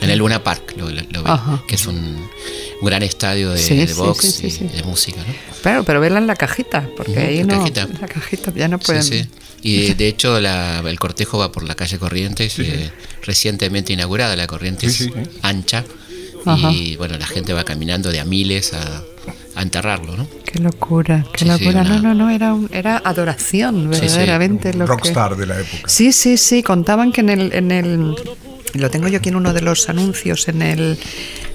En 0.00 0.10
el 0.10 0.18
Luna 0.18 0.42
Park 0.42 0.74
lo, 0.76 0.88
lo- 0.90 1.02
lo 1.10 1.22
vi, 1.22 1.30
Ajá. 1.30 1.62
que 1.68 1.74
es 1.76 1.86
un, 1.86 1.96
un 2.80 2.86
gran 2.86 3.02
estadio 3.02 3.50
de, 3.50 3.58
Sí, 3.58 3.76
de 3.76 3.94
box 3.94 4.20
sí, 4.24 4.30
sí, 4.32 4.46
y 4.46 4.50
sí. 4.50 4.76
de 4.76 4.82
música, 4.82 5.18
¿no? 5.26 5.32
Claro, 5.62 5.84
pero 5.84 6.00
velan 6.00 6.26
la 6.26 6.34
cajita, 6.34 6.88
porque 6.96 7.12
Ujú, 7.12 7.20
ahí 7.20 7.36
la 7.44 7.54
no. 7.54 7.58
cajita. 7.60 7.88
La 8.00 8.08
cajita 8.08 8.52
ya 8.54 8.68
no 8.68 8.78
Sí, 8.78 8.84
pueden. 8.86 9.02
sí. 9.04 9.26
Y 9.62 9.88
de, 9.88 9.94
de 9.94 10.08
hecho 10.08 10.40
la- 10.40 10.80
el 10.84 10.98
cortejo 10.98 11.38
va 11.38 11.52
por 11.52 11.62
la 11.62 11.76
calle 11.76 11.98
Corrientes, 11.98 12.58
eh, 12.58 12.90
recientemente 13.22 13.92
inaugurada 13.92 14.34
la 14.34 14.46
Corrientes 14.48 14.92
Sí, 14.94 15.04
sí, 15.04 15.12
sí. 15.14 15.30
ancha. 15.42 15.84
Ajá. 16.44 16.72
Y 16.72 16.96
bueno, 16.96 17.16
la 17.18 17.26
gente 17.26 17.52
va 17.52 17.62
caminando 17.64 18.10
de 18.10 18.18
a 18.18 18.24
miles 18.24 18.72
a, 18.74 19.02
a 19.54 19.62
enterrarlo, 19.62 20.16
¿no? 20.16 20.26
Qué 20.44 20.58
locura, 20.58 21.24
qué 21.32 21.44
Sí, 21.44 21.44
sí, 21.44 21.64
locura. 21.64 21.82
una- 21.82 21.98
No, 21.98 22.02
no, 22.02 22.14
no, 22.14 22.30
era, 22.30 22.52
un- 22.54 22.68
era 22.72 23.00
adoración, 23.04 23.90
Sí, 23.92 24.00
sí. 24.00 24.06
verdaderamente. 24.06 24.74
lo 24.74 24.84
que- 24.86 24.90
Rockstar 24.90 25.36
de 25.36 25.46
la 25.46 25.60
época. 25.60 25.84
Sí, 25.88 26.12
sí, 26.12 26.36
sí, 26.36 26.64
contaban 26.64 27.12
que 27.12 27.20
en 27.20 27.28
el, 27.30 27.52
en 27.54 27.70
el 27.70 28.16
lo 28.74 28.90
tengo 28.90 29.08
yo 29.08 29.18
aquí 29.18 29.28
en 29.28 29.36
uno 29.36 29.52
de 29.52 29.60
los 29.60 29.88
anuncios, 29.88 30.48
en 30.48 30.62
el 30.62 30.98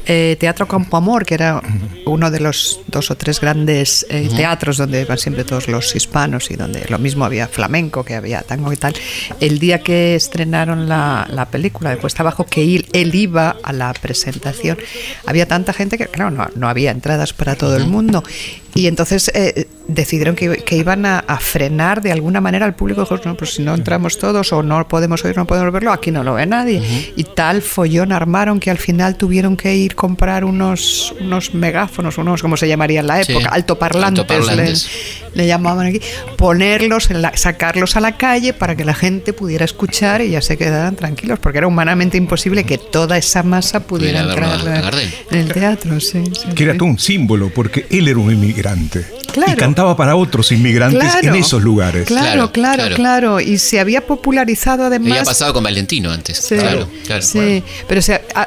eh, 0.05 0.37
Teatro 0.39 0.67
Campo 0.67 0.97
Amor, 0.97 1.25
que 1.25 1.33
era 1.33 1.61
uno 2.05 2.31
de 2.31 2.39
los 2.39 2.79
dos 2.87 3.11
o 3.11 3.17
tres 3.17 3.41
grandes 3.41 4.05
eh, 4.09 4.29
teatros 4.35 4.77
donde 4.77 5.03
van 5.05 5.17
siempre 5.17 5.43
todos 5.43 5.67
los 5.67 5.95
hispanos 5.95 6.49
y 6.49 6.55
donde 6.55 6.85
lo 6.89 6.97
mismo 6.97 7.25
había 7.25 7.47
flamenco, 7.47 8.03
que 8.03 8.15
había 8.15 8.41
tango 8.41 8.71
y 8.71 8.77
tal. 8.77 8.93
El 9.39 9.59
día 9.59 9.81
que 9.81 10.15
estrenaron 10.15 10.87
la, 10.87 11.27
la 11.29 11.49
película 11.49 11.89
de 11.89 11.97
Cuesta 11.97 12.23
Abajo, 12.23 12.45
que 12.45 12.63
él, 12.63 12.87
él 12.93 13.13
iba 13.15 13.57
a 13.61 13.73
la 13.73 13.93
presentación, 13.93 14.77
había 15.25 15.47
tanta 15.47 15.73
gente 15.73 15.97
que, 15.97 16.07
claro, 16.07 16.31
no, 16.31 16.47
no 16.55 16.69
había 16.69 16.91
entradas 16.91 17.33
para 17.33 17.55
todo 17.55 17.75
el 17.75 17.87
mundo. 17.87 18.23
Y 18.77 18.85
entonces 18.85 19.31
eh, 19.33 19.67
decidieron 19.87 20.35
que, 20.35 20.57
que 20.57 20.77
iban 20.77 21.03
a, 21.07 21.17
a 21.19 21.39
frenar 21.39 21.99
de 22.03 22.11
alguna 22.11 22.41
manera 22.41 22.63
al 22.67 22.75
público. 22.75 23.01
Dijo, 23.01 23.19
no, 23.25 23.35
pues 23.35 23.55
si 23.55 23.63
no 23.63 23.73
entramos 23.73 24.19
todos 24.19 24.53
o 24.53 24.61
no 24.61 24.87
podemos 24.87 25.25
oír, 25.25 25.35
no 25.35 25.47
podemos 25.47 25.73
verlo, 25.73 25.91
aquí 25.91 26.11
no 26.11 26.23
lo 26.23 26.35
ve 26.35 26.45
nadie. 26.45 27.11
Y 27.15 27.23
tal 27.23 27.63
follón 27.63 28.11
armaron 28.11 28.59
que 28.59 28.69
al 28.69 28.77
final 28.77 29.17
tuvieron 29.17 29.57
que 29.57 29.75
ir 29.75 29.95
comprar 29.95 30.45
unos, 30.45 31.15
unos 31.19 31.55
megáfonos, 31.55 32.19
unos, 32.19 32.43
¿cómo 32.43 32.55
se 32.55 32.67
llamaría 32.67 32.99
en 32.99 33.07
la 33.07 33.23
Sí, 33.23 33.31
época? 33.31 33.49
Altoparlantes, 33.49 34.19
altoparlantes. 34.29 34.89
Le, 35.33 35.41
le 35.41 35.47
llamaban 35.47 35.87
aquí. 35.87 35.99
Ponerlos, 36.37 37.09
en 37.09 37.23
la, 37.23 37.35
sacarlos 37.35 37.95
a 37.95 37.99
la 37.99 38.15
calle 38.15 38.53
para 38.53 38.75
que 38.75 38.85
la 38.85 38.93
gente 38.93 39.33
pudiera 39.33 39.65
escuchar 39.65 40.21
y 40.21 40.29
ya 40.29 40.41
se 40.41 40.55
quedaran 40.55 40.95
tranquilos, 40.95 41.39
porque 41.39 41.57
era 41.57 41.67
humanamente 41.67 42.17
imposible 42.17 42.63
que 42.63 42.77
toda 42.77 43.17
esa 43.17 43.41
masa 43.41 43.79
pudiera 43.79 44.21
entrar 44.21 44.59
en 45.31 45.37
el 45.39 45.51
teatro. 45.51 45.99
Sí, 45.99 46.21
sí, 46.31 46.49
Que 46.53 46.63
era 46.65 46.73
sí. 46.73 46.77
todo 46.77 46.89
un 46.89 46.99
símbolo, 46.99 47.49
porque 47.49 47.87
él 47.89 48.07
era 48.07 48.19
un 48.19 48.31
inmigrante. 48.31 48.66
Claro. 49.31 49.53
Y 49.53 49.55
cantaba 49.55 49.95
para 49.95 50.15
otros 50.15 50.51
inmigrantes 50.51 50.99
Claro. 50.99 51.27
en 51.27 51.35
esos 51.35 51.61
lugares. 51.61 52.07
Claro, 52.07 52.51
Claro, 52.51 52.51
claro, 52.83 52.95
claro. 52.95 53.39
Y 53.39 53.57
se 53.59 53.79
había 53.79 54.05
popularizado 54.05 54.85
además. 54.85 55.11
Había 55.11 55.23
pasado 55.23 55.53
con 55.53 55.63
Valentino 55.63 56.11
antes. 56.11 56.37
Sí, 56.39 56.55
Claro, 56.55 56.89
claro. 57.05 57.21
sí, 57.21 57.63
pero 57.87 58.01
se, 58.01 58.15
ha- 58.15 58.21
se 58.23 58.46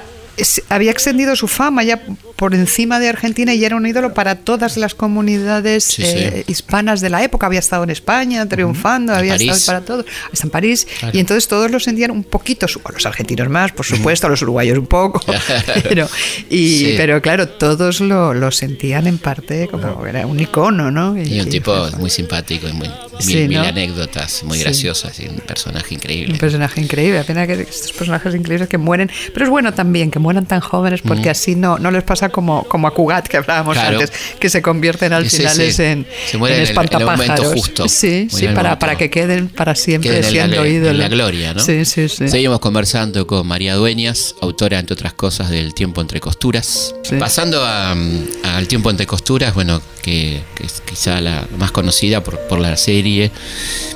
había 0.68 0.90
extendido 0.90 1.36
su 1.36 1.48
fama 1.48 1.82
ya 1.82 2.00
por 2.36 2.54
encima 2.54 2.98
de 2.98 3.08
Argentina 3.08 3.52
y 3.54 3.64
era 3.64 3.76
un 3.76 3.86
ídolo 3.86 4.14
para 4.14 4.36
todas 4.36 4.76
las 4.76 4.94
comunidades 4.94 5.84
Sí, 5.84 6.02
eh, 6.04 6.44
sí. 6.46 6.52
hispanas 6.52 7.00
de 7.00 7.10
la 7.10 7.22
época. 7.22 7.46
Había 7.46 7.58
estado 7.58 7.84
en 7.84 7.90
España 7.90 8.46
triunfando, 8.48 9.14
había 9.14 9.34
París. 9.34 9.50
estado 9.52 9.66
para 9.66 9.86
todos. 9.86 10.06
Está 10.32 10.46
en 10.46 10.50
París. 10.50 10.86
Claro. 11.00 11.16
Y 11.16 11.20
entonces 11.20 11.48
todos 11.48 11.70
lo 11.70 11.78
sentían 11.80 12.10
un 12.10 12.24
poquito, 12.24 12.66
su- 12.68 12.80
los 12.92 13.06
argentinos 13.06 13.48
más, 13.48 13.72
por 13.72 13.84
supuesto, 13.86 14.28
los 14.28 14.40
uruguayos 14.42 14.78
un 14.78 14.86
poco. 14.86 15.20
pero, 15.88 16.08
y, 16.48 16.68
Sí. 16.78 16.94
pero 16.96 17.20
claro, 17.20 17.48
todos 17.48 18.00
lo, 18.00 18.32
lo 18.34 18.50
sentían 18.50 19.06
en 19.06 19.18
parte 19.18 19.68
como 19.68 20.06
era 20.06 20.26
un 20.26 20.40
icono, 20.40 20.90
¿no? 20.90 21.16
Y 21.20 21.40
un 21.40 21.48
tipo 21.48 21.88
muy 21.98 22.10
simpático 22.10 22.68
y 22.68 22.72
muy, 22.72 22.88
mil, 23.26 23.36
Sí, 23.42 23.48
mil 23.48 23.58
¿no? 23.58 23.64
anécdotas 23.64 24.42
muy 24.44 24.58
Sí. 24.58 24.64
graciosas 24.64 25.18
y 25.20 25.28
un 25.28 25.36
personaje 25.36 25.94
increíble. 25.94 26.32
Un 26.34 26.38
personaje 26.38 26.80
increíble, 26.80 27.18
apenas 27.18 27.46
que 27.46 27.54
estos 27.62 27.92
personajes 27.92 28.34
increíbles 28.34 28.68
que 28.68 28.78
mueren, 28.78 29.10
pero 29.32 29.44
es 29.46 29.50
bueno 29.50 29.72
también 29.74 30.10
que 30.10 30.18
mueran 30.18 30.46
tan 30.46 30.60
jóvenes 30.60 31.00
porque 31.02 31.30
así 31.30 31.54
no, 31.54 31.78
no 31.78 31.90
les 31.90 32.02
pasa 32.02 32.28
como, 32.28 32.64
como 32.64 32.86
a 32.88 32.94
Cugat 32.94 33.26
que 33.28 33.36
hablábamos 33.36 33.74
Claro. 33.76 33.98
antes, 33.98 34.12
que 34.38 34.48
se 34.50 34.62
convierten 34.62 35.12
al 35.12 35.28
Sí, 35.30 35.38
final 35.38 35.60
en, 35.60 36.06
Se 36.30 36.38
mueren 36.38 36.58
en 36.58 36.62
el- 36.66 36.68
en 36.70 36.70
el 36.70 36.74
momento 36.74 36.98
espantapájaros. 36.98 37.52
justo. 37.54 37.88
Sí, 37.88 38.28
sí, 38.30 38.46
para, 38.48 38.78
para 38.78 38.96
que 38.96 39.10
queden 39.10 39.48
para 39.48 39.74
siempre 39.74 40.10
Queden 40.10 40.24
siendo 40.24 40.64
en 40.64 40.72
ídolos. 40.74 40.96
la 40.98 41.08
gloria, 41.08 41.54
¿no? 41.54 41.60
Sí, 41.60 41.84
sí, 41.84 42.08
sí. 42.08 42.28
Seguimos 42.28 42.60
conversando 42.60 43.26
con 43.26 43.46
María 43.46 43.74
Dueñas, 43.74 44.34
autora, 44.40 44.78
entre 44.78 44.94
otras 44.94 45.12
cosas, 45.14 45.50
del 45.50 45.74
Tiempo 45.74 46.00
entre 46.00 46.20
Costuras. 46.20 46.94
Pasando 47.18 47.64
a, 47.64 47.94
mm, 47.94 48.24
al 48.44 48.68
Tiempo 48.68 48.90
entre 48.90 49.06
Costuras, 49.06 49.54
bueno, 49.54 49.80
que, 50.02 50.40
que 50.54 50.66
es 50.66 50.80
quizá 50.80 51.20
la 51.20 51.46
más 51.58 51.70
conocida 51.72 52.22
por, 52.22 52.38
por 52.48 52.58
la 52.60 52.76
serie. 52.76 53.09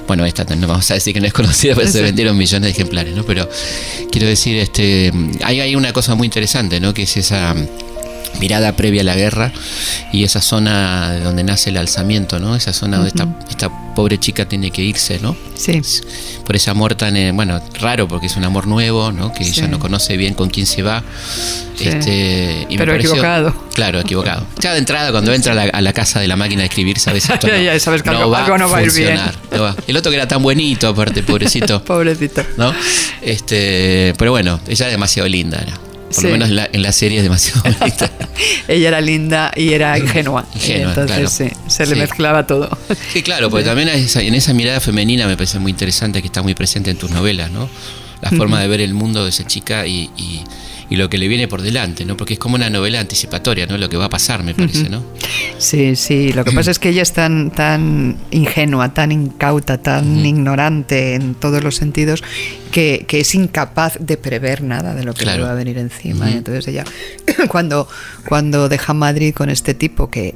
Bueno, 0.07 0.25
esta 0.27 0.45
no 0.57 0.67
vamos 0.67 0.91
a 0.91 0.95
decir 0.95 1.15
que 1.15 1.21
no 1.21 1.27
es 1.27 1.33
conocida, 1.33 1.75
porque 1.75 1.91
se 1.91 2.03
vendieron 2.03 2.37
millones 2.37 2.69
de 2.69 2.71
ejemplares, 2.71 3.15
¿no? 3.15 3.25
Pero 3.25 3.49
quiero 4.11 4.27
decir, 4.27 4.57
este, 4.59 5.13
hay, 5.43 5.61
hay 5.61 5.77
una 5.77 5.93
cosa 5.93 6.15
muy 6.15 6.27
interesante, 6.27 6.81
¿no? 6.81 6.93
Que 6.93 7.03
es 7.03 7.17
esa 7.17 7.55
mirada 8.41 8.73
previa 8.77 9.01
a 9.03 9.05
la 9.05 9.15
guerra 9.15 9.53
y 10.13 10.25
esa 10.25 10.41
zona 10.41 11.13
de 11.13 11.21
donde 11.21 11.45
nace 11.45 11.71
el 11.71 11.77
alzamiento, 11.77 12.39
¿no? 12.41 12.55
Esa 12.57 12.73
zona 12.73 12.97
donde 12.99 13.09
esta, 13.11 13.27
esta 13.51 13.71
pobre 13.95 14.19
chica 14.19 14.47
tiene 14.47 14.71
que 14.71 14.83
irse, 14.83 15.19
¿no? 15.21 15.37
Sí. 15.57 15.81
por 16.45 16.57
ese 16.57 16.69
amor 16.71 16.95
tan, 16.97 17.17
eh, 17.17 17.31
bueno, 17.33 17.61
raro 17.81 18.09
porque 18.09 18.27
es 18.27 18.37
un 18.37 18.45
amor 18.45 18.67
nuevo, 18.67 19.13
¿no? 19.13 19.33
Que 19.33 19.45
Sí. 19.45 19.53
ella 19.61 19.69
no 19.69 19.79
conoce 19.79 20.17
bien 20.17 20.35
con 20.35 20.51
quién 20.51 20.67
se 20.67 20.83
va. 20.83 21.03
Sí. 21.77 21.89
Este, 21.89 22.67
y 22.69 22.73
me 22.75 22.79
Pero 22.79 22.93
pareció- 22.93 23.11
equivocado. 23.11 23.55
Claro, 23.73 24.01
equivocado. 24.01 24.47
Ya 24.61 24.73
de 24.73 24.79
entrada, 24.79 25.11
cuando 25.13 25.33
entra 25.33 25.53
a 25.53 25.55
la, 25.55 25.63
a 25.65 25.81
la 25.81 25.93
casa 25.93 26.21
de 26.21 26.29
la 26.29 26.37
máquina 26.37 26.63
de 26.63 26.67
escribir, 26.69 26.99
sabes 26.99 27.25
esto 27.31 27.47
no, 27.47 27.57
ya, 27.57 27.79
sabes 27.81 28.03
que 28.03 28.11
algo- 28.11 28.35
algo 28.35 28.59
no 28.59 28.69
va 28.69 28.79
a 28.79 28.83
ir 28.83 28.93
bien. 28.93 29.19
no 29.53 29.63
va. 29.63 29.77
El 29.87 29.97
otro 29.97 30.11
que 30.11 30.17
era 30.17 30.27
tan 30.29 30.43
bonito, 30.43 30.89
aparte, 30.89 31.23
pobrecito, 31.23 31.83
Pobrecito. 31.85 32.43
¿no? 32.57 32.73
Este, 33.23 34.13
pero 34.19 34.31
bueno, 34.33 34.61
ella 34.69 34.87
es 34.87 34.93
demasiado 34.93 35.29
linda, 35.29 35.59
era. 35.59 35.79
Por 36.15 36.21
Sí. 36.23 36.27
lo 36.29 36.33
menos 36.33 36.49
en 36.51 36.57
la, 36.57 36.69
en 36.73 36.83
la 36.83 36.93
serie 36.93 37.19
es 37.19 37.25
demasiado 37.25 37.63
bonita. 37.81 38.11
Ella 38.69 38.89
era 38.89 39.01
linda 39.01 39.51
y 39.57 39.73
era 39.73 39.99
ingenua. 39.99 40.47
Ingenua, 40.55 40.91
entonces 40.91 41.17
claro. 41.17 41.29
sí, 41.29 41.51
se 41.67 41.87
le 41.87 41.95
Sí. 41.95 42.01
mezclaba 42.01 42.47
todo. 42.47 42.77
Sí, 43.13 43.23
claro, 43.23 43.51
porque 43.51 43.65
también 43.65 43.89
esa- 43.89 44.23
en 44.23 44.35
esa 44.35 44.53
mirada 44.55 44.81
femenina 44.81 45.27
me 45.27 45.37
parece 45.37 45.59
muy 45.59 45.71
interesante 45.71 46.21
que 46.21 46.27
está 46.29 46.43
muy 46.43 46.55
presente 46.55 46.91
en 46.91 46.97
tus 46.97 47.11
novelas, 47.11 47.51
¿no? 47.51 47.69
La 48.21 48.31
forma 48.31 48.61
de 48.61 48.69
ver 48.69 48.81
el 48.81 48.95
mundo 48.95 49.23
de 49.25 49.31
esa 49.31 49.47
chica 49.47 49.87
y, 49.87 50.11
y- 50.17 50.43
y 50.91 50.97
lo 50.97 51.09
que 51.09 51.19
le 51.19 51.29
viene 51.29 51.49
por 51.49 51.63
delante, 51.63 52.05
¿no? 52.05 52.17
Porque 52.17 52.35
es 52.35 52.39
como 52.39 52.57
una 52.57 52.71
novela 52.71 53.01
anticipatoria, 53.01 53.67
¿no? 53.67 53.79
Lo 53.79 53.89
que 53.89 53.97
va 53.97 54.07
a 54.07 54.11
pasar, 54.11 54.43
me 54.43 54.55
parece, 54.55 54.89
¿no? 54.89 55.03
Sí, 55.59 55.97
sí, 55.97 56.33
lo 56.33 56.45
que 56.45 56.53
pasa 56.53 56.71
es 56.71 56.79
que 56.79 56.91
ella 56.91 57.03
es 57.03 57.13
tan, 57.13 57.51
tan 57.51 58.17
ingenua, 58.31 58.93
tan 58.95 59.13
incauta, 59.13 59.79
tan 59.79 60.25
ignorante 60.25 61.15
en 61.15 61.35
todos 61.35 61.63
los 61.65 61.77
sentidos, 61.77 62.23
que, 62.71 63.05
que 63.09 63.21
es 63.21 63.35
incapaz 63.35 63.97
de 64.01 64.17
prever 64.17 64.63
nada 64.63 64.95
de 64.95 65.05
lo 65.05 65.15
que 65.15 65.23
Claro. 65.25 65.39
le 65.39 65.45
va 65.47 65.53
a 65.53 65.55
venir 65.55 65.79
encima. 65.79 66.31
Entonces 66.31 66.67
ella, 66.69 66.85
cuando, 67.49 67.89
cuando 68.29 68.69
deja 68.69 68.93
Madrid 68.95 69.33
con 69.35 69.49
este 69.51 69.75
tipo 69.75 70.11
que 70.11 70.35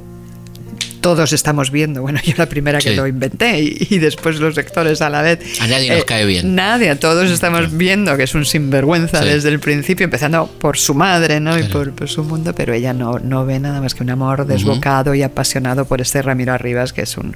todos 1.01 1.33
estamos 1.33 1.71
viendo, 1.71 2.01
bueno, 2.01 2.19
yo 2.23 2.33
la 2.37 2.47
primera 2.47 2.79
que 2.79 2.95
lo 2.95 3.07
inventé 3.07 3.59
y, 3.61 3.87
y 3.89 3.99
después 3.99 4.39
los 4.39 4.55
lectores 4.55 5.01
a 5.01 5.09
la 5.09 5.21
vez. 5.21 5.39
A 5.61 5.67
nadie 5.67 5.89
nos 5.93 6.05
cae 6.05 6.25
bien. 6.25 6.55
Nadie, 6.55 6.95
todos 6.95 7.29
estamos 7.29 7.75
viendo 7.75 8.15
que 8.17 8.23
es 8.23 8.35
un 8.35 8.45
sinvergüenza 8.45 9.21
Sí. 9.21 9.29
desde 9.29 9.49
el 9.49 9.59
principio, 9.59 10.03
empezando 10.03 10.47
por 10.47 10.77
su 10.77 10.93
madre, 10.93 11.39
¿no? 11.39 11.57
Y 11.57 11.63
por 11.63 11.93
su 12.07 12.23
mundo, 12.23 12.53
pero 12.55 12.73
ella 12.73 12.93
no, 12.93 13.19
no 13.19 13.45
ve 13.45 13.59
nada 13.59 13.81
más 13.81 13.93
que 13.95 14.03
un 14.03 14.09
amor 14.09 14.45
desbocado 14.45 15.13
y 15.15 15.23
apasionado 15.23 15.85
por 15.85 16.01
este 16.01 16.21
Ramiro 16.21 16.53
Arribas, 16.53 16.93
que 16.93 17.01
es 17.01 17.17
un, 17.17 17.35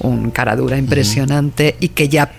un 0.00 0.30
cara 0.30 0.56
dura 0.56 0.76
impresionante 0.78 1.76
y 1.80 1.88
que 1.88 2.08
ya 2.08 2.30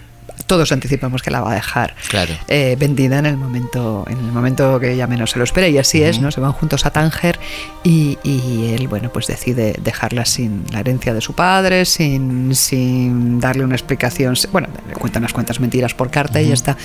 todos 0.47 0.71
anticipamos 0.71 1.21
que 1.23 1.31
la 1.31 1.41
va 1.41 1.51
a 1.51 1.55
dejar 1.55 1.95
Claro. 2.07 2.33
eh, 2.47 2.75
vendida 2.79 3.19
en 3.19 3.25
el 3.25 3.37
momento 3.37 4.05
en 4.07 4.17
el 4.17 4.31
momento 4.31 4.79
que 4.79 4.93
ella 4.93 5.07
menos 5.07 5.31
se 5.31 5.37
lo 5.39 5.43
espera 5.43 5.67
y 5.67 5.77
así 5.77 6.03
es 6.03 6.19
no 6.19 6.31
se 6.31 6.39
van 6.41 6.51
juntos 6.51 6.85
a 6.85 6.91
Tánger 6.91 7.39
y, 7.83 8.17
y 8.23 8.73
él 8.77 8.87
bueno 8.87 9.11
pues 9.11 9.27
decide 9.27 9.75
dejarla 9.81 10.25
sin 10.25 10.63
la 10.71 10.79
herencia 10.81 11.13
de 11.13 11.21
su 11.21 11.33
padre 11.33 11.85
sin, 11.85 12.53
sin 12.55 13.39
darle 13.39 13.63
una 13.63 13.75
explicación 13.75 14.35
bueno 14.51 14.67
le 14.87 14.93
cuenta 14.93 15.19
unas 15.19 15.33
cuantas 15.33 15.59
mentiras 15.59 15.93
por 15.93 16.09
carta 16.11 16.41
y 16.41 16.47
ya 16.49 16.53
está. 16.53 16.77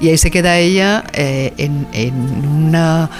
Y 0.00 0.08
ahí 0.08 0.16
se 0.18 0.30
queda 0.30 0.58
ella 0.58 1.04
eh, 1.12 1.52
en, 1.58 1.86
en 1.92 2.14
una 2.46 3.10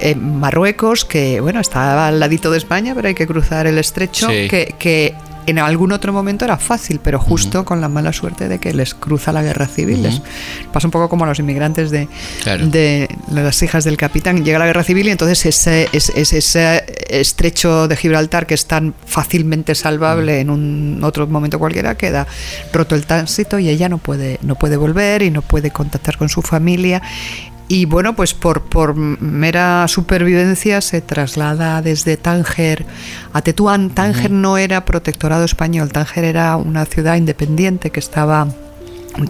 en 0.00 0.38
Marruecos 0.40 1.04
que 1.04 1.40
bueno 1.40 1.60
está 1.60 2.06
al 2.08 2.20
ladito 2.20 2.50
de 2.50 2.58
España 2.58 2.92
pero 2.94 3.08
hay 3.08 3.14
que 3.14 3.26
cruzar 3.26 3.66
el 3.66 3.78
estrecho 3.78 4.28
Sí. 4.28 4.48
que, 4.48 4.74
que 4.78 5.14
en 5.46 5.58
algún 5.58 5.92
otro 5.92 6.12
momento 6.12 6.44
era 6.44 6.56
fácil, 6.58 7.00
pero 7.02 7.18
justo 7.18 7.64
con 7.64 7.80
la 7.80 7.88
mala 7.88 8.12
suerte 8.12 8.48
de 8.48 8.58
que 8.58 8.74
les 8.74 8.94
cruza 8.94 9.32
la 9.32 9.42
guerra 9.42 9.66
civil. 9.66 10.02
Les 10.02 10.20
pasa 10.72 10.86
un 10.88 10.90
poco 10.90 11.08
como 11.08 11.24
a 11.24 11.28
los 11.28 11.38
inmigrantes 11.38 11.90
de, 11.90 12.08
Claro. 12.42 12.66
de 12.66 13.08
las 13.30 13.62
hijas 13.62 13.84
del 13.84 13.96
capitán. 13.96 14.44
Llega 14.44 14.58
la 14.58 14.66
guerra 14.66 14.82
civil 14.82 15.06
y 15.08 15.10
entonces 15.10 15.46
ese, 15.46 15.88
ese, 15.92 16.20
ese- 16.20 16.38
ese 16.38 16.84
estrecho 17.08 17.88
de 17.88 17.96
Gibraltar 17.96 18.46
que 18.46 18.54
es 18.54 18.66
tan 18.66 18.94
fácilmente 19.06 19.74
salvable 19.74 20.40
en 20.40 20.50
un 20.50 21.00
otro 21.02 21.26
momento 21.26 21.58
cualquiera 21.58 21.94
queda 21.96 22.26
roto 22.72 22.94
el 22.94 23.06
tránsito 23.06 23.58
y 23.58 23.68
ella 23.68 23.88
no 23.88 23.98
puede, 23.98 24.38
no 24.42 24.54
puede 24.56 24.76
volver 24.76 25.22
y 25.22 25.30
no 25.30 25.42
puede 25.42 25.70
contactar 25.70 26.16
con 26.18 26.28
su 26.28 26.42
familia. 26.42 27.00
Y 27.68 27.84
bueno, 27.84 28.14
pues 28.14 28.32
por, 28.32 28.62
por 28.62 28.94
mera 28.94 29.86
supervivencia 29.88 30.80
se 30.80 31.00
traslada 31.00 31.82
desde 31.82 32.16
Tánger 32.16 32.86
a 33.32 33.42
Tetuán. 33.42 33.90
Tánger 33.90 34.30
no 34.30 34.56
era 34.56 34.84
protectorado 34.84 35.44
español, 35.44 35.90
Tánger 35.90 36.24
era 36.24 36.56
una 36.56 36.84
ciudad 36.86 37.16
independiente 37.16 37.90
que 37.90 38.00
estaba 38.00 38.46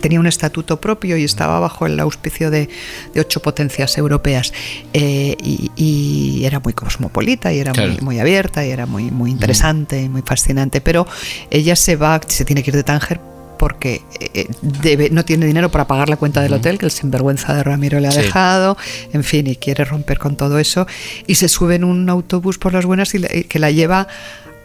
tenía 0.01 0.19
un 0.19 0.27
estatuto 0.27 0.81
propio 0.81 1.17
y 1.17 1.23
estaba 1.23 1.61
bajo 1.61 1.87
el 1.87 2.01
auspicio 2.01 2.51
de, 2.51 2.69
de 3.15 3.21
ocho 3.21 3.41
potencias 3.41 3.97
europeas 3.97 4.53
Eh, 4.93 5.37
y, 5.41 5.71
y 5.77 6.45
era 6.45 6.59
muy 6.59 6.73
cosmopolita 6.73 7.53
y 7.53 7.61
era 7.61 7.71
Claro. 7.71 7.93
muy, 7.93 8.01
muy 8.01 8.19
abierta 8.19 8.67
y 8.67 8.71
era 8.71 8.85
muy, 8.87 9.13
muy 9.13 9.31
interesante 9.31 10.03
y 10.03 10.09
muy 10.09 10.23
fascinante 10.23 10.81
pero 10.81 11.07
ella 11.51 11.77
se 11.77 11.95
va 11.95 12.21
se 12.27 12.45
tiene 12.45 12.65
que 12.65 12.71
ir 12.71 12.77
de 12.77 12.83
Tánger 12.83 13.21
porque 13.59 14.03
eh, 14.21 14.47
debe, 14.63 15.11
no 15.11 15.25
tiene 15.25 15.47
dinero 15.47 15.71
para 15.71 15.87
pagar 15.87 16.09
la 16.09 16.17
cuenta 16.17 16.41
del 16.43 16.53
hotel 16.55 16.79
que 16.79 16.87
el 16.87 16.91
sinvergüenza 16.93 17.55
de 17.55 17.63
Ramiro 17.63 18.01
le 18.01 18.09
ha 18.09 18.13
Sí. 18.13 18.21
dejado, 18.23 18.77
en 19.13 19.25
fin, 19.25 19.47
y 19.47 19.57
quiere 19.57 19.85
romper 19.85 20.19
con 20.19 20.37
todo 20.37 20.59
eso, 20.59 20.87
y 21.27 21.37
se 21.37 21.49
sube 21.49 21.75
en 21.77 21.85
un 21.85 22.09
autobús 22.11 22.59
por 22.59 22.73
las 22.73 22.85
buenas 22.87 23.15
y 23.15 23.19
le- 23.19 23.45
que 23.45 23.59
la 23.59 23.71
lleva 23.71 24.09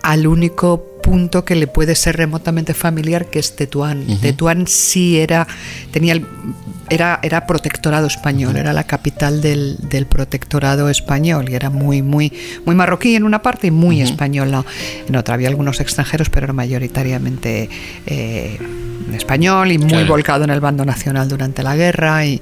al 0.03 0.25
único 0.27 0.83
punto 1.01 1.43
que 1.45 1.55
le 1.55 1.67
puede 1.67 1.95
ser 1.95 2.17
remotamente 2.17 2.73
familiar, 2.73 3.25
que 3.29 3.39
es 3.39 3.55
Tetuán. 3.55 4.05
Tetuán 4.21 4.67
sí 4.67 5.17
era, 5.19 5.47
tenía 5.91 6.13
el- 6.13 6.25
era, 6.89 7.19
era 7.23 7.47
protectorado 7.47 8.07
español, 8.07 8.57
era 8.57 8.73
la 8.73 8.83
capital 8.83 9.41
del, 9.41 9.77
del 9.89 10.05
protectorado 10.05 10.89
español 10.89 11.47
y 11.49 11.55
era 11.55 11.69
muy, 11.69 12.01
muy, 12.01 12.33
muy 12.65 12.75
marroquí 12.75 13.15
en 13.15 13.23
una 13.23 13.41
parte 13.41 13.67
y 13.67 13.71
muy 13.71 14.01
española 14.01 14.65
en 15.07 15.15
otra. 15.15 15.35
Había 15.35 15.47
algunos 15.47 15.79
extranjeros, 15.79 16.29
pero 16.29 16.45
era 16.45 16.53
mayoritariamente 16.53 17.69
eh, 18.05 18.57
español 19.13 19.71
y 19.71 19.77
muy 19.77 19.89
Claro. 19.89 20.07
volcado 20.07 20.43
en 20.43 20.49
el 20.49 20.59
bando 20.59 20.85
nacional 20.85 21.27
durante 21.27 21.63
la 21.63 21.75
guerra 21.75 22.25
y, 22.25 22.41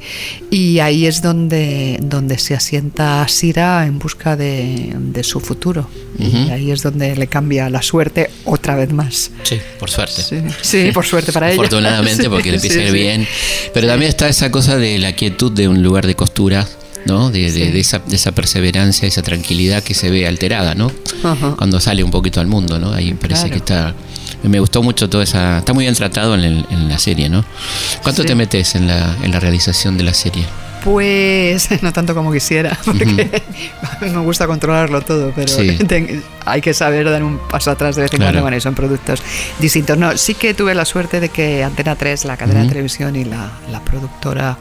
y 0.51 0.79
ahí 0.79 1.05
es 1.05 1.21
donde, 1.21 1.97
donde 2.01 2.37
se 2.37 2.55
asienta 2.55 3.27
Sira 3.27 3.85
en 3.85 3.99
busca 3.99 4.35
de, 4.35 4.93
de 4.97 5.23
su 5.23 5.39
futuro 5.39 5.89
y 6.17 6.27
Ujú. 6.27 6.51
ahí 6.53 6.71
es 6.71 6.81
donde 6.83 7.15
le 7.15 7.27
cambia 7.27 7.69
la 7.69 7.81
suerte 7.81 8.29
otra 8.45 8.75
vez 8.75 8.91
más. 8.91 9.31
Sí, 9.43 9.57
por 9.79 9.89
suerte. 9.89 10.21
Sí, 10.21 10.37
sí, 10.61 10.91
por 10.93 11.05
suerte 11.05 11.31
para 11.31 11.47
ella. 11.47 11.55
Afortunadamente, 11.55 12.23
Sí, 12.23 12.29
porque 12.29 12.49
le 12.49 12.55
empieza 12.55 12.79
a 12.79 12.83
ir 12.83 12.91
bien. 12.91 13.27
Pero 13.73 13.87
también 13.87 14.09
está 14.09 14.27
esa 14.27 14.51
cosa 14.51 14.77
de 14.77 14.97
la 14.99 15.13
quietud 15.13 15.51
de 15.51 15.67
un 15.67 15.81
lugar 15.81 16.05
de 16.07 16.15
costura, 16.15 16.67
¿no? 17.05 17.29
De, 17.31 17.43
de- 17.43 17.49
Sí. 17.51 17.71
de 17.71 17.79
esa, 17.79 17.99
de 17.99 18.15
esa 18.15 18.31
perseverancia, 18.33 19.07
esa 19.07 19.21
tranquilidad 19.21 19.81
que 19.83 19.93
se 19.93 20.09
ve 20.09 20.27
alterada, 20.27 20.75
¿no? 20.75 20.91
Ajá. 21.23 21.55
Cuando 21.57 21.79
sale 21.79 22.03
un 22.03 22.11
poquito 22.11 22.41
al 22.41 22.47
mundo, 22.47 22.79
¿no? 22.79 22.91
Ahí 22.93 23.13
parece 23.13 23.43
Claro. 23.43 23.51
que 23.53 23.57
está. 23.59 23.95
Me 24.43 24.59
gustó 24.59 24.81
mucho 24.81 25.09
toda 25.09 25.23
esa. 25.23 25.59
Está 25.59 25.73
muy 25.73 25.83
bien 25.85 25.95
tratado 25.95 26.33
en, 26.35 26.41
el- 26.43 26.65
en 26.69 26.87
la 26.89 26.97
serie, 26.97 27.29
¿no? 27.29 27.43
¿Cuánto 28.03 28.21
Sí. 28.21 28.27
te 28.27 28.35
metes 28.35 28.75
en 28.75 28.87
la, 28.87 29.15
en 29.21 29.31
la 29.31 29.39
realización 29.39 29.97
de 29.97 30.03
la 30.03 30.13
serie? 30.13 30.45
Pues 30.83 31.67
no 31.81 31.91
tanto 31.91 32.15
como 32.15 32.31
quisiera, 32.31 32.77
porque 32.85 33.05
me 34.01 34.17
gusta 34.19 34.47
controlarlo 34.47 35.01
todo, 35.01 35.33
pero 35.35 35.47
Sí. 35.49 35.77
ten- 35.87 36.23
hay 36.45 36.61
que 36.61 36.73
saber 36.73 37.09
dar 37.09 37.21
un 37.21 37.37
paso 37.49 37.69
atrás 37.71 37.97
de 37.97 38.03
vez 38.03 38.13
en 38.13 38.19
cuando, 38.21 38.41
bueno, 38.41 38.55
y 38.55 38.61
son 38.61 38.75
productos 38.75 39.21
distintos. 39.59 39.97
No, 39.97 40.15
sí 40.17 40.35
que 40.35 40.53
tuve 40.53 40.73
la 40.73 40.85
suerte 40.85 41.19
de 41.19 41.27
que 41.29 41.63
Antena 41.65 41.95
3, 41.97 42.23
la 42.25 42.37
cadena 42.37 42.61
de 42.63 42.69
televisión 42.69 43.15
y 43.17 43.25
la, 43.25 43.51
la 43.71 43.81
productora 43.81 44.57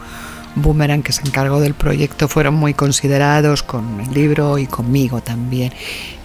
Boomerang 0.55 1.03
que 1.03 1.13
se 1.13 1.21
encargó 1.21 1.61
del 1.61 1.73
proyecto 1.73 2.27
fueron 2.27 2.55
muy 2.55 2.73
considerados 2.73 3.63
con 3.63 4.01
el 4.01 4.13
libro 4.13 4.57
y 4.57 4.67
conmigo 4.67 5.21
también. 5.21 5.71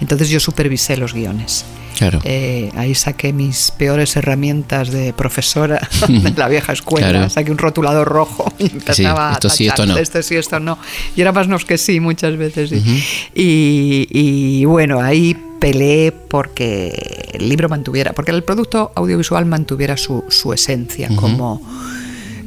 Entonces 0.01 0.29
yo 0.29 0.41
supervisé 0.41 0.97
los 0.97 1.15
guiones. 1.15 1.65
Claro. 1.97 2.21
Eh, 2.25 2.71
ahí 2.77 2.95
saqué 2.95 3.33
mis 3.33 3.71
peores 3.73 4.17
herramientas 4.17 4.91
de 4.91 5.13
profesora 5.13 5.87
de 6.09 6.33
la 6.37 6.49
vieja 6.49 6.73
escuela. 6.73 7.09
Claro. 7.09 7.31
Saqué 7.31 7.51
un 7.51 7.59
rotulador 7.59 8.09
rojo 8.09 8.53
y 8.59 8.71
empezaba 8.71 9.33
esto 9.33 9.49
a 9.49 9.51
sí, 9.51 9.67
esto 9.67 9.87
no. 9.87 9.97
Esto 9.97 10.23
sí, 10.23 10.37
esto 10.37 10.61
no. 10.61 10.79
Y 11.17 11.21
era 11.21 11.33
más 11.33 11.49
no 11.49 11.59
que 11.59 11.79
sí 11.79 12.01
muchas 12.01 12.37
veces. 12.37 12.71
sí. 12.71 13.05
y, 13.35 14.09
y, 14.11 14.65
bueno, 14.65 15.01
ahí 15.01 15.37
peleé 15.61 16.13
porque 16.13 17.31
el 17.33 17.49
libro 17.49 17.69
mantuviera, 17.69 18.13
porque 18.13 18.33
el 18.33 18.45
producto 18.45 18.93
audiovisual 18.95 19.47
mantuviera 19.47 19.97
su, 19.97 20.25
su 20.29 20.53
esencia 20.53 21.09
como 21.17 21.63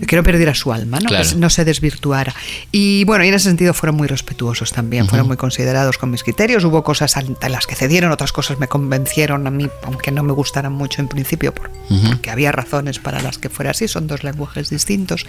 que 0.06 0.16
no 0.16 0.24
perdiera 0.24 0.54
su 0.54 0.72
alma, 0.74 1.00
¿no? 1.00 1.08
Claro. 1.10 1.24
que 1.30 1.36
no 1.36 1.50
se 1.50 1.66
desvirtuara. 1.66 2.34
Y 2.72 3.04
bueno, 3.06 3.24
y 3.26 3.30
en 3.30 3.34
ese 3.34 3.46
sentido 3.50 3.74
fueron 3.74 3.96
muy 3.96 4.08
respetuosos 4.08 4.72
también, 4.72 5.08
fueron 5.08 5.28
muy 5.28 5.38
considerados 5.38 5.98
con 5.98 6.12
mis 6.12 6.24
criterios. 6.24 6.64
Hubo 6.64 6.84
cosas 6.84 7.18
ante 7.18 7.50
las 7.50 7.66
que 7.68 7.76
cedieron, 7.76 8.12
otras 8.12 8.32
cosas 8.32 8.60
me 8.60 8.68
convencieron 8.68 9.48
a 9.48 9.52
mí, 9.52 9.68
aunque 9.84 10.12
no 10.12 10.24
me 10.24 10.34
gustaran 10.34 10.74
mucho 10.74 11.02
en 11.02 11.08
principio, 11.08 11.54
por- 11.54 11.72
porque 12.10 12.30
había 12.30 12.52
razones 12.52 13.00
para 13.00 13.22
las 13.22 13.38
que 13.38 13.50
fuera 13.50 13.72
así, 13.72 13.88
son 13.88 14.08
dos 14.08 14.24
lenguajes 14.24 14.70
distintos. 14.70 15.26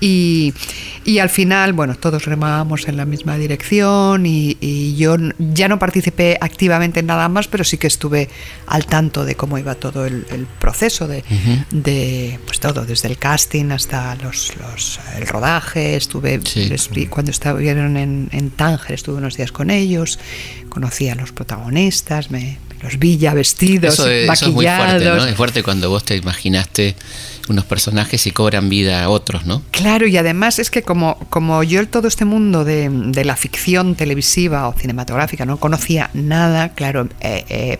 Y, 0.00 0.54
y 1.04 1.18
al 1.18 1.28
final, 1.28 1.72
bueno, 1.72 1.94
todos 1.96 2.24
remábamos 2.24 2.86
en 2.86 2.96
la 2.96 3.04
misma 3.04 3.36
dirección 3.36 4.26
y, 4.26 4.56
y 4.60 4.94
yo 4.96 5.16
ya 5.38 5.68
no 5.68 5.78
participé 5.78 6.38
activamente 6.40 7.00
en 7.00 7.06
nada 7.06 7.28
más, 7.28 7.48
pero 7.48 7.64
sí 7.64 7.78
que 7.78 7.88
estuve 7.88 8.28
al 8.66 8.86
tanto 8.86 9.24
de 9.24 9.34
cómo 9.34 9.58
iba 9.58 9.74
todo 9.74 10.06
el, 10.06 10.24
el 10.30 10.46
proceso 10.60 11.08
de, 11.08 11.24
de, 11.70 12.38
pues 12.46 12.60
todo, 12.60 12.84
desde 12.84 13.08
el 13.08 13.18
casting 13.18 13.70
hasta 13.70 14.14
los, 14.16 14.52
los 14.56 15.00
el 15.16 15.26
rodaje, 15.26 15.96
estuve 15.96 16.40
Sí. 16.44 16.66
les 16.68 16.88
vi- 16.90 17.06
cuando 17.06 17.30
estuvieron 17.32 17.96
en, 17.96 18.28
en 18.32 18.50
Tánger, 18.50 18.92
estuve 18.92 19.16
unos 19.16 19.36
días 19.36 19.50
con 19.52 19.70
ellos, 19.70 20.18
conocí 20.68 21.08
a 21.08 21.14
los 21.14 21.32
protagonistas, 21.32 22.30
me 22.30 22.58
los 22.82 22.98
vi 22.98 23.16
ya 23.18 23.34
vestidos, 23.34 23.94
Eso, 23.94 24.08
es- 24.08 24.30
eso 24.30 24.46
es 24.46 24.52
muy 24.52 24.64
fuerte, 24.66 25.04
¿no? 25.04 25.26
Es 25.26 25.34
fuerte 25.34 25.62
cuando 25.62 25.90
vos 25.90 26.04
te 26.04 26.16
imaginaste 26.16 26.94
unos 27.48 27.64
personajes 27.64 28.26
y 28.26 28.30
cobran 28.30 28.68
vida 28.68 29.02
a 29.04 29.08
otros, 29.08 29.46
¿no? 29.46 29.62
Claro, 29.70 30.06
y 30.06 30.16
además 30.16 30.58
es 30.58 30.70
que 30.70 30.82
como, 30.82 31.18
como 31.30 31.62
yo 31.62 31.86
todo 31.88 32.08
este 32.08 32.24
mundo 32.24 32.64
de, 32.64 32.88
de 32.90 33.24
la 33.24 33.36
ficción 33.36 33.94
televisiva 33.94 34.68
o 34.68 34.72
cinematográfica 34.74 35.44
no 35.46 35.58
conocía 35.58 36.10
nada, 36.14 36.70
claro, 36.70 37.08
eh, 37.20 37.44
eh, 37.48 37.78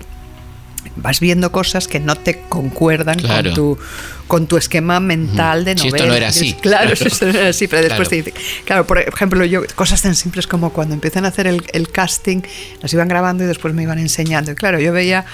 vas 0.96 1.20
viendo 1.20 1.52
cosas 1.52 1.86
que 1.88 2.00
no 2.00 2.14
te 2.16 2.40
concuerdan 2.48 3.18
Claro. 3.18 3.50
con 3.50 3.54
tu 3.54 3.78
con 4.26 4.46
tu 4.46 4.58
esquema 4.58 5.00
mental 5.00 5.64
de 5.64 5.72
Si 5.78 5.86
novela. 5.88 5.96
esto 5.96 6.06
no 6.08 6.14
era 6.14 6.28
así. 6.28 6.52
Claro, 6.60 6.94
si 6.94 7.04
esto 7.06 7.24
no 7.26 7.38
era 7.38 7.48
así, 7.48 7.66
pero 7.66 7.80
después 7.82 8.08
Claro. 8.10 8.24
te 8.24 8.30
dicen, 8.30 8.42
claro, 8.66 8.86
por 8.86 8.98
ejemplo, 8.98 9.42
yo, 9.46 9.62
cosas 9.74 10.02
tan 10.02 10.14
simples 10.14 10.46
como 10.46 10.70
cuando 10.70 10.92
empiezan 10.92 11.24
a 11.24 11.28
hacer 11.28 11.46
el, 11.46 11.62
el 11.72 11.88
casting, 11.90 12.42
las 12.82 12.92
iban 12.92 13.08
grabando 13.08 13.44
y 13.44 13.46
después 13.46 13.72
me 13.72 13.84
iban 13.84 13.98
enseñando. 13.98 14.52
Y 14.52 14.54
claro, 14.54 14.80
yo 14.80 14.92
veía 14.92 15.24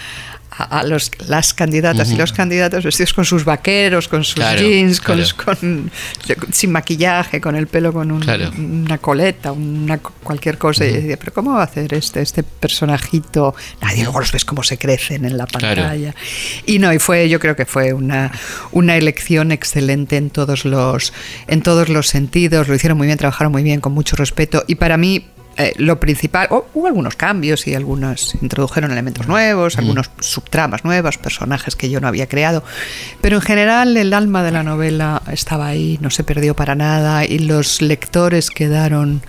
a, 0.56 0.84
los, 0.84 1.10
las 1.26 1.52
candidatas 1.52 2.10
y 2.10 2.16
los 2.16 2.32
candidatos 2.32 2.84
vestidos 2.84 3.12
con 3.12 3.24
sus 3.24 3.44
vaqueros, 3.44 4.06
con 4.08 4.22
sus 4.24 4.34
Claro, 4.36 4.60
jeans, 4.60 5.00
con, 5.00 5.16
claro. 5.20 5.56
con- 5.56 5.90
sin 6.52 6.70
maquillaje, 6.72 7.40
con 7.40 7.56
el 7.56 7.66
pelo 7.66 7.92
con 7.92 8.10
un- 8.12 8.20
Claro. 8.20 8.50
una 8.56 8.98
coleta, 8.98 9.52
una 9.52 9.98
cualquier 9.98 10.56
cosa. 10.58 10.84
Y 10.86 10.90
yo 10.90 10.94
decía, 10.96 11.16
pero 11.16 11.32
¿cómo 11.32 11.54
va 11.54 11.62
a 11.62 11.64
hacer 11.64 11.92
este, 11.94 12.20
este 12.22 12.42
personajito? 12.42 13.54
Nadie 13.80 14.04
luego 14.04 14.20
los 14.20 14.30
ves 14.32 14.44
cómo 14.44 14.62
se 14.62 14.78
crecen 14.78 15.24
en 15.24 15.36
la 15.36 15.46
pantalla. 15.46 16.14
Y 16.66 16.78
no, 16.78 16.92
y 16.92 16.98
fue, 16.98 17.28
yo 17.28 17.40
creo 17.40 17.56
que 17.56 17.66
fue 17.66 17.92
una, 17.92 18.30
una 18.72 18.96
elección 18.96 19.50
excelente 19.52 20.16
en 20.16 20.30
todos 20.30 20.64
los, 20.64 21.12
en 21.46 21.62
todos 21.62 21.88
los 21.88 22.06
sentidos. 22.08 22.68
Lo 22.68 22.74
hicieron 22.74 22.96
muy 22.98 23.06
bien, 23.06 23.18
trabajaron 23.18 23.52
muy 23.52 23.62
bien, 23.62 23.80
con 23.80 23.92
mucho 23.92 24.16
respeto. 24.16 24.64
Y 24.66 24.76
para 24.76 24.96
mí, 24.96 25.26
eh, 25.56 25.72
lo 25.76 26.00
principal, 26.00 26.48
oh, 26.50 26.66
hubo 26.74 26.86
algunos 26.86 27.14
cambios 27.14 27.66
y 27.66 27.74
algunos 27.74 28.34
introdujeron 28.42 28.90
elementos 28.90 29.28
nuevos, 29.28 29.78
algunos 29.78 30.10
subtramas 30.18 30.84
nuevas, 30.84 31.16
personajes 31.18 31.76
que 31.76 31.88
yo 31.88 32.00
no 32.00 32.08
había 32.08 32.26
creado, 32.28 32.64
pero 33.20 33.36
en 33.36 33.42
general 33.42 33.96
el 33.96 34.12
alma 34.12 34.42
de 34.42 34.50
la 34.50 34.62
novela 34.62 35.22
estaba 35.30 35.68
ahí, 35.68 35.98
no 36.00 36.10
se 36.10 36.24
perdió 36.24 36.54
para 36.56 36.74
nada 36.74 37.24
y 37.24 37.38
los 37.38 37.82
lectores 37.82 38.50
quedaron 38.50 39.22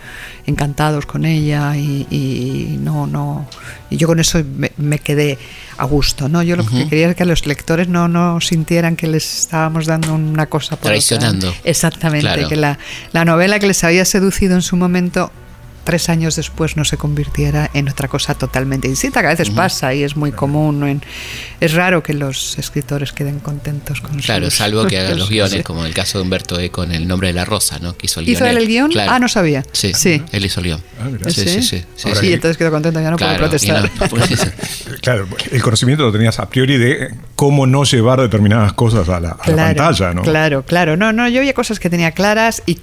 encantados 0.47 1.05
con 1.05 1.25
ella 1.25 1.75
y, 1.75 2.07
y 2.09 2.77
no, 2.79 3.07
no, 3.07 3.47
y 3.89 3.97
yo 3.97 4.07
con 4.07 4.19
eso 4.19 4.41
me, 4.43 4.71
me 4.77 4.99
quedé 4.99 5.37
a 5.77 5.85
gusto, 5.85 6.29
¿no? 6.29 6.41
Yo 6.43 6.55
lo 6.55 6.65
que 6.65 6.87
quería 6.87 7.09
es 7.09 7.15
que 7.15 7.25
los 7.25 7.45
lectores 7.45 7.87
no, 7.87 8.07
no 8.07 8.39
sintieran 8.41 8.95
que 8.95 9.07
les 9.07 9.39
estábamos 9.41 9.85
dando 9.87 10.13
una 10.13 10.45
cosa 10.47 10.69
por 10.75 10.77
otra. 10.79 10.89
Traicionando. 10.91 11.53
Exactamente, 11.63 12.25
Claro. 12.27 12.47
que 12.47 12.55
la, 12.55 12.79
la 13.11 13.25
novela 13.25 13.59
que 13.59 13.67
les 13.67 13.83
había 13.83 14.05
seducido 14.05 14.55
en 14.55 14.61
su 14.61 14.75
momento 14.77 15.31
tres 15.85 16.09
años 16.09 16.35
después 16.35 16.75
no 16.75 16.83
se 16.83 16.97
convirtiera 16.97 17.69
en 17.73 17.87
otra 17.87 18.09
cosa 18.09 18.33
totalmente 18.35 18.89
distinta, 18.89 19.21
que 19.21 19.27
a 19.27 19.29
veces 19.29 19.51
pasa 19.51 19.93
y 19.93 20.03
es 20.03 20.17
muy 20.17 20.33
común. 20.33 20.79
¿no? 20.81 20.87
En- 20.87 21.01
es 21.61 21.73
raro 21.73 22.03
que 22.03 22.13
los 22.13 22.57
escritores 22.57 23.13
queden 23.13 23.39
contentos 23.39 24.01
con 24.01 24.19
Claro, 24.19 24.45
sus- 24.45 24.55
salvo 24.55 24.85
que 24.87 24.99
hagan 24.99 25.17
los 25.19 25.27
Sí. 25.29 25.35
guiones, 25.35 25.63
como 25.63 25.85
el 25.85 25.93
caso 25.93 26.17
de 26.17 26.23
Humberto 26.23 26.59
Eco 26.59 26.83
en 26.83 26.91
El 26.91 27.07
nombre 27.07 27.29
de 27.29 27.33
la 27.33 27.45
rosa, 27.45 27.79
¿no? 27.79 27.95
Que 27.95 28.07
hizo 28.07 28.19
el 28.19 28.27
¿Hizo 28.27 28.43
guion 28.43 28.49
él 28.57 28.57
el 28.63 28.67
guion? 28.67 28.91
Claro. 28.91 29.11
Ah, 29.11 29.19
no 29.19 29.29
sabía. 29.29 29.63
Sí, 29.71 29.93
Sí. 29.93 30.21
él 30.31 30.45
hizo 30.45 30.59
el 30.59 30.65
guion. 30.65 30.81
Ah. 30.99 31.07
Sí, 31.29 31.31
sí, 31.31 31.49
sí. 31.49 31.61
sí, 31.61 31.85
Sí, 31.95 32.09
sí. 32.19 32.33
entonces 32.33 32.57
quedó 32.57 32.71
contento, 32.71 32.99
ya 32.99 33.11
no 33.11 33.17
Claro, 33.17 33.37
puedo 33.37 33.49
protestar. 33.51 33.89
no, 34.11 34.23
eso. 34.25 34.45
Claro, 35.01 35.27
el 35.51 35.61
conocimiento 35.61 36.03
lo 36.03 36.11
tenías 36.11 36.39
a 36.39 36.49
priori 36.49 36.77
de 36.77 37.13
cómo 37.35 37.67
no 37.67 37.83
llevar 37.83 38.19
determinadas 38.19 38.73
cosas 38.73 39.07
a 39.07 39.19
la, 39.19 39.29
a 39.39 39.49
la 39.51 39.65
pantalla, 39.75 40.13
¿no? 40.15 40.23
Claro, 40.23 40.63
claro. 40.63 40.97
No, 40.97 41.13
no, 41.13 41.27
yo 41.29 41.39
había 41.39 41.53
cosas 41.53 41.79
que 41.79 41.89
tenía 41.91 42.11
claras 42.11 42.63
y 42.65 42.79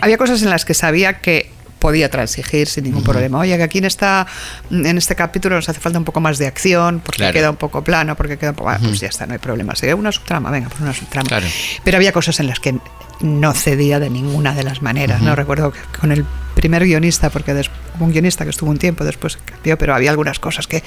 había 0.00 0.16
cosas 0.16 0.42
en 0.42 0.50
las 0.50 0.64
que 0.64 0.74
sabía 0.74 1.20
que 1.20 1.50
podía 1.86 2.10
transigir 2.10 2.66
sin 2.66 2.82
ningún 2.82 3.04
problema. 3.04 3.38
Oye, 3.38 3.56
que 3.56 3.62
aquí 3.62 3.78
en 3.78 3.84
esta 3.84 4.26
en 4.72 4.98
este 4.98 5.14
capítulo 5.14 5.54
nos 5.54 5.68
hace 5.68 5.78
falta 5.78 6.00
un 6.00 6.04
poco 6.04 6.18
más 6.20 6.36
de 6.36 6.48
acción, 6.48 6.98
porque 6.98 7.18
Claro. 7.18 7.32
queda 7.32 7.50
un 7.50 7.56
poco 7.56 7.84
plano, 7.84 8.16
porque 8.16 8.36
queda 8.38 8.50
un 8.50 8.56
poco, 8.56 8.72
pues 8.82 8.98
ya 8.98 9.06
está, 9.06 9.24
no 9.24 9.34
hay 9.34 9.38
problema. 9.38 9.76
Sería 9.76 9.94
una 9.94 10.10
subtrama, 10.10 10.50
venga, 10.50 10.68
pues 10.68 10.80
una 10.80 10.92
subtrama. 10.92 11.28
Claro. 11.28 11.46
Pero 11.84 11.96
había 11.96 12.10
cosas 12.10 12.40
en 12.40 12.48
las 12.48 12.58
que 12.58 12.74
no 13.20 13.52
cedía 13.54 14.00
de 14.00 14.10
ninguna 14.10 14.52
de 14.52 14.64
las 14.64 14.82
maneras, 14.82 15.22
¿no? 15.22 15.36
Recuerdo 15.36 15.70
que 15.72 15.78
con 16.00 16.10
el 16.10 16.24
primer 16.56 16.84
guionista, 16.84 17.30
porque 17.30 17.54
des- 17.54 17.70
un 18.00 18.10
guionista 18.10 18.42
que 18.44 18.50
estuvo 18.50 18.70
un 18.70 18.78
tiempo, 18.78 19.04
después 19.04 19.36
cambió, 19.44 19.78
pero 19.78 19.94
había 19.94 20.10
algunas 20.10 20.38
cosas 20.40 20.66
que... 20.66 20.82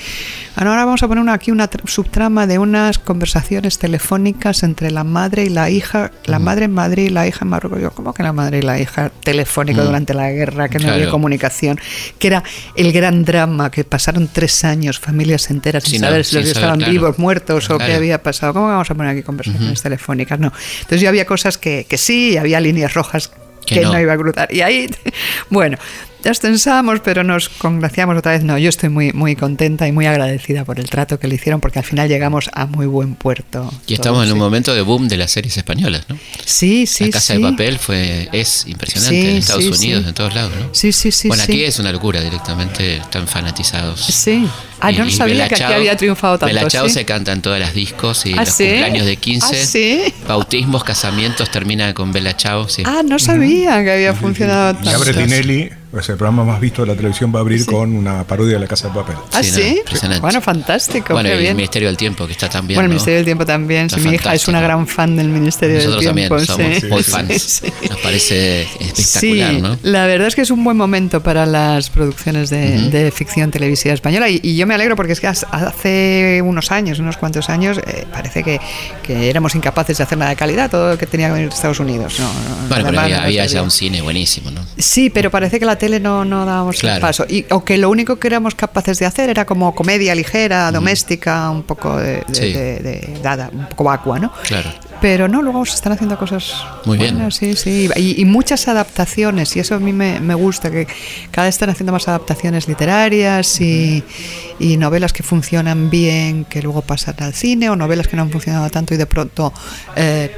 Bueno, 0.55 0.71
ahora 0.71 0.83
vamos 0.85 1.01
a 1.03 1.07
poner 1.07 1.21
una- 1.21 1.33
aquí 1.33 1.51
una 1.51 1.69
tr- 1.69 1.87
subtrama 1.87 2.45
de 2.47 2.57
unas 2.59 2.99
conversaciones 2.99 3.77
telefónicas 3.77 4.63
entre 4.63 4.91
la 4.91 5.03
madre 5.03 5.43
y 5.45 5.49
la 5.49 5.69
hija, 5.69 6.11
la 6.25 6.39
madre 6.39 6.65
en 6.65 6.73
Madrid 6.73 7.05
y 7.05 7.09
la 7.09 7.27
hija 7.27 7.45
en 7.45 7.49
Marruecos. 7.49 7.79
Yo, 7.81 7.91
¿cómo 7.91 8.13
que 8.13 8.23
la 8.23 8.33
madre 8.33 8.57
y 8.59 8.61
la 8.63 8.79
hija 8.79 9.11
telefónica 9.23 9.83
durante 9.83 10.13
la 10.13 10.29
guerra, 10.31 10.67
que 10.69 10.79
no 10.79 10.91
había 10.91 11.09
comunicación? 11.09 11.79
Que 12.17 12.27
era 12.27 12.43
el 12.75 12.91
gran 12.91 13.23
drama, 13.23 13.69
que 13.71 13.83
pasaron 13.83 14.27
tres 14.31 14.63
años, 14.65 14.99
familias 14.99 15.49
enteras, 15.51 15.83
sin, 15.83 15.91
Sin 15.93 16.01
saber 16.01 16.25
si 16.25 16.35
los 16.35 16.45
estaban 16.47 16.77
claro. 16.79 16.91
vivos, 16.91 17.19
muertos 17.19 17.69
o 17.69 17.77
qué 17.77 17.93
había 17.93 18.21
pasado. 18.23 18.53
¿Cómo 18.53 18.67
vamos 18.67 18.89
a 18.89 18.95
poner 18.95 19.11
aquí 19.11 19.23
conversaciones 19.23 19.81
telefónicas? 19.81 20.39
No. 20.39 20.51
Entonces 20.81 21.01
yo 21.01 21.09
había 21.09 21.25
cosas 21.25 21.57
que, 21.59 21.85
que 21.87 21.97
sí, 21.99 22.37
había 22.37 22.59
líneas 22.59 22.93
rojas 22.95 23.31
Que 23.65 23.75
que, 23.75 23.81
no. 23.81 23.93
no. 23.93 23.99
iba 23.99 24.13
a 24.13 24.17
cruzar. 24.17 24.53
Y 24.53 24.61
ahí, 24.61 24.89
bueno, 25.49 25.77
ya 26.23 26.33
tensamos, 26.33 26.99
pero 27.01 27.23
nos 27.23 27.49
congraciamos 27.49 28.17
otra 28.17 28.33
vez. 28.33 28.43
No, 28.43 28.57
yo 28.57 28.69
estoy 28.69 28.89
muy, 28.89 29.11
muy 29.13 29.35
contenta 29.35 29.87
y 29.87 29.91
muy 29.91 30.05
agradecida 30.05 30.65
por 30.65 30.79
el 30.79 30.89
trato 30.89 31.19
que 31.19 31.27
le 31.27 31.35
hicieron, 31.35 31.61
porque 31.61 31.79
al 31.79 31.85
final 31.85 32.07
llegamos 32.09 32.49
a 32.53 32.65
muy 32.65 32.85
buen 32.87 33.15
puerto. 33.15 33.71
Y 33.87 33.93
estamos 33.93 34.19
en 34.23 34.29
todos, 34.29 34.33
un 34.33 34.37
sí. 34.37 34.39
momento 34.39 34.73
de 34.75 34.81
boom 34.81 35.07
de 35.07 35.17
las 35.17 35.31
series 35.31 35.55
españolas, 35.57 36.05
¿no? 36.09 36.17
Sí, 36.45 36.85
sí, 36.87 37.05
la 37.05 37.11
Casa 37.11 37.35
sí. 37.35 37.41
de 37.41 37.49
Papel 37.51 37.79
fue 37.79 38.29
es 38.31 38.65
impresionante 38.67 39.21
Sí, 39.21 39.27
en 39.29 39.35
Estados 39.37 39.63
sí, 39.63 39.69
Unidos, 39.71 40.03
sí. 40.03 40.09
en 40.09 40.13
todos 40.15 40.33
lados, 40.35 40.51
¿no? 40.59 40.69
Sí, 40.73 40.91
sí, 40.91 41.11
sí. 41.11 41.27
bueno, 41.27 41.43
sí. 41.45 41.51
aquí 41.53 41.63
es 41.63 41.79
una 41.79 41.91
locura 41.91 42.21
directamente, 42.21 42.97
están 42.97 43.27
fanatizados. 43.27 44.01
Sí. 44.05 44.47
Ah, 44.81 44.91
no 44.91 45.05
Y- 45.05 45.09
y 45.09 45.11
sabía 45.11 45.33
Bella 45.33 45.49
que 45.49 45.55
aquí 45.63 45.73
había 45.73 45.97
triunfado 45.97 46.37
tanto. 46.39 46.53
Bella 46.55 46.69
Ciao 46.69 46.87
¿sí? 46.87 46.93
se 46.93 47.05
canta 47.05 47.31
en 47.33 47.41
todas 47.41 47.59
las 47.59 47.73
discos 47.73 48.25
y 48.25 48.33
¿Ah, 48.33 48.37
los 48.45 48.49
sí? 48.49 48.63
cumpleaños 48.65 49.05
de 49.05 49.17
15, 49.17 49.61
¿Ah, 49.61 49.65
sí? 49.65 50.13
bautismos, 50.27 50.83
casamientos, 50.83 51.49
termina 51.51 51.93
con 51.93 52.11
Bella 52.13 52.33
Ciao, 52.37 52.67
sí. 52.69 52.83
Ah, 52.85 53.01
no 53.05 53.19
sabía 53.19 53.83
que 53.83 53.91
había 53.91 54.13
funcionado 54.13 54.71
Y 54.81 54.83
tanto. 54.85 54.95
abre 54.95 55.13
Tinelli 55.13 55.69
Es 55.97 56.07
el 56.07 56.17
programa 56.17 56.43
más 56.43 56.59
visto 56.59 56.83
de 56.83 56.87
la 56.89 56.95
televisión 56.95 57.33
va 57.33 57.39
a 57.39 57.41
abrir 57.41 57.65
con 57.65 57.95
una 57.95 58.23
parodia 58.23 58.53
de 58.53 58.59
la 58.59 58.67
Casa 58.67 58.89
de 58.89 58.93
Papel. 58.93 59.15
¿Ah, 59.33 59.41
Sí, 59.41 59.49
no, 59.51 59.57
sí? 59.57 59.77
impresionante. 59.79 60.21
Bueno, 60.21 60.39
fantástico. 60.41 61.13
Bueno, 61.13 61.29
qué 61.29 61.33
y 61.33 61.37
el 61.37 61.41
bien. 61.43 61.55
Ministerio 61.55 61.87
del 61.87 61.97
Tiempo, 61.97 62.27
que 62.27 62.33
está 62.33 62.47
también. 62.47 62.75
Bueno, 62.77 62.85
el 62.85 62.89
¿no? 62.89 62.93
Ministerio 62.93 63.15
del 63.17 63.25
Tiempo 63.25 63.45
también. 63.45 63.85
Está 63.87 63.97
Sí, 63.97 64.07
mi 64.07 64.13
hija 64.15 64.35
es 64.35 64.47
una 64.47 64.61
gran 64.61 64.85
fan 64.85 65.15
del 65.15 65.29
Ministerio 65.29 65.77
Nosotros 65.77 65.99
del 66.01 66.07
también 66.09 66.27
Tiempo. 66.29 66.45
somos 66.45 66.77
sí. 66.77 66.85
muy 66.87 67.03
Sí, 67.03 67.11
fans. 67.11 67.41
sí. 67.41 67.73
Nos 67.89 67.99
parece 68.01 68.61
espectacular, 68.63 69.51
Sí, 69.55 69.61
¿no? 69.61 69.77
la 69.81 70.05
verdad 70.05 70.27
es 70.27 70.35
que 70.35 70.41
es 70.41 70.51
un 70.51 70.63
buen 70.63 70.77
momento 70.77 71.23
para 71.23 71.47
las 71.47 71.89
producciones 71.89 72.51
de, 72.51 72.89
de 72.91 73.09
ficción 73.11 73.49
televisiva 73.49 73.95
española 73.95 74.29
y, 74.29 74.39
y 74.43 74.55
yo 74.57 74.67
me 74.67 74.75
alegro 74.75 74.95
porque 74.95 75.13
es 75.13 75.19
que 75.19 75.25
hace 75.27 76.41
unos 76.45 76.71
años, 76.71 76.99
unos 76.99 77.17
cuantos 77.17 77.49
años, 77.49 77.79
eh, 77.79 78.05
parece 78.11 78.43
que, 78.43 78.59
que 79.01 79.27
éramos 79.29 79.55
incapaces 79.55 79.97
de 79.97 80.03
hacer 80.03 80.19
nada 80.19 80.29
de 80.29 80.37
calidad, 80.37 80.69
todo 80.69 80.91
lo 80.91 80.97
que 80.99 81.07
tenía 81.07 81.27
que 81.29 81.33
venir 81.33 81.49
de 81.49 81.55
Estados 81.55 81.79
Unidos. 81.79 82.19
No, 82.19 82.27
no, 82.27 82.67
Bueno, 82.69 82.85
pero 82.89 82.99
había, 83.01 83.23
había 83.23 83.45
ya 83.47 83.63
un 83.63 83.71
cine 83.71 84.03
buenísimo, 84.03 84.51
¿no? 84.51 84.61
Sí, 84.77 85.09
pero 85.09 85.31
parece 85.31 85.59
que 85.59 85.65
la 85.65 85.78
tele 85.79 85.99
no, 85.99 86.23
no 86.25 86.45
dábamos 86.45 86.75
el 86.75 86.81
Claro. 86.81 87.01
paso. 87.01 87.25
Y, 87.27 87.45
o 87.49 87.65
que 87.65 87.77
lo 87.79 87.89
único 87.89 88.17
que 88.19 88.27
éramos 88.27 88.53
capaces 88.53 88.99
de 88.99 89.07
hacer 89.07 89.29
era 89.31 89.45
como 89.45 89.73
comedia 89.73 90.13
ligera, 90.13 90.71
doméstica, 90.71 91.49
un 91.49 91.63
poco 91.63 91.97
de, 91.97 92.17
de- 92.27 92.33
Sí. 92.33 92.53
de- 92.53 92.79
de- 92.79 93.19
dada, 93.23 93.49
un 93.51 93.65
poco 93.69 93.85
vacua, 93.85 94.19
¿no? 94.19 94.31
Claro. 94.43 94.69
Pero 95.01 95.27
no, 95.29 95.41
luego 95.41 95.65
se 95.65 95.75
están 95.75 95.93
haciendo 95.93 96.17
cosas 96.19 96.53
Muy 96.85 96.97
bien. 96.97 97.15
buenas, 97.15 97.35
sí, 97.35 97.55
sí. 97.55 97.89
Y, 97.95 98.21
y 98.21 98.25
muchas 98.25 98.67
adaptaciones, 98.67 99.55
y 99.55 99.61
eso 99.61 99.75
a 99.75 99.79
mí 99.79 99.93
me, 99.93 100.19
me 100.19 100.35
gusta, 100.35 100.69
que 100.69 100.87
cada 101.31 101.47
vez 101.47 101.55
están 101.55 101.69
haciendo 101.69 101.93
más 101.93 102.07
adaptaciones 102.09 102.67
literarias 102.67 103.61
y, 103.61 104.03
y 104.59 104.75
novelas 104.75 105.13
que 105.13 105.23
funcionan 105.23 105.89
bien, 105.89 106.43
que 106.45 106.61
luego 106.61 106.81
pasan 106.81 107.15
al 107.19 107.33
cine, 107.33 107.69
o 107.69 107.77
novelas 107.77 108.09
que 108.09 108.17
no 108.17 108.23
han 108.23 108.29
funcionado 108.29 108.69
tanto 108.69 108.93
y 108.93 108.97
de 108.97 109.05
pronto 109.05 109.53
eh, 109.95 110.35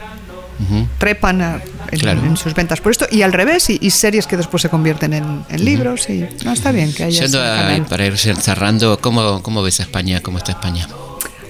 Trepan 0.98 1.42
a- 1.42 1.62
en, 1.92 2.00
Claro. 2.00 2.24
en 2.26 2.38
sus 2.38 2.54
ventas 2.54 2.80
por 2.82 2.92
esto, 2.92 3.06
y 3.12 3.22
al 3.24 3.34
revés, 3.34 3.70
y, 3.70 3.78
y 3.82 3.90
series 3.92 4.28
que 4.28 4.38
después 4.38 4.62
se 4.62 4.70
convierten 4.70 5.14
en, 5.14 5.44
en 5.50 5.66
libros, 5.66 6.10
y 6.10 6.26
no 6.46 6.54
está 6.54 6.72
bien 6.72 6.94
que 6.94 7.04
haya 7.06 7.22
Yendo 7.24 7.42
a- 7.42 7.86
para 7.90 8.06
ir 8.06 8.18
cerrando, 8.18 9.00
¿cómo, 9.00 9.42
¿cómo 9.44 9.62
ves 9.64 9.80
a 9.80 9.84
España? 9.84 10.22
¿Cómo 10.22 10.38
está 10.38 10.52
España? 10.54 10.88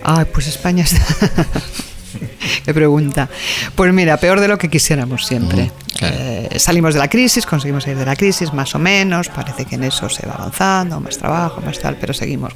Ay, 0.03 0.25
pues 0.33 0.47
España 0.47 0.83
está. 0.83 0.99
Qué 2.65 2.73
pregunta. 2.73 3.29
Pues 3.75 3.93
mira, 3.93 4.17
peor 4.17 4.39
de 4.39 4.47
lo 4.47 4.57
que 4.57 4.69
quisiéramos 4.69 5.25
siempre. 5.25 5.71
Claro. 5.97 6.15
Eh, 6.19 6.49
salimos 6.59 6.93
de 6.93 6.99
la 6.99 7.07
crisis, 7.07 7.45
conseguimos 7.45 7.83
salir 7.83 7.97
de 7.99 8.05
la 8.05 8.15
crisis, 8.15 8.51
más 8.53 8.73
o 8.75 8.79
menos. 8.79 9.29
Parece 9.29 9.65
que 9.65 9.75
en 9.75 9.83
eso 9.85 10.09
se 10.09 10.25
va 10.27 10.33
avanzando, 10.33 10.99
más 10.99 11.17
trabajo, 11.17 11.61
más 11.61 11.79
tal, 11.79 11.97
pero 11.99 12.13
seguimos. 12.13 12.53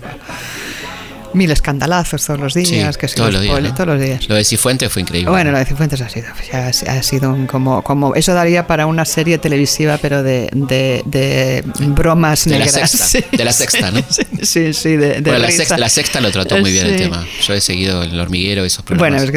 Mil 1.36 1.52
escandalazos 1.52 2.26
todos 2.26 2.40
los 2.40 2.54
días, 2.54 2.96
Sí, 2.96 3.00
que 3.00 3.08
si 3.08 3.16
todos 3.16 3.34
los 3.34 3.42
días. 3.42 3.76
todos 3.76 3.88
los 3.88 4.02
días. 4.02 4.28
Lo 4.30 4.36
de 4.36 4.44
Cifuentes 4.44 4.92
fue 4.92 5.02
increíble. 5.02 5.30
Bueno, 5.30 5.52
lo 5.52 5.58
de 5.60 5.66
Cifuentes 5.66 6.02
ha 6.02 6.10
sido, 6.10 6.28
ha 6.54 6.68
ha 6.68 7.04
sido 7.04 7.32
un 7.32 7.46
como, 7.48 7.82
como. 7.84 8.16
Eso 8.16 8.34
daría 8.34 8.66
para 8.68 8.86
una 8.88 9.06
serie 9.06 9.38
televisiva, 9.38 9.98
pero 10.02 10.24
de, 10.24 10.50
de, 10.54 11.04
de 11.06 11.64
bromas 11.88 12.46
De 12.46 12.58
la 12.60 12.66
negras. 12.66 12.92
sexta, 12.92 13.28
de 13.38 13.46
la 13.46 13.52
sexta, 13.52 13.92
¿no? 13.92 14.02
Sí, 14.10 14.24
sí, 14.42 14.74
sí, 14.74 14.96
de, 14.98 15.22
Bueno, 15.22 15.40
la, 15.40 15.52
sexta, 15.52 15.78
la 15.78 15.90
sexta 15.90 16.22
lo 16.22 16.32
trató 16.32 16.58
muy 16.60 16.72
bien 16.72 16.88
el 16.88 16.96
tema. 16.98 17.26
Yo 17.46 17.54
he 17.54 17.62
seguido 17.62 18.04
el 18.04 18.20
hormiguero 18.20 18.64
y 18.64 18.68
esos 18.68 18.84
Bueno, 18.86 18.98
programas. 19.00 19.24
es 19.24 19.32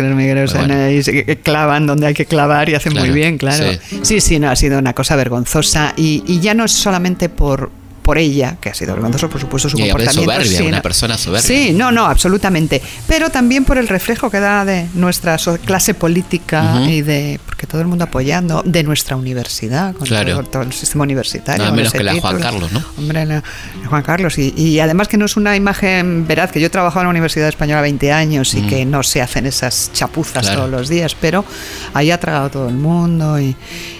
que 0.52 0.58
bueno. 0.58 0.74
ahí 0.74 1.02
se- 1.02 1.24
que 1.24 1.38
clavan 1.40 1.86
donde 1.86 2.06
hay 2.06 2.14
que 2.14 2.26
clavar 2.26 2.68
y 2.68 2.74
hacen 2.74 2.92
Claro, 2.92 3.06
muy 3.06 3.14
bien, 3.14 3.38
claro. 3.38 3.72
sí. 3.88 4.00
Sí. 4.02 4.20
sí, 4.20 4.38
no, 4.38 4.50
ha 4.50 4.56
sido 4.56 4.78
una 4.78 4.92
cosa 4.94 5.16
vergonzosa 5.16 5.94
y, 5.96 6.22
y 6.26 6.40
ya 6.40 6.54
no 6.54 6.64
es 6.64 6.72
solamente 6.72 7.28
por 7.28 7.70
por 8.08 8.16
ella, 8.16 8.56
que 8.58 8.70
ha 8.70 8.74
sido 8.74 8.94
vergonzoso, 8.94 9.28
por 9.28 9.38
supuesto, 9.38 9.68
su 9.68 9.76
Y 9.76 9.82
comportamiento. 9.82 10.32
soberbia, 10.32 10.62
una 10.66 10.80
persona 10.80 11.18
soberbia. 11.18 11.46
Sí, 11.46 11.72
no, 11.74 11.92
no, 11.92 12.06
absolutamente. 12.06 12.80
Pero 13.06 13.28
también 13.28 13.66
por 13.66 13.76
el 13.76 13.86
reflejo 13.86 14.30
que 14.30 14.40
da 14.40 14.64
de 14.64 14.86
nuestra 14.94 15.36
clase 15.66 15.92
política 15.92 16.80
y 16.88 17.02
de, 17.02 17.38
porque 17.44 17.66
todo 17.66 17.82
el 17.82 17.86
mundo 17.86 18.04
apoyando, 18.04 18.62
de 18.64 18.82
nuestra 18.82 19.14
universidad, 19.14 19.94
con 19.94 20.06
Claro. 20.06 20.36
todo, 20.36 20.44
todo 20.44 20.62
el 20.62 20.72
sistema 20.72 21.04
universitario. 21.04 21.70
Menos 21.70 21.92
que 21.92 22.02
la 22.02 22.14
Juan. 22.18 22.40
Carlos, 22.40 22.72
¿no? 22.72 22.82
Hombre, 22.96 23.26
la, 23.26 23.34
la 23.82 23.88
Juan 23.90 24.02
Carlos. 24.02 24.38
Y, 24.38 24.54
y 24.56 24.80
además 24.80 25.06
que 25.06 25.18
no 25.18 25.26
es 25.26 25.36
una 25.36 25.54
imagen 25.54 26.26
veraz, 26.26 26.50
que 26.50 26.60
yo 26.60 26.68
he 26.68 26.70
trabajado 26.70 27.02
en 27.02 27.06
la 27.08 27.10
Universidad 27.10 27.48
Española 27.50 27.82
20 27.82 28.10
años 28.10 28.54
y 28.54 28.62
que 28.62 28.86
no 28.86 29.02
se 29.02 29.20
hacen 29.20 29.44
esas 29.44 29.90
chapuzas 29.92 30.44
Claro. 30.46 30.60
todos 30.60 30.70
los 30.70 30.88
días, 30.88 31.14
pero 31.20 31.44
ahí 31.92 32.10
ha 32.10 32.18
tragado 32.18 32.48
todo 32.48 32.68
el 32.70 32.74
mundo 32.76 33.38
y, 33.38 33.54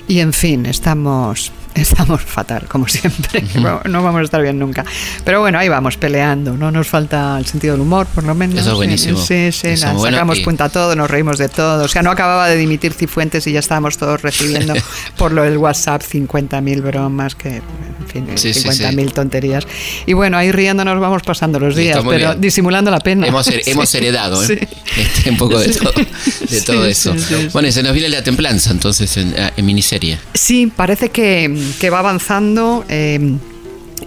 y 0.09 0.21
en 0.21 0.33
fin, 0.33 0.65
estamos... 0.65 1.53
Estamos 1.81 2.23
fatal, 2.23 2.65
como 2.69 2.87
siempre. 2.89 3.43
No- 3.89 4.03
vamos 4.03 4.21
a 4.21 4.25
estar 4.25 4.43
bien 4.43 4.59
nunca. 4.59 4.85
Pero 5.25 5.41
bueno, 5.41 5.59
ahí 5.59 5.69
vamos 5.69 5.97
peleando. 5.97 6.57
No 6.57 6.71
nos 6.71 6.89
falta 6.89 7.37
el 7.39 7.47
sentido 7.47 7.75
del 7.75 7.83
humor, 7.83 8.07
por 8.15 8.25
lo 8.25 8.35
menos. 8.35 8.59
Eso 8.59 8.71
es 8.71 8.77
buenísimo. 8.77 9.19
Sí, 9.19 9.51
sí, 9.53 9.69
Eso 9.69 9.87
la- 9.87 9.93
bueno 9.93 10.17
sacamos 10.17 10.39
y- 10.39 10.45
punta 10.45 10.65
a 10.65 10.69
todo, 10.69 10.95
nos 10.97 11.11
reímos 11.11 11.39
de 11.39 11.49
todo. 11.49 11.85
O 11.85 11.89
sea, 11.89 12.03
no 12.03 12.11
acababa 12.11 12.49
de 12.49 12.57
dimitir 12.57 12.93
Cifuentes 12.93 13.47
y 13.47 13.53
ya 13.53 13.61
estábamos 13.61 13.99
todos 13.99 14.23
recibiendo 14.23 14.75
por 15.17 15.33
lo 15.33 15.43
del 15.43 15.57
WhatsApp 15.59 16.03
50.000 16.03 16.83
bromas, 16.83 17.35
que, 17.35 17.63
fin, 18.09 18.27
Sí, 18.37 18.53
sí, 18.55 18.69
50.000 18.69 19.13
tonterías. 19.13 19.67
Y 20.07 20.13
bueno, 20.15 20.37
ahí 20.37 20.51
riéndonos 20.53 20.99
vamos 21.01 21.23
pasando 21.23 21.59
los 21.61 21.77
días, 21.77 21.99
pero 22.09 22.31
bien. 22.31 22.41
disimulando 22.41 22.91
la 22.91 23.01
pena. 23.01 23.27
Hemos, 23.27 23.47
heredado 23.95 24.43
¿eh? 24.45 24.69
Este, 24.97 25.31
un 25.31 25.37
poco 25.37 25.59
de 25.59 25.69
todo, 26.65 26.83
de 26.83 26.91
eso. 26.91 27.15
Bueno, 27.53 27.69
y 27.69 27.73
se 27.73 27.83
nos 27.83 27.93
viene 27.93 28.09
la 28.09 28.23
templanza 28.23 28.71
entonces 28.71 29.17
en, 29.17 29.35
en 29.57 29.67
miniserie. 29.67 30.19
Sí, 30.35 30.73
parece 30.75 31.11
que, 31.11 31.55
que 31.81 31.91
va 31.91 32.01
avanzando. 32.01 32.85
eh, 32.89 33.37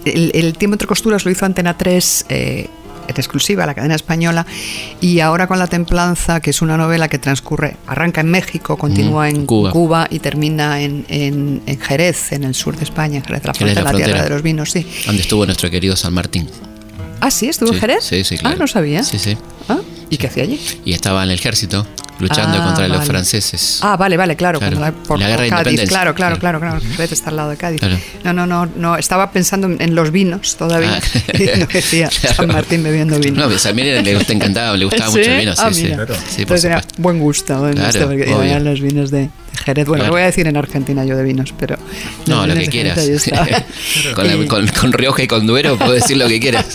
el, 0.04 0.32
el 0.34 0.54
tiempo 0.54 0.74
entre 0.74 0.88
costuras 0.88 1.24
lo 1.24 1.30
hizo 1.30 1.44
Antena 1.46 1.76
3 1.76 2.26
eh, 2.28 2.66
en 3.12 3.20
exclusiva, 3.20 3.66
la 3.66 3.74
cadena 3.74 3.94
española, 3.94 4.46
y 5.00 5.20
ahora 5.20 5.46
con 5.46 5.58
La 5.58 5.66
Templanza, 5.66 6.40
que 6.40 6.50
es 6.50 6.62
una 6.62 6.76
novela 6.76 7.08
que 7.08 7.18
transcurre, 7.18 7.76
arranca 7.86 8.20
en 8.20 8.28
México, 8.30 8.76
continúa 8.76 9.28
Ujú, 9.28 9.36
en 9.36 9.46
Cuba. 9.46 9.70
Cuba. 9.70 10.06
y 10.10 10.18
termina 10.18 10.80
en, 10.80 11.04
en- 11.08 11.62
en 11.66 11.80
Jerez, 11.80 12.32
en 12.32 12.44
el 12.44 12.54
sur 12.54 12.76
de 12.76 12.84
España, 12.84 13.18
en 13.18 13.24
Jerez, 13.24 13.44
la 13.44 13.54
frontera, 13.54 13.82
la 13.82 13.92
la, 13.92 13.96
tierra 14.04 14.22
de 14.24 14.30
los 14.30 14.42
vinos, 14.42 14.70
sí. 14.70 14.86
Donde 15.06 15.22
estuvo 15.22 15.44
nuestro 15.46 15.70
querido 15.70 15.96
San 15.96 16.12
Martín. 16.14 16.48
Ah, 17.24 17.30
sí, 17.30 17.48
estuvo 17.48 17.68
en 17.70 17.74
Sí, 17.76 17.80
Jerez. 17.80 18.04
sí, 18.04 18.24
sí, 18.24 18.36
claro. 18.36 18.56
Ah, 18.56 18.58
no 18.58 18.66
sabía. 18.66 19.02
Sí, 19.04 19.18
sí. 19.18 19.36
Ah, 19.68 19.78
¿Y 20.10 20.16
qué 20.18 20.26
hacía 20.26 20.42
allí? 20.42 20.60
Y 20.84 20.92
estaba 20.92 21.22
en 21.24 21.30
el 21.30 21.36
ejército 21.38 21.86
luchando 22.18 22.58
Ah, 22.60 22.64
contra 22.66 22.86
los 22.88 22.98
vale. 22.98 23.10
franceses. 23.10 23.78
Ah, 23.80 23.96
vale, 23.96 24.16
vale, 24.16 24.36
claro. 24.36 24.58
Claro. 24.58 24.78
la, 24.78 24.92
por 24.92 25.18
La 25.18 25.28
guerra 25.28 25.42
de 25.44 25.48
Cádiz, 25.48 25.58
independencia. 25.72 25.88
claro, 25.98 26.14
claro, 26.14 26.38
Claro. 26.38 26.60
claro. 26.60 26.80
Jerez 26.80 27.12
está 27.12 27.30
al 27.30 27.36
lado 27.36 27.50
de 27.50 27.56
Cádiz. 27.56 27.80
Claro. 27.80 27.96
No, 28.24 28.32
no, 28.32 28.46
no, 28.46 28.66
no. 28.66 28.96
Estaba 28.96 29.30
pensando 29.32 29.66
en, 29.68 29.80
en 29.80 29.94
los 29.94 30.10
vinos 30.10 30.56
todavía. 30.56 30.98
Ah. 31.00 31.32
Y 31.38 31.58
no 31.60 31.66
decía. 31.66 32.10
San 32.36 32.48
Martín 32.48 32.82
bebiendo 32.82 33.18
vino. 33.18 33.40
No, 33.42 33.48
pues 33.48 33.64
a 33.66 33.72
mí 33.72 33.82
le, 33.82 34.14
gusta, 34.14 34.32
encantaba, 34.32 34.76
le 34.76 34.84
gustaba 34.84 35.10
¿Sí? 35.12 35.18
mucho 35.18 35.30
el 35.30 35.38
vino. 35.38 35.52
Sí, 35.56 35.62
Ah, 35.64 35.72
sí. 35.72 35.80
Sí, 35.82 35.88
por 35.94 36.00
Entonces 36.10 36.62
supuesto. 36.62 36.94
buen 37.02 37.18
gusto, 37.20 37.58
buen 37.60 37.74
gusto, 37.80 38.06
porque 38.08 38.58
los 38.60 38.80
vinos 38.80 39.10
de 39.10 39.30
Jerez. 39.64 39.86
Bueno, 39.86 40.02
Claro. 40.02 40.06
lo 40.08 40.12
voy 40.14 40.22
a 40.22 40.26
decir 40.26 40.46
en 40.46 40.56
Argentina 40.56 41.04
yo 41.04 41.16
de 41.16 41.22
vinos, 41.24 41.54
pero. 41.58 41.76
No, 42.26 42.46
lo 42.46 42.54
que 42.54 42.66
quieras. 42.66 42.98
Con, 44.14 44.26
la- 44.26 44.34
Y- 44.36 44.46
con- 44.46 44.66
con 44.68 44.92
Rioja 44.92 45.22
y 45.22 45.26
con 45.28 45.46
Duero 45.46 45.76
puedo 45.76 45.92
decir 45.92 46.16
lo 46.16 46.26
que 46.28 46.40
quieras. 46.40 46.66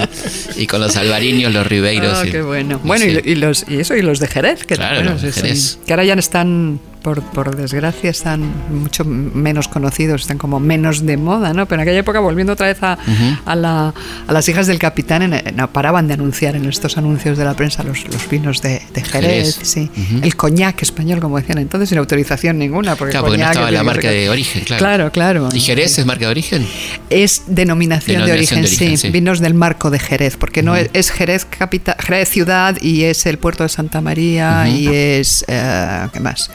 Y 0.55 0.67
con 0.67 0.79
los 0.81 0.95
albariños, 0.95 1.53
los 1.53 1.65
ribeiros. 1.67 2.25
Y- 2.25 2.31
qué 2.31 2.41
bueno. 2.41 2.79
y 2.83 2.87
Bueno, 2.87 3.05
y, 3.05 3.11
lo- 3.11 3.19
y 3.23 3.35
los, 3.35 3.65
y 3.67 3.79
eso, 3.79 3.95
y 3.95 4.01
los 4.01 4.19
de 4.19 4.27
Jerez, 4.27 4.63
que, 4.65 4.75
Claro, 4.75 4.95
bueno, 4.97 5.11
los 5.13 5.21
de 5.21 5.31
sí, 5.31 5.39
sí, 5.39 5.47
Jerez. 5.47 5.79
que 5.85 5.93
ahora 5.93 6.05
ya 6.05 6.13
están, 6.13 6.79
por, 7.01 7.21
por 7.21 7.55
desgracia, 7.55 8.09
están 8.09 8.41
mucho 8.71 9.05
menos 9.05 9.67
conocidos, 9.67 10.21
están 10.21 10.37
como 10.37 10.59
menos 10.59 11.05
de 11.05 11.17
moda, 11.17 11.53
¿no? 11.53 11.65
Pero 11.67 11.81
en 11.81 11.87
aquella 11.87 11.99
época, 11.99 12.19
volviendo 12.19 12.53
otra 12.53 12.67
vez 12.67 12.81
a, 12.83 12.97
a, 13.45 13.55
la- 13.55 13.93
a 14.27 14.33
las 14.33 14.47
hijas 14.49 14.67
del 14.67 14.79
capitán, 14.79 15.21
en- 15.33 15.55
no 15.55 15.71
paraban 15.71 16.07
de 16.07 16.15
anunciar 16.15 16.55
en 16.55 16.65
estos 16.65 16.97
anuncios 16.97 17.37
de 17.37 17.45
la 17.45 17.53
prensa 17.53 17.83
los, 17.83 18.05
los 18.11 18.27
vinos 18.29 18.61
de, 18.61 18.81
de 18.93 19.03
Jerez, 19.03 19.57
Jerez. 19.57 19.59
sí. 19.61 19.89
El 20.21 20.35
coñac 20.35 20.81
español, 20.81 21.19
como 21.19 21.37
decían 21.37 21.57
entonces, 21.59 21.89
sin 21.89 21.97
autorización 21.97 22.57
ninguna. 22.57 22.95
Porque 22.95 23.11
Claro, 23.11 23.25
porque 23.27 23.41
no 23.41 23.45
estaba 23.49 23.71
la 23.71 23.83
marca 23.83 24.09
de 24.09 24.29
origen, 24.29 24.63
claro. 24.63 24.79
Claro, 24.79 25.11
claro. 25.11 25.49
¿Y 25.53 25.59
Jerez 25.61 25.97
es 25.97 26.05
marca 26.05 26.25
de 26.25 26.31
origen? 26.31 26.67
Es 27.09 27.43
denominación, 27.47 28.25
de, 28.25 28.31
origen, 28.33 28.61
de 28.61 28.67
origen, 28.67 28.97
sí. 28.97 29.07
sí. 29.07 29.09
Vinos 29.11 29.39
del 29.39 29.53
marco 29.53 29.89
de 29.89 29.99
Jerez, 29.99 30.35
porque 30.37 30.63
no 30.63 30.75
es, 30.75 30.89
es 30.93 31.11
Jerez 31.11 31.45
capital, 31.45 31.95
Jerez 31.99 32.29
ciudad 32.29 32.75
y 32.81 33.03
es 33.03 33.25
el 33.25 33.37
puerto 33.37 33.63
de 33.63 33.69
Santa 33.69 34.01
María 34.01 34.67
y 34.67 34.87
es 34.87 35.45
eh, 35.47 36.07
qué 36.11 36.19
más 36.19 36.49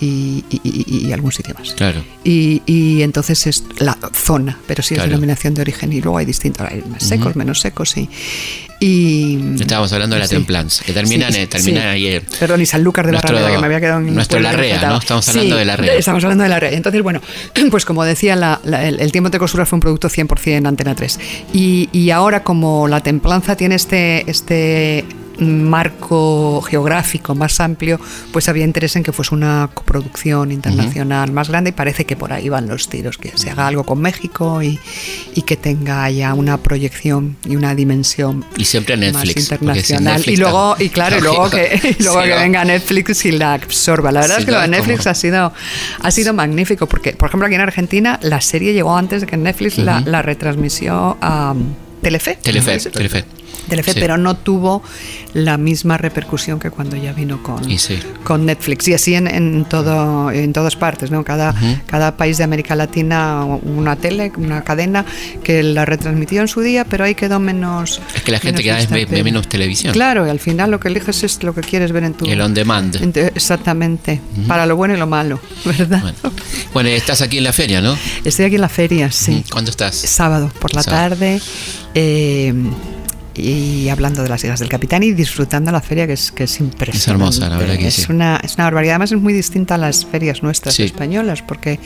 y, 0.00 0.44
y- 0.50 0.60
y- 0.62 1.06
y 1.08 1.12
algún 1.12 1.32
sitio 1.32 1.54
más. 1.58 1.72
Claro. 1.74 2.02
Y, 2.24 2.62
y 2.66 3.02
entonces 3.02 3.46
es 3.46 3.64
la 3.78 3.96
zona, 4.14 4.58
pero 4.66 4.82
sí 4.82 4.94
Claro. 4.94 5.06
es 5.06 5.10
denominación 5.10 5.54
de 5.54 5.62
origen 5.62 5.92
y 5.92 6.00
luego 6.00 6.18
hay 6.18 6.26
distintos, 6.26 6.66
hay 6.70 6.82
más 6.88 7.02
secos, 7.02 7.34
menos 7.36 7.60
secos, 7.60 7.90
sí. 7.90 8.08
Y 8.80 9.54
Estábamos 9.60 9.92
hablando 9.92 10.14
de 10.14 10.20
la 10.20 10.28
sí. 10.28 10.36
templanza, 10.36 10.84
que 10.84 10.92
terminan, 10.92 11.32
Sí, 11.32 11.46
terminan 11.48 11.96
sí. 11.96 12.06
eh, 12.06 12.22
Perdón, 12.38 12.62
y 12.62 12.66
Sanlúcar 12.66 13.06
de 13.06 13.12
nuestro- 13.12 13.34
Barrameda, 13.34 13.56
que 13.56 13.60
me 13.60 13.66
había 13.66 13.80
quedado 13.80 14.00
en 14.00 14.14
nuestro 14.14 14.38
Larrea. 14.38 14.88
¿no? 14.88 14.98
Estamos 14.98 15.28
hablando 15.28 15.56
de 15.56 15.64
Larrea. 15.64 15.94
Estamos 15.94 16.22
hablando 16.24 16.44
de 16.44 16.48
Larrea. 16.50 16.70
Entonces, 16.72 17.02
bueno, 17.02 17.20
pues 17.70 17.84
como 17.84 18.04
decía, 18.04 18.36
la- 18.36 18.60
la- 18.64 18.86
el, 18.86 19.00
el 19.00 19.10
tiempo 19.10 19.30
de 19.30 19.38
costura 19.40 19.66
fue 19.66 19.76
un 19.76 19.80
producto 19.80 20.08
100% 20.08 20.56
en 20.58 20.66
Antena 20.66 20.94
3. 20.94 21.18
Y, 21.52 21.88
y 21.92 22.10
ahora, 22.10 22.44
como 22.44 22.86
la 22.86 23.00
templanza 23.02 23.56
tiene 23.56 23.74
este, 23.74 24.30
este 24.30 25.04
marco 25.40 26.60
geográfico 26.62 27.34
más 27.34 27.60
amplio, 27.60 28.00
pues 28.32 28.48
había 28.48 28.64
interés 28.64 28.96
en 28.96 29.02
que 29.02 29.12
fuese 29.12 29.34
una 29.34 29.68
coproducción 29.72 30.52
internacional 30.52 31.30
más 31.32 31.48
grande 31.48 31.70
y 31.70 31.72
parece 31.72 32.04
que 32.04 32.16
por 32.16 32.32
ahí 32.32 32.48
van 32.48 32.68
los 32.68 32.88
tiros, 32.88 33.18
que 33.18 33.32
se 33.36 33.50
haga 33.50 33.66
algo 33.66 33.84
con 33.84 34.00
México 34.00 34.62
y, 34.62 34.78
y 35.34 35.42
que 35.42 35.56
tenga 35.56 36.10
ya 36.10 36.34
una 36.34 36.58
proyección 36.58 37.36
y 37.46 37.56
una 37.56 37.74
dimensión 37.74 38.44
Y 38.56 38.64
siempre 38.64 38.96
más 38.96 39.12
Netflix. 39.12 39.34
si 39.34 39.40
internacional. 39.40 40.14
Netflix 40.16 40.32
y 40.38 40.40
luego, 40.40 40.76
y 40.78 40.88
claro, 40.88 41.18
y 41.18 41.20
luego 41.20 41.50
que, 41.50 41.80
y 41.98 42.02
luego 42.02 42.22
Sí, 42.22 42.28
que 42.28 42.34
venga 42.34 42.64
Netflix 42.64 43.24
y 43.26 43.32
la 43.32 43.54
absorba. 43.54 44.12
La 44.12 44.20
verdad 44.20 44.36
Sí, 44.36 44.40
es 44.42 44.46
que 44.46 44.52
lo 44.52 44.60
de 44.60 44.68
Netflix 44.68 44.98
Como- 45.00 45.10
ha 45.10 45.14
sido, 45.14 45.52
ha 46.02 46.10
sido 46.10 46.32
magnífico, 46.32 46.86
porque, 46.86 47.12
por 47.12 47.28
ejemplo, 47.28 47.46
aquí 47.46 47.54
en 47.54 47.60
Argentina 47.60 48.18
la 48.22 48.40
serie 48.40 48.72
llegó 48.72 48.96
antes 48.96 49.20
de 49.22 49.26
que 49.26 49.36
Netflix 49.36 49.78
la, 49.78 50.00
la 50.00 50.22
retransmitió 50.22 51.16
a 51.20 51.54
Telefe. 52.02 52.38
Telefe. 52.42 52.78
Telefe. 52.90 53.24
Sí. 53.68 54.00
pero 54.00 54.16
no 54.16 54.36
tuvo 54.36 54.82
la 55.34 55.56
misma 55.58 55.98
repercusión 55.98 56.58
que 56.58 56.70
cuando 56.70 56.96
ya 56.96 57.12
vino 57.12 57.42
con, 57.42 57.68
Y 57.70 57.78
sí. 57.78 57.98
con 58.24 58.46
Netflix. 58.46 58.88
Y 58.88 58.94
así 58.94 59.14
en, 59.14 59.26
en 59.28 59.64
todo, 59.64 60.30
en 60.30 60.52
todas 60.52 60.76
partes, 60.76 61.10
¿no? 61.10 61.24
Cada, 61.24 61.54
cada 61.86 62.16
país 62.16 62.38
de 62.38 62.44
América 62.44 62.74
Latina, 62.76 63.44
una 63.44 63.96
tele, 63.96 64.32
una 64.36 64.62
cadena 64.64 65.04
que 65.42 65.62
la 65.62 65.84
retransmitió 65.84 66.40
en 66.40 66.48
su 66.48 66.60
día, 66.60 66.84
pero 66.84 67.04
ahí 67.04 67.14
quedó 67.14 67.38
menos. 67.40 68.00
Es 68.14 68.22
que 68.22 68.32
la 68.32 68.40
gente 68.40 68.64
cada 68.64 68.78
vez 68.78 69.08
ve, 69.10 69.22
menos 69.22 69.48
televisión. 69.48 69.92
Claro, 69.92 70.26
y 70.26 70.30
al 70.30 70.40
final 70.40 70.70
lo 70.70 70.80
que 70.80 70.88
eliges 70.88 71.22
es 71.24 71.42
lo 71.42 71.54
que 71.54 71.60
quieres 71.60 71.92
ver 71.92 72.04
en 72.04 72.14
tu. 72.14 72.24
El 72.26 72.40
on 72.40 72.54
demand. 72.54 72.96
en 72.96 73.12
exactamente. 73.34 74.20
Para 74.46 74.66
lo 74.66 74.76
bueno 74.76 74.94
y 74.94 74.98
lo 74.98 75.06
malo, 75.06 75.40
¿verdad? 75.64 76.00
Bueno. 76.02 76.18
Bueno, 76.72 76.88
estás 76.90 77.22
aquí 77.22 77.38
en 77.38 77.44
la 77.44 77.52
feria, 77.52 77.80
¿no? 77.80 77.96
Estoy 78.24 78.46
aquí 78.46 78.54
en 78.56 78.60
la 78.60 78.68
feria, 78.68 79.10
sí. 79.10 79.44
¿Cuándo 79.50 79.70
estás? 79.70 79.94
Sábado 79.96 80.50
por 80.60 80.74
la 80.74 80.82
Sábado. 80.82 81.10
tarde. 81.10 81.40
eh, 81.94 82.54
y 83.38 83.88
hablando 83.88 84.22
de 84.22 84.28
las 84.28 84.42
hijas 84.44 84.60
del 84.60 84.68
capitán 84.68 85.02
y 85.02 85.12
disfrutando 85.12 85.70
la 85.72 85.80
feria 85.80 86.06
que 86.06 86.14
es, 86.14 86.32
que 86.32 86.44
es 86.44 86.60
impresionante. 86.60 86.98
Es 86.98 87.08
hermosa, 87.08 87.48
la 87.48 87.58
verdad 87.58 87.76
que 87.76 87.86
es 87.88 87.94
sí. 87.94 88.06
Una, 88.12 88.36
es 88.42 88.54
una 88.56 88.64
barbaridad. 88.64 88.94
Además 88.94 89.12
es 89.12 89.20
muy 89.20 89.32
distinta 89.32 89.76
a 89.76 89.78
las 89.78 90.04
ferias 90.04 90.42
nuestras 90.42 90.74
Sí. 90.74 90.82
españolas, 90.84 91.42
porque 91.42 91.78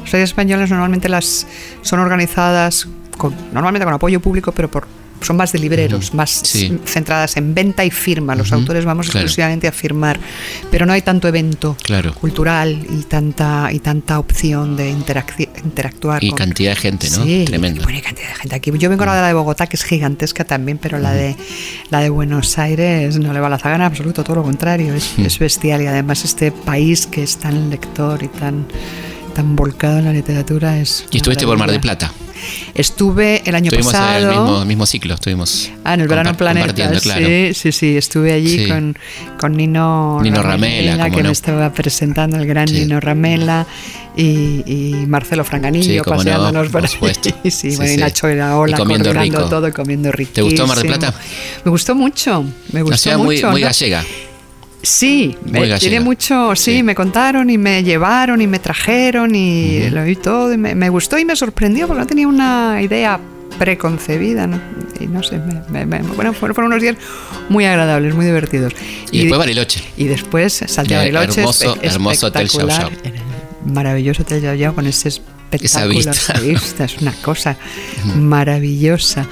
las 0.00 0.10
ferias 0.10 0.30
españolas 0.30 0.70
normalmente 0.70 1.08
las 1.08 1.46
son 1.82 2.00
organizadas 2.00 2.88
con, 3.16 3.34
normalmente 3.52 3.84
con 3.84 3.94
apoyo 3.94 4.20
público, 4.20 4.52
pero 4.52 4.70
por 4.70 4.86
son 5.24 5.36
más 5.36 5.52
de 5.52 5.58
libreros, 5.58 6.14
más 6.14 6.30
Sí. 6.44 6.78
centradas 6.84 7.36
en 7.36 7.54
venta 7.54 7.84
y 7.84 7.90
firma. 7.90 8.34
Los 8.34 8.52
autores 8.52 8.84
vamos 8.84 9.06
claro. 9.06 9.20
exclusivamente 9.20 9.66
a 9.68 9.72
firmar, 9.72 10.18
pero 10.70 10.86
no 10.86 10.92
hay 10.92 11.02
tanto 11.02 11.26
evento 11.28 11.76
Claro. 11.82 12.14
cultural 12.14 12.86
y 12.90 13.02
tanta 13.04 13.70
y 13.72 13.78
tanta 13.78 14.18
opción 14.18 14.76
de 14.76 14.90
interactuar 14.90 16.22
Y 16.22 16.28
con- 16.30 16.38
cantidad 16.38 16.70
de 16.72 16.76
gente, 16.76 17.10
¿no? 17.10 17.24
Sí, 17.24 17.44
Tremendo. 17.46 17.82
buena 17.82 18.00
cantidad 18.00 18.28
de 18.28 18.34
gente 18.34 18.54
aquí. 18.56 18.70
Yo 18.78 18.88
vengo 18.88 19.02
ahora 19.02 19.14
de 19.16 19.20
la 19.22 19.28
de 19.28 19.34
Bogotá, 19.34 19.66
que 19.66 19.76
es 19.76 19.84
gigantesca 19.84 20.44
también, 20.44 20.78
pero 20.78 20.98
la 20.98 21.12
de 21.12 21.36
la 21.90 22.00
de 22.00 22.10
Buenos 22.10 22.58
Aires 22.58 23.18
no 23.18 23.32
le 23.32 23.40
va 23.40 23.48
la 23.48 23.58
zaga 23.58 23.76
en 23.76 23.82
absoluto, 23.82 24.22
todo 24.24 24.36
lo 24.36 24.42
contrario, 24.42 24.94
es, 24.94 25.14
es 25.18 25.38
bestial 25.38 25.82
y 25.82 25.86
además 25.86 26.24
este 26.24 26.52
país 26.52 27.06
que 27.06 27.22
es 27.22 27.36
tan 27.38 27.70
lector 27.70 28.22
y 28.22 28.28
tan 28.28 28.66
tan 29.34 29.56
volcado 29.56 29.98
en 29.98 30.04
la 30.04 30.12
literatura 30.12 30.78
es 30.78 31.06
Y 31.10 31.16
estuviste 31.16 31.44
por 31.44 31.58
Mar 31.58 31.68
del. 31.70 31.80
Plata. 31.80 32.12
Estuve 32.74 33.42
el 33.46 33.54
año 33.54 33.70
Estuvimos 33.70 33.94
en 33.94 34.00
el 34.00 34.06
pasado. 34.26 34.44
mismo, 34.44 34.64
mismo 34.64 34.86
ciclo, 34.86 35.14
estuvimos. 35.14 35.70
Ah, 35.84 35.94
en 35.94 36.00
el 36.00 36.08
verano 36.08 36.36
planeta. 36.36 36.72
claro. 37.00 37.26
Sí, 37.26 37.54
sí, 37.54 37.72
sí. 37.72 37.96
Estuve 37.96 38.32
allí 38.32 38.64
Sí. 38.64 38.68
con, 38.68 38.96
con 39.38 39.52
Nino, 39.56 40.20
Nino 40.22 40.42
Ramela, 40.42 41.10
que 41.10 41.22
no. 41.22 41.28
me 41.28 41.32
estaba 41.32 41.72
presentando, 41.72 42.36
el 42.36 42.46
gran 42.46 42.68
Sí. 42.68 42.80
Nino 42.80 43.00
Ramela, 43.00 43.66
y, 44.16 44.62
y 44.66 45.04
Marcelo 45.06 45.42
Sí, 45.44 45.48
Franganillo 45.50 46.02
no, 46.06 46.12
paseándonos 46.16 46.62
por 46.68 46.72
por 46.72 46.82
ahí. 46.84 46.88
supuesto. 46.88 47.30
Sí, 47.50 47.76
bueno, 47.76 47.92
y. 47.92 47.96
Nacho 47.96 48.30
Iraola 48.30 48.76
Y 48.76 48.80
comiendo 48.80 49.12
rico. 49.12 49.44
todo 49.48 49.72
comiendo 49.72 50.12
rico. 50.12 50.32
¿Te 50.34 50.42
gustó 50.42 50.66
Mar 50.66 50.78
del 50.78 50.86
Plata? 50.86 51.14
Me 51.64 51.70
gustó 51.70 51.94
mucho, 51.94 52.44
me 52.72 52.82
gustó 52.82 53.18
mucho. 53.18 53.50
muy 53.50 53.60
gallega. 53.60 54.04
Sí, 54.84 55.36
gallega. 55.44 55.78
tiene 55.78 56.00
mucho, 56.00 56.54
sí, 56.54 56.76
Sí. 56.76 56.82
me 56.82 56.94
contaron 56.94 57.50
y 57.50 57.58
me 57.58 57.82
llevaron 57.82 58.40
y 58.40 58.46
me 58.46 58.58
trajeron 58.58 59.34
y 59.34 59.88
lo 59.90 60.04
vi 60.04 60.16
todo 60.16 60.52
y 60.52 60.56
me, 60.58 60.74
me 60.74 60.88
gustó 60.90 61.18
y 61.18 61.24
me 61.24 61.34
sorprendió 61.36 61.86
porque 61.86 62.00
no 62.00 62.06
tenía 62.06 62.28
una 62.28 62.80
idea 62.82 63.18
preconcebida, 63.58 64.46
¿no? 64.46 64.60
Y 65.00 65.06
no 65.06 65.22
sé, 65.22 65.38
me- 65.70 65.84
bueno, 65.84 66.32
fueron, 66.32 66.66
unos 66.66 66.82
días 66.82 66.96
muy 67.48 67.64
agradables, 67.64 68.14
muy 68.14 68.26
divertidos. 68.26 68.72
Y 69.10 69.20
después 69.20 69.38
Bariloche. 69.38 69.80
Y 69.96 70.04
después 70.04 70.52
salté 70.66 70.94
a 70.96 71.04
Eh, 71.06 71.12
Bariloche, 71.12 71.40
hermoso- 71.42 71.78
hermoso 71.82 72.26
Hotel 72.26 72.48
maravilloso 73.64 74.22
Hotel 74.22 74.42
Yao 74.42 74.54
Yao 74.54 74.74
con 74.74 74.86
ese 74.86 75.08
espectáculo, 75.08 75.94
vista, 76.42 76.84
es 76.84 76.98
una 77.00 77.12
cosa 77.12 77.56
maravillosa. 78.16 79.26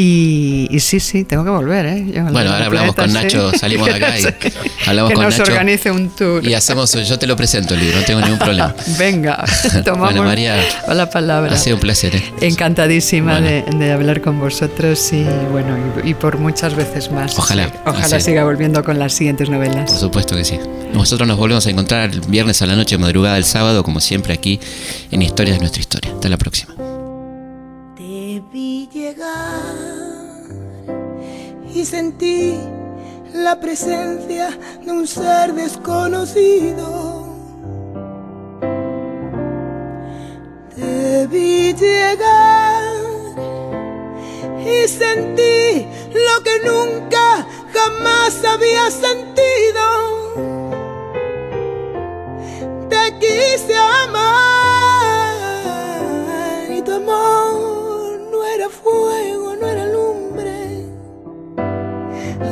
Y, 0.00 0.68
y 0.70 0.78
sí, 0.78 1.00
sí, 1.00 1.24
tengo 1.24 1.42
que 1.42 1.50
volver, 1.50 1.84
¿eh? 1.86 2.06
Yo, 2.14 2.22
Bueno, 2.26 2.52
ahora 2.52 2.66
hablamos 2.66 2.94
con 2.94 3.08
sí. 3.08 3.14
Nacho, 3.14 3.50
salimos 3.58 3.88
de 3.88 3.94
acá 3.94 4.16
y 4.16 4.22
hablamos 4.86 5.08
que 5.10 5.14
con 5.16 5.24
nos 5.24 5.36
Nacho. 5.38 5.50
organice 5.50 5.90
un 5.90 6.08
tour. 6.10 6.46
Y 6.46 6.54
hacemos, 6.54 6.92
yo 6.92 7.18
te 7.18 7.26
lo 7.26 7.34
presento 7.34 7.74
el 7.74 7.80
libro, 7.80 7.98
no 7.98 8.04
tengo 8.06 8.20
ningún 8.20 8.38
problema. 8.38 8.72
Venga, 8.98 9.44
tomamos 9.84 10.10
Bueno, 10.10 10.22
María, 10.22 10.56
la 10.86 11.10
palabra. 11.10 11.52
Ha 11.52 11.56
sido 11.56 11.74
un 11.74 11.80
placer, 11.80 12.14
¿eh? 12.14 12.22
Encantadísima 12.42 13.40
Bueno. 13.40 13.48
de, 13.48 13.62
de 13.86 13.92
hablar 13.92 14.20
con 14.20 14.38
vosotros 14.38 15.12
y 15.12 15.24
bueno 15.50 15.76
y, 16.04 16.10
y 16.10 16.14
por 16.14 16.38
muchas 16.38 16.76
veces 16.76 17.10
más. 17.10 17.36
Ojalá, 17.36 17.66
Sí, 17.66 17.72
Ojalá 17.84 18.16
así. 18.18 18.26
siga 18.26 18.44
volviendo 18.44 18.84
con 18.84 19.00
las 19.00 19.12
siguientes 19.14 19.50
novelas. 19.50 19.90
Por 19.90 19.98
supuesto 20.00 20.36
que 20.36 20.44
sí. 20.44 20.60
Nosotros 20.94 21.26
nos 21.26 21.36
volvemos 21.38 21.66
a 21.66 21.70
encontrar 21.70 22.08
el 22.10 22.20
viernes 22.20 22.62
a 22.62 22.66
la 22.66 22.76
noche, 22.76 22.96
madrugada 22.98 23.34
del 23.34 23.44
sábado, 23.44 23.82
como 23.82 23.98
siempre 24.00 24.32
aquí 24.32 24.60
en 25.10 25.22
Historias 25.22 25.56
de 25.56 25.60
nuestra 25.60 25.80
historia. 25.80 26.12
Hasta 26.14 26.28
la 26.28 26.36
próxima. 26.36 26.72
Vi 28.50 28.88
llegar 28.90 29.74
y 31.74 31.84
sentí 31.84 32.58
la 33.34 33.60
presencia 33.60 34.48
de 34.82 34.90
un 34.90 35.06
ser 35.06 35.52
desconocido. 35.52 37.26
Te 40.74 41.26
vi 41.26 41.74
llegar 41.74 42.84
y 44.60 44.88
sentí 44.88 45.86
lo 46.14 46.42
que 46.42 46.58
nunca 46.64 47.46
jamás 47.74 48.42
había 48.46 48.90
sentido. 48.90 49.84
Te 52.88 53.18
quise 53.18 53.76
amar 53.76 54.77
fuego, 58.82 59.56
no 59.56 59.66
era 59.66 59.86
lumbre. 59.86 60.86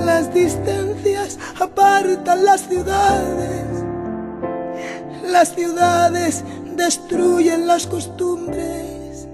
Las 0.04 0.32
distancias 0.32 1.38
apartan 1.60 2.44
las 2.44 2.68
ciudades. 2.68 3.84
Las 5.24 5.54
ciudades 5.54 6.44
destruyen 6.76 7.66
las 7.66 7.86
costumbres. 7.86 9.28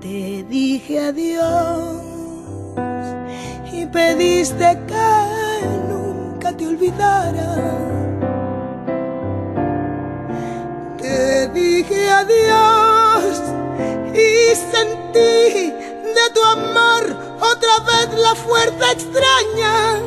Te 0.00 0.44
dije 0.48 1.00
adiós 1.00 2.02
y 3.72 3.86
pediste 3.86 4.78
que 4.86 5.66
nunca 5.88 6.52
te 6.52 6.66
olvidara. 6.66 7.54
Te 10.98 11.48
dije 11.48 12.10
adiós 12.10 12.75
sentí 14.54 15.70
de 16.16 16.30
tu 16.34 16.42
amor 16.44 17.16
otra 17.40 17.78
vez 17.80 18.18
la 18.18 18.34
fuerza 18.34 18.92
extraña. 18.92 20.00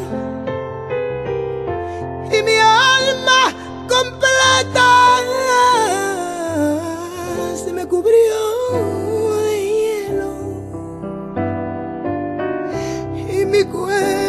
Y 2.31 2.43
mi 2.43 2.57
alma 2.57 3.53
completa 3.87 5.19
se 7.63 7.73
me 7.73 7.85
cubrió 7.85 8.39
de 9.43 9.57
hielo. 9.65 10.31
Y 13.29 13.45
mi 13.45 13.63
cuerpo 13.63 14.28